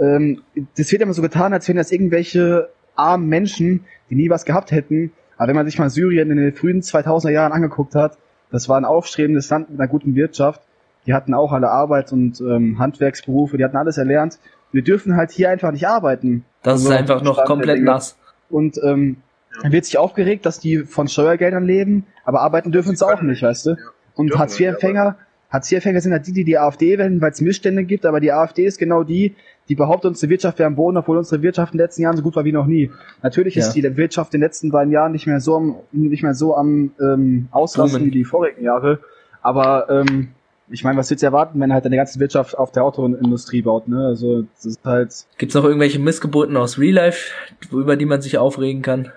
ähm, 0.00 0.42
das 0.76 0.90
wird 0.90 1.02
immer 1.02 1.12
so 1.12 1.22
getan, 1.22 1.52
als 1.52 1.68
wären 1.68 1.76
das 1.76 1.92
irgendwelche 1.92 2.68
armen 2.96 3.28
Menschen, 3.28 3.84
die 4.10 4.14
nie 4.16 4.30
was 4.30 4.44
gehabt 4.44 4.70
hätten. 4.72 5.12
Aber 5.36 5.48
wenn 5.48 5.56
man 5.56 5.66
sich 5.66 5.78
mal 5.78 5.90
Syrien 5.90 6.30
in 6.30 6.36
den 6.38 6.52
frühen 6.54 6.80
2000er 6.82 7.30
Jahren 7.30 7.52
angeguckt 7.52 7.94
hat, 7.94 8.18
das 8.50 8.68
war 8.68 8.76
ein 8.76 8.84
aufstrebendes 8.84 9.50
Land 9.50 9.70
mit 9.70 9.80
einer 9.80 9.88
guten 9.88 10.14
Wirtschaft. 10.14 10.62
Die 11.06 11.14
hatten 11.14 11.34
auch 11.34 11.52
alle 11.52 11.70
Arbeit 11.70 12.12
und 12.12 12.40
ähm, 12.40 12.78
Handwerksberufe, 12.78 13.56
die 13.56 13.64
hatten 13.64 13.76
alles 13.76 13.98
erlernt. 13.98 14.38
Wir 14.72 14.82
dürfen 14.82 15.16
halt 15.16 15.30
hier 15.30 15.50
einfach 15.50 15.72
nicht 15.72 15.88
arbeiten. 15.88 16.44
Das 16.62 16.80
ist 16.80 16.86
Also, 16.86 16.98
einfach 16.98 17.22
noch 17.22 17.36
der 17.36 17.44
komplett 17.44 17.82
nass. 17.82 18.16
Und 18.50 18.78
ähm, 18.82 19.18
dann 19.62 19.72
wird 19.72 19.84
sich 19.86 19.98
aufgeregt, 19.98 20.46
dass 20.46 20.60
die 20.60 20.78
von 20.78 21.08
Steuergeldern 21.08 21.64
leben, 21.64 22.06
aber 22.24 22.42
arbeiten 22.42 22.72
dürfen 22.72 22.94
sie 22.94 23.06
auch 23.06 23.22
nicht, 23.22 23.42
weißt 23.42 23.66
du? 23.66 23.70
Ja. 23.70 23.76
Und 24.14 24.36
Hartz-IV-Empfänger, 24.36 25.16
Hartz-IV-Empfänger 25.50 26.00
sind 26.00 26.12
halt 26.12 26.26
die, 26.26 26.32
die 26.32 26.44
die 26.44 26.58
AfD 26.58 26.98
wählen, 26.98 27.20
weil 27.20 27.30
es 27.30 27.40
Missstände 27.40 27.84
gibt, 27.84 28.04
aber 28.04 28.20
die 28.20 28.32
AfD 28.32 28.64
ist 28.64 28.78
genau 28.78 29.02
die, 29.02 29.34
die 29.68 29.74
behauptet, 29.74 30.08
unsere 30.08 30.30
Wirtschaft 30.30 30.58
wäre 30.58 30.66
am 30.66 30.76
Boden, 30.76 30.96
obwohl 30.96 31.18
unsere 31.18 31.42
Wirtschaft 31.42 31.72
in 31.74 31.78
den 31.78 31.84
letzten 31.84 32.02
Jahren 32.02 32.16
so 32.16 32.22
gut 32.22 32.36
war 32.36 32.44
wie 32.44 32.52
noch 32.52 32.66
nie. 32.66 32.90
Natürlich 33.22 33.54
Ja. 33.54 33.66
ist 33.66 33.74
die 33.74 33.96
Wirtschaft 33.96 34.32
in 34.34 34.40
den 34.40 34.46
letzten 34.46 34.70
beiden 34.70 34.92
Jahren 34.92 35.12
nicht 35.12 35.26
mehr 35.26 35.40
so 35.40 35.56
am, 35.56 35.76
nicht 35.92 36.22
mehr 36.22 36.34
so 36.34 36.56
am 36.56 36.92
ähm, 37.00 37.48
Boomen. 37.52 38.04
wie 38.06 38.10
die 38.10 38.24
vorigen 38.24 38.62
Jahre, 38.62 39.00
aber 39.42 39.88
ähm, 39.90 40.28
ich 40.70 40.84
meine, 40.84 40.98
was 40.98 41.10
willst 41.10 41.22
du 41.22 41.26
erwarten, 41.26 41.60
wenn 41.60 41.72
halt 41.72 41.84
deine 41.84 41.96
ganze 41.96 42.20
Wirtschaft 42.20 42.56
auf 42.58 42.72
der 42.72 42.84
Autoindustrie 42.84 43.62
baut, 43.62 43.88
ne? 43.88 44.04
Also 44.06 44.42
das 44.42 44.66
ist 44.66 44.84
halt 44.84 45.14
Gibt's 45.38 45.54
noch 45.54 45.64
irgendwelche 45.64 45.98
Missgeburten 45.98 46.56
aus 46.56 46.78
Real 46.78 46.94
Life, 46.94 47.32
über 47.72 47.96
die 47.96 48.04
man 48.06 48.20
sich 48.20 48.36
aufregen 48.38 48.82
kann? 48.82 49.10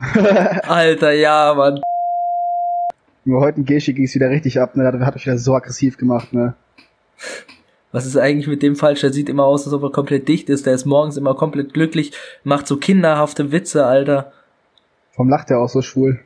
Alter, 0.68 1.12
ja, 1.12 1.54
Mann. 1.54 1.80
nur 3.24 3.40
heute 3.40 3.60
ein 3.60 3.64
Geschi 3.64 3.92
ging 3.92 4.04
es 4.04 4.14
wieder 4.14 4.30
richtig 4.30 4.60
ab, 4.60 4.76
ne? 4.76 4.90
Da 4.90 5.06
hat 5.06 5.14
mich 5.14 5.26
wieder 5.26 5.38
so 5.38 5.54
aggressiv 5.54 5.96
gemacht, 5.96 6.32
ne? 6.32 6.54
Was 7.96 8.04
ist 8.04 8.18
eigentlich 8.18 8.46
mit 8.46 8.62
dem 8.62 8.76
falsch? 8.76 9.00
Der 9.00 9.10
sieht 9.10 9.30
immer 9.30 9.46
aus, 9.46 9.64
als 9.64 9.72
ob 9.72 9.82
er 9.84 9.90
komplett 9.90 10.28
dicht 10.28 10.50
ist. 10.50 10.66
Der 10.66 10.74
ist 10.74 10.84
morgens 10.84 11.16
immer 11.16 11.34
komplett 11.34 11.72
glücklich, 11.72 12.12
macht 12.44 12.66
so 12.66 12.76
kinderhafte 12.76 13.52
Witze, 13.52 13.86
Alter. 13.86 14.32
Vom 15.12 15.30
lacht 15.30 15.50
er 15.50 15.60
auch 15.60 15.70
so 15.70 15.80
schwul. 15.80 16.20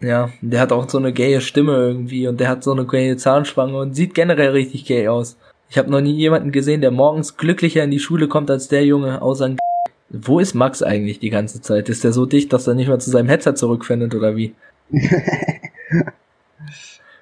Ja, 0.00 0.30
der 0.40 0.60
hat 0.60 0.72
auch 0.72 0.88
so 0.88 0.96
eine 0.96 1.12
gaye 1.12 1.42
Stimme 1.42 1.76
irgendwie 1.76 2.26
und 2.26 2.40
der 2.40 2.48
hat 2.48 2.64
so 2.64 2.72
eine 2.72 2.86
gaye 2.86 3.18
Zahnspange 3.18 3.76
und 3.76 3.94
sieht 3.94 4.14
generell 4.14 4.52
richtig 4.52 4.86
gay 4.86 5.08
aus. 5.08 5.36
Ich 5.68 5.76
habe 5.76 5.90
noch 5.90 6.00
nie 6.00 6.14
jemanden 6.14 6.52
gesehen, 6.52 6.80
der 6.80 6.90
morgens 6.90 7.36
glücklicher 7.36 7.84
in 7.84 7.90
die 7.90 8.00
Schule 8.00 8.26
kommt 8.26 8.50
als 8.50 8.68
der 8.68 8.86
Junge, 8.86 9.20
außer 9.20 9.44
ein 9.44 9.58
Wo 10.08 10.38
ist 10.38 10.54
Max 10.54 10.82
eigentlich 10.82 11.18
die 11.18 11.28
ganze 11.28 11.60
Zeit? 11.60 11.90
Ist 11.90 12.02
der 12.02 12.14
so 12.14 12.24
dicht, 12.24 12.50
dass 12.50 12.66
er 12.66 12.72
nicht 12.72 12.88
mal 12.88 12.98
zu 12.98 13.10
seinem 13.10 13.28
Headset 13.28 13.56
zurückfindet 13.56 14.14
oder 14.14 14.36
wie? 14.36 14.54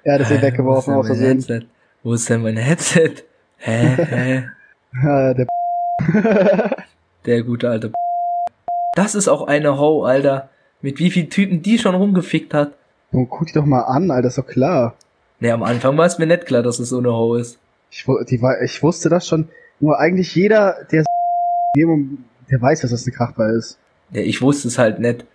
Hat 0.07 0.21
es 0.21 0.31
eh 0.31 0.41
weggeworfen 0.41 0.95
Wo 0.95 0.99
aus 0.99 1.07
Versehen. 1.07 1.65
Wo 2.01 2.13
ist 2.13 2.29
denn 2.29 2.43
mein 2.43 2.55
Headset? 2.55 3.23
Hä? 3.59 3.95
Hä? 3.95 4.43
Ja, 5.03 5.35
der 5.35 5.45
Der 7.25 7.43
gute 7.43 7.69
alte 7.69 7.91
Das 8.95 9.13
ist 9.13 9.27
auch 9.27 9.47
eine 9.47 9.77
Ho, 9.77 10.03
Alter. 10.03 10.49
Mit 10.81 10.97
wie 10.97 11.11
vielen 11.11 11.29
Typen 11.29 11.61
die 11.61 11.77
schon 11.77 11.93
rumgefickt 11.93 12.55
hat. 12.55 12.73
Oh, 13.11 13.25
guck 13.25 13.45
die 13.47 13.53
doch 13.53 13.65
mal 13.65 13.81
an, 13.81 14.09
Alter, 14.09 14.29
ist 14.29 14.39
doch 14.39 14.47
klar. 14.47 14.95
Ne, 15.39 15.51
am 15.51 15.61
Anfang 15.61 15.95
war 15.97 16.07
es 16.07 16.17
mir 16.17 16.25
nicht 16.25 16.47
klar, 16.47 16.63
dass 16.63 16.79
es 16.79 16.89
so 16.89 16.97
eine 16.97 17.13
Ho 17.13 17.35
ist. 17.35 17.59
Ich, 17.91 18.05
die 18.29 18.41
war, 18.41 18.61
ich 18.61 18.81
wusste 18.81 19.09
das 19.09 19.27
schon. 19.27 19.49
Nur 19.79 19.99
eigentlich 19.99 20.33
jeder, 20.35 20.85
der 20.91 21.03
der 21.75 22.61
weiß, 22.61 22.81
dass 22.81 22.91
das 22.91 23.05
eine 23.05 23.15
Krachbar 23.15 23.51
ist. 23.51 23.77
Ja, 24.11 24.21
ich 24.21 24.41
wusste 24.41 24.67
es 24.67 24.79
halt 24.79 24.99
nicht. 24.99 25.25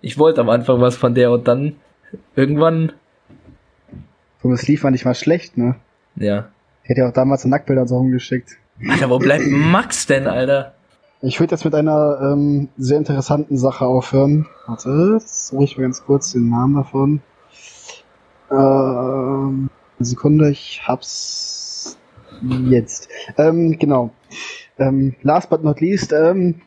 Ich 0.00 0.18
wollte 0.18 0.40
am 0.40 0.48
Anfang 0.48 0.80
was 0.80 0.96
von 0.96 1.14
der 1.14 1.30
und 1.30 1.46
dann 1.46 1.76
irgendwann, 2.34 2.92
Thomas 4.40 4.66
Lief 4.66 4.82
war 4.82 4.90
nicht 4.90 5.04
mal 5.04 5.14
schlecht, 5.14 5.56
ne? 5.56 5.76
ja. 6.16 6.48
Hat 6.88 6.96
ja 6.96 7.08
auch 7.08 7.12
damals 7.12 7.44
Nacktbilder 7.44 7.86
so 7.86 7.96
rumgeschickt. 7.96 8.58
Alter, 8.88 9.10
wo 9.10 9.18
bleibt 9.18 9.46
Max 9.46 10.06
denn, 10.06 10.26
Alter? 10.26 10.74
Ich 11.20 11.38
würde 11.38 11.54
jetzt 11.54 11.64
mit 11.64 11.74
einer 11.74 12.18
ähm, 12.20 12.68
sehr 12.76 12.98
interessanten 12.98 13.56
Sache 13.56 13.84
aufhören. 13.84 14.46
Warte, 14.66 15.20
suche 15.24 15.64
ich 15.64 15.76
mal 15.76 15.84
ganz 15.84 16.04
kurz 16.04 16.32
den 16.32 16.48
Namen 16.48 16.74
davon. 16.74 17.20
Ähm, 18.50 19.70
eine 19.98 20.06
Sekunde, 20.06 20.50
ich 20.50 20.82
hab's 20.84 21.96
jetzt. 22.68 23.08
Ähm, 23.38 23.78
genau. 23.78 24.10
Ähm, 24.78 25.14
last 25.22 25.48
but 25.48 25.62
not 25.62 25.80
least, 25.80 26.12
ähm, 26.12 26.60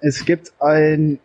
es 0.00 0.24
gibt 0.24 0.52
ein 0.60 1.18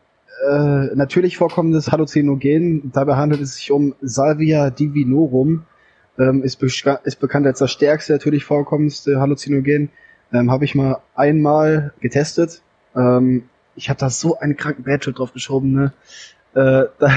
äh, 0.50 0.96
natürlich 0.96 1.38
vorkommendes 1.38 1.92
Halluzinogen. 1.92 2.92
Dabei 2.92 3.16
handelt 3.16 3.42
es 3.42 3.56
sich 3.56 3.72
um 3.72 3.96
Salvia 4.02 4.70
divinorum. 4.70 5.66
Ähm, 6.18 6.44
ist, 6.44 6.62
beska- 6.62 7.04
ist 7.04 7.20
bekannt 7.20 7.46
als 7.46 7.60
das 7.60 7.72
stärkste 7.72 8.14
natürlich 8.14 8.46
vorkommendste 8.46 9.20
Halluzinogen. 9.20 9.90
Ähm, 10.34 10.52
habe 10.52 10.66
ich 10.66 10.76
mal 10.76 10.98
einmal 11.16 11.94
getestet. 12.00 12.62
Ähm, 12.96 13.50
ich 13.76 13.90
habe 13.90 14.00
da 14.00 14.10
so 14.10 14.40
einen 14.40 14.56
kranken 14.56 14.84
Badshot 14.84 15.20
drauf 15.20 15.34
geschoben, 15.34 15.74
ne? 15.74 15.94
Äh, 16.54 16.88
da, 17.00 17.12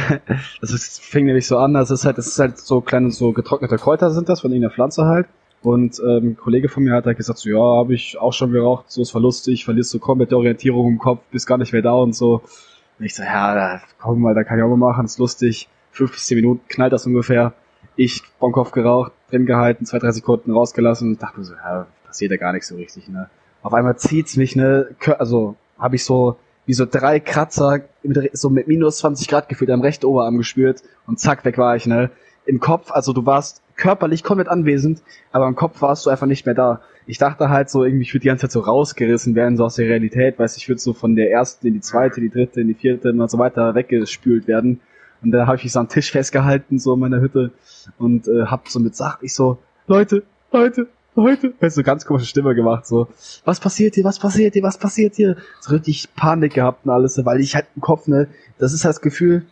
das 0.61 0.73
ist, 0.73 1.01
fing 1.01 1.27
nämlich 1.27 1.47
so 1.47 1.59
an, 1.59 1.75
das 1.75 1.91
ist 1.91 2.05
halt, 2.05 2.19
das 2.19 2.27
ist 2.27 2.39
halt 2.39 2.59
so 2.59 2.81
kleine, 2.81 3.11
so 3.11 3.33
getrocknete 3.33 3.77
Kräuter 3.77 4.11
sind 4.11 4.29
das 4.29 4.41
von 4.41 4.51
irgendeiner 4.51 4.75
Pflanze 4.75 5.05
halt. 5.05 5.27
Und 5.63 6.01
ähm, 6.01 6.31
ein 6.31 6.37
Kollege 6.37 6.69
von 6.69 6.85
mir 6.85 6.93
hat 6.93 7.07
halt 7.07 7.17
gesagt, 7.17 7.39
so 7.39 7.51
ja, 7.51 7.59
habe 7.59 7.95
ich 7.95 8.17
auch 8.19 8.33
schon 8.33 8.53
geraucht, 8.53 8.87
so 8.89 9.03
ist 9.03 9.11
voll 9.11 9.23
lustig, 9.23 9.65
verlierst 9.65 9.93
du 9.93 9.99
komplett 9.99 10.31
die 10.31 10.35
Orientierung 10.37 10.89
im 10.89 10.99
Kopf, 10.99 11.21
bist 11.33 11.47
gar 11.47 11.59
nicht 11.59 11.73
mehr 11.73 11.83
da 11.83 11.93
und 11.95 12.15
so. 12.15 12.43
Und 12.99 13.05
ich 13.05 13.15
so, 13.15 13.23
ja, 13.23 13.81
komm 13.99 14.21
mal, 14.21 14.35
da 14.35 14.45
kann 14.45 14.59
ich 14.59 14.65
auch 14.65 14.69
mal 14.69 14.77
machen, 14.77 15.05
ist 15.05 15.19
lustig. 15.19 15.69
Fünf 15.91 16.13
bis 16.13 16.27
zehn 16.27 16.37
Minuten 16.37 16.61
knallt 16.69 16.93
das 16.93 17.07
ungefähr. 17.07 17.55
Ich, 18.01 18.23
Bonkopf 18.39 18.71
geraucht, 18.71 19.11
drin 19.29 19.45
gehalten, 19.45 19.85
zwei, 19.85 19.99
drei 19.99 20.13
Sekunden 20.13 20.53
rausgelassen 20.53 21.11
und 21.11 21.23
dachte 21.23 21.43
so, 21.43 21.55
ja, 21.55 21.89
passiert 22.07 22.31
ja 22.31 22.37
gar 22.37 22.53
nichts 22.53 22.69
so 22.69 22.77
richtig, 22.77 23.09
ne. 23.09 23.29
Auf 23.61 23.75
einmal 23.75 23.99
zieht's 23.99 24.37
mich, 24.37 24.55
ne, 24.55 24.95
also 25.19 25.57
habe 25.77 25.97
ich 25.97 26.05
so 26.05 26.37
wie 26.65 26.75
so 26.75 26.87
drei 26.87 27.19
Kratzer 27.19 27.81
so 28.35 28.51
mit 28.51 28.69
minus 28.69 28.99
20 28.99 29.27
Grad 29.27 29.49
gefühlt 29.49 29.73
am 29.73 29.81
rechten 29.81 30.07
Oberarm 30.07 30.39
gespürt 30.39 30.85
und 31.09 31.19
zack, 31.19 31.45
weg 31.45 31.59
war 31.59 31.75
ich, 31.75 31.87
ne. 31.87 32.13
Im 32.47 32.61
Kopf, 32.61 32.93
also 32.93 33.13
du 33.13 33.27
warst 33.27 33.63
körperlich 33.75 34.23
komplett 34.23 34.47
anwesend, 34.47 35.03
aber 35.33 35.49
im 35.49 35.57
Kopf 35.57 35.83
warst 35.83 36.07
du 36.07 36.11
einfach 36.11 36.29
nicht 36.29 36.47
mehr 36.47 36.55
da. 36.55 36.81
Ich 37.09 37.19
dachte 37.19 37.49
halt 37.49 37.69
so 37.69 37.83
irgendwie, 37.83 38.03
ich 38.03 38.15
würde 38.15 38.23
die 38.23 38.29
ganze 38.29 38.43
Zeit 38.43 38.53
so 38.53 38.61
rausgerissen 38.61 39.35
werden, 39.35 39.57
so 39.57 39.65
aus 39.65 39.75
der 39.75 39.89
Realität, 39.89 40.39
weißt 40.39 40.57
ich 40.57 40.69
würde 40.69 40.81
so 40.81 40.93
von 40.93 41.17
der 41.17 41.33
ersten 41.33 41.67
in 41.67 41.75
die 41.75 41.81
zweite, 41.81 42.21
die 42.21 42.31
dritte, 42.31 42.61
in 42.61 42.69
die 42.69 42.75
vierte 42.75 43.11
und 43.11 43.29
so 43.29 43.39
weiter 43.39 43.75
weggespült 43.75 44.47
werden. 44.47 44.81
Und 45.23 45.33
dann 45.33 45.47
habe 45.47 45.57
ich 45.57 45.65
mich 45.65 45.73
so 45.73 45.81
am 45.81 45.89
Tisch 45.89 46.11
festgehalten, 46.11 46.79
so 46.79 46.95
in 46.95 47.01
meiner 47.01 47.21
Hütte 47.21 47.51
und 47.99 48.29
äh, 48.29 48.45
hab 48.47 48.69
so 48.69 48.79
mit 48.81 48.95
Sachen, 48.95 49.25
ich 49.25 49.35
so, 49.35 49.59
Leute, 49.87 50.23
Leute, 50.53 50.87
Leute, 51.15 51.53
du, 51.61 51.71
so 51.71 51.83
ganz 51.83 52.05
komische 52.05 52.27
Stimme 52.27 52.55
gemacht, 52.55 52.87
so, 52.87 53.09
was 53.45 53.59
passiert 53.59 53.95
hier, 53.95 54.05
was 54.05 54.19
passiert 54.19 54.55
hier, 54.55 54.63
was 54.63 54.79
passiert 54.79 55.17
hier? 55.17 55.37
So 55.61 55.75
richtig 55.75 56.15
Panik 56.15 56.55
gehabt 56.55 56.87
und 56.87 56.93
alles, 56.93 57.21
weil 57.25 57.41
ich 57.41 57.55
halt 57.55 57.67
im 57.75 57.83
Kopf, 57.83 58.07
ne, 58.07 58.29
das 58.59 58.73
ist 58.73 58.85
halt 58.85 58.95
das 58.95 59.01
Gefühl, 59.01 59.45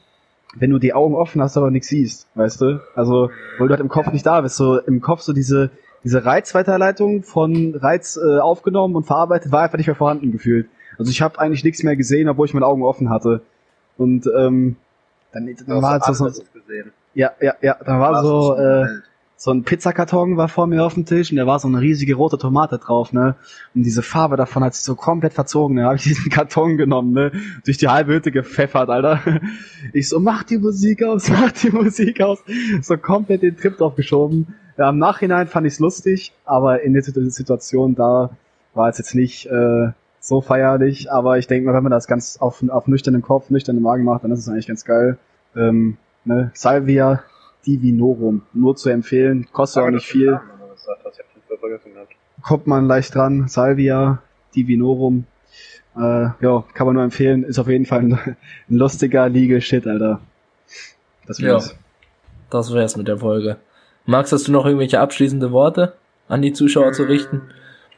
wenn 0.55 0.71
du 0.71 0.79
die 0.79 0.95
Augen 0.95 1.15
offen 1.15 1.43
hast, 1.43 1.57
aber 1.57 1.71
nichts 1.71 1.89
siehst, 1.89 2.29
weißt 2.35 2.61
du? 2.61 2.81
Also, 2.95 3.31
weil 3.59 3.69
du 3.69 3.73
halt 3.73 3.81
im 3.81 3.89
Kopf 3.89 4.11
nicht 4.13 4.25
da 4.25 4.41
bist, 4.41 4.57
so 4.57 4.79
im 4.79 5.01
Kopf 5.01 5.21
so 5.21 5.33
diese, 5.33 5.71
diese 6.05 6.25
Reizweiterleitung 6.25 7.25
von 7.25 7.75
Reiz 7.75 8.17
äh, 8.17 8.39
aufgenommen 8.39 8.95
und 8.95 9.05
verarbeitet 9.05 9.53
war 9.53 9.63
einfach 9.63 9.77
nicht 9.77 9.89
mehr 9.89 9.97
vorhanden 9.97 10.33
gefühlt. 10.33 10.69
Also 10.99 11.11
ich 11.11 11.21
habe 11.21 11.39
eigentlich 11.39 11.65
nichts 11.65 11.83
mehr 11.83 11.97
gesehen, 11.97 12.29
obwohl 12.29 12.47
ich 12.47 12.55
meine 12.55 12.67
Augen 12.67 12.83
offen 12.83 13.11
hatte. 13.11 13.43
Und 13.99 14.31
ähm, 14.37 14.77
dann, 15.45 15.57
dann 15.67 15.83
war 15.83 16.01
so, 16.15 16.29
so, 16.29 16.43
ja, 17.15 17.31
ja, 17.41 17.55
ja, 17.63 17.77
da 17.85 18.01
war 18.01 18.23
so, 18.23 18.55
äh, 18.57 18.87
so 19.39 19.51
ein 19.51 19.65
Pizzakarton 19.65 20.39
war 20.39 20.49
vor 20.49 20.67
mir 20.67 20.83
auf 20.83 20.95
dem 20.95 21.05
Tisch 21.05 21.31
und 21.31 21.37
da 21.37 21.47
war 21.47 21.59
so 21.59 21.69
eine 21.69 21.81
riesige 21.81 22.15
rote 22.15 22.39
Tomate 22.39 22.79
drauf, 22.79 23.13
ne? 23.13 23.35
Und 23.75 23.83
diese 23.83 24.03
Farbe 24.03 24.37
davon 24.37 24.65
hat 24.65 24.75
sich 24.75 24.83
so 24.83 24.95
komplett 24.95 25.35
verzogen, 25.35 25.77
ne? 25.77 25.85
Habe 25.85 25.97
ich 25.97 26.05
diesen 26.05 26.31
Karton 26.31 26.79
genommen, 26.79 27.13
ne? 27.13 27.33
Durch 27.65 27.77
die 27.77 27.89
halbe 27.89 28.15
Hütte 28.15 28.33
gepfeffert, 28.33 28.89
Alter. 28.89 29.21
Ich 29.93 30.09
so, 30.09 30.21
mach 30.21 30.43
die 30.45 30.57
Musik 30.59 31.03
aus, 31.05 31.29
mach 31.31 31.53
die 31.53 31.71
Musik 31.71 32.21
aus. 32.23 32.39
So 32.81 32.97
komplett 32.97 33.43
den 33.43 33.57
Trip 33.57 33.77
drauf 33.77 33.95
geschoben. 33.95 34.55
Ja, 34.79 34.89
im 34.91 34.99
Nachhinein 34.99 35.47
fand 35.49 35.67
ich's 35.67 35.81
lustig, 35.81 36.33
aber 36.47 36.83
in 36.83 36.95
der 36.95 37.03
Situ- 37.03 37.29
Situation 37.31 37.95
da 37.95 38.31
war 38.75 38.89
es 38.89 38.99
jetzt 38.99 39.15
nicht 39.15 39.47
äh, 39.47 39.89
so 40.27 40.41
feierlich. 40.41 41.11
Aber 41.13 41.39
ich 41.39 41.47
denke 41.47 41.69
mal, 41.69 41.77
wenn 41.77 41.85
man 41.85 41.93
das 41.93 42.07
ganz 42.07 42.37
auf, 42.39 42.63
auf 42.69 42.89
nüchternen 42.89 43.23
Kopf, 43.23 43.51
nüchternen 43.51 43.83
Magen 43.83 44.05
macht, 44.05 44.25
dann 44.25 44.33
ist 44.33 44.41
es 44.41 44.49
eigentlich 44.49 44.67
ganz 44.67 44.85
geil. 44.85 45.19
Ähm, 45.55 45.97
ne? 46.25 46.51
Salvia 46.55 47.23
Divinorum. 47.67 48.43
Nur 48.53 48.77
zu 48.77 48.91
empfehlen. 48.91 49.47
Kostet 49.53 49.83
auch 49.83 49.91
nicht 49.91 50.07
viel. 50.07 50.41
Kommt 52.43 52.67
man 52.67 52.87
leicht 52.87 53.15
dran. 53.15 53.49
Salvia 53.49 54.23
Divinorum. 54.55 55.25
Äh, 55.97 56.01
ja, 56.41 56.65
kann 56.75 56.87
man 56.87 56.95
nur 56.95 57.05
empfehlen. 57.05 57.45
Ist 57.45 57.59
auf 57.59 57.69
jeden 57.69 57.87
Fall 57.87 58.01
ein, 58.01 58.13
ein 58.69 58.77
lustiger 58.77 59.29
Legal 59.29 59.61
Shit, 59.61 59.87
Alter. 59.87 60.21
Das 61.27 61.39
Ja. 61.39 61.55
war's. 61.55 61.77
Das 62.51 62.73
wär's 62.73 62.97
mit 62.97 63.09
der 63.09 63.19
Folge. 63.19 63.57
Max, 64.05 64.31
hast 64.33 64.47
du 64.47 64.53
noch 64.53 64.67
irgendwelche 64.67 65.01
abschließende 65.01 65.51
Worte 65.51 65.95
an 66.29 66.43
die 66.43 66.53
Zuschauer 66.53 66.93
zu 66.93 67.05
richten? 67.05 67.43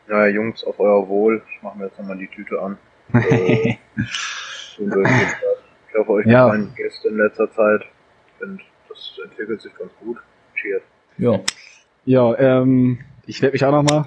Ja, 0.08 0.26
Jungs, 0.26 0.64
auf 0.64 0.78
euer 0.80 1.08
Wohl. 1.08 1.42
Ich 1.54 1.62
mache 1.62 1.78
mir 1.78 1.84
jetzt 1.86 1.98
nochmal 1.98 2.18
die 2.18 2.28
Tüte 2.28 2.60
an. 2.60 2.78
Äh, 3.14 3.76
so 4.78 5.02
ich 5.02 5.98
hoffe, 5.98 6.10
euch 6.12 6.26
Ja. 6.26 6.44
gefallen 6.44 6.72
Gäste 6.76 7.08
in 7.08 7.16
letzter 7.16 7.50
Zeit. 7.50 7.82
Finde, 8.38 8.62
das 8.88 9.18
entwickelt 9.24 9.60
sich 9.60 9.74
ganz 9.74 9.90
gut. 10.00 10.18
Cheers. 10.54 10.82
Ja. 11.16 11.40
Ja, 12.04 12.38
ähm, 12.38 12.98
ich 13.26 13.42
werde 13.42 13.54
mich 13.54 13.64
auch 13.64 13.72
nochmal. 13.72 14.04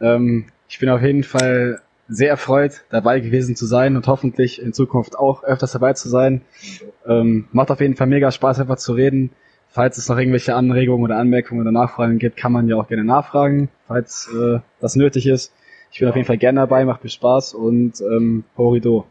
Ähm, 0.00 0.46
ich 0.68 0.78
bin 0.78 0.88
auf 0.90 1.02
jeden 1.02 1.24
Fall 1.24 1.80
sehr 2.06 2.28
erfreut, 2.30 2.84
dabei 2.90 3.18
gewesen 3.20 3.56
zu 3.56 3.66
sein 3.66 3.96
und 3.96 4.06
hoffentlich 4.06 4.62
in 4.62 4.72
Zukunft 4.72 5.18
auch 5.18 5.42
öfters 5.42 5.72
dabei 5.72 5.94
zu 5.94 6.08
sein. 6.08 6.42
Ähm, 7.06 7.48
macht 7.52 7.70
auf 7.70 7.80
jeden 7.80 7.96
Fall 7.96 8.06
mega 8.06 8.30
Spaß, 8.30 8.60
einfach 8.60 8.76
zu 8.76 8.92
reden. 8.92 9.30
Falls 9.74 9.98
es 9.98 10.08
noch 10.08 10.18
irgendwelche 10.18 10.54
Anregungen 10.54 11.02
oder 11.02 11.18
Anmerkungen 11.18 11.60
oder 11.60 11.72
Nachfragen 11.72 12.20
gibt, 12.20 12.36
kann 12.36 12.52
man 12.52 12.68
ja 12.68 12.76
auch 12.76 12.86
gerne 12.86 13.02
nachfragen, 13.02 13.70
falls 13.88 14.30
äh, 14.32 14.60
das 14.78 14.94
nötig 14.94 15.26
ist. 15.26 15.52
Ich 15.90 15.98
bin 15.98 16.08
auf 16.08 16.14
jeden 16.14 16.28
Fall 16.28 16.38
gerne 16.38 16.60
dabei, 16.60 16.84
macht 16.84 17.02
mir 17.02 17.10
Spaß 17.10 17.54
und 17.54 18.00
ähm, 18.00 18.44
Horido. 18.56 19.04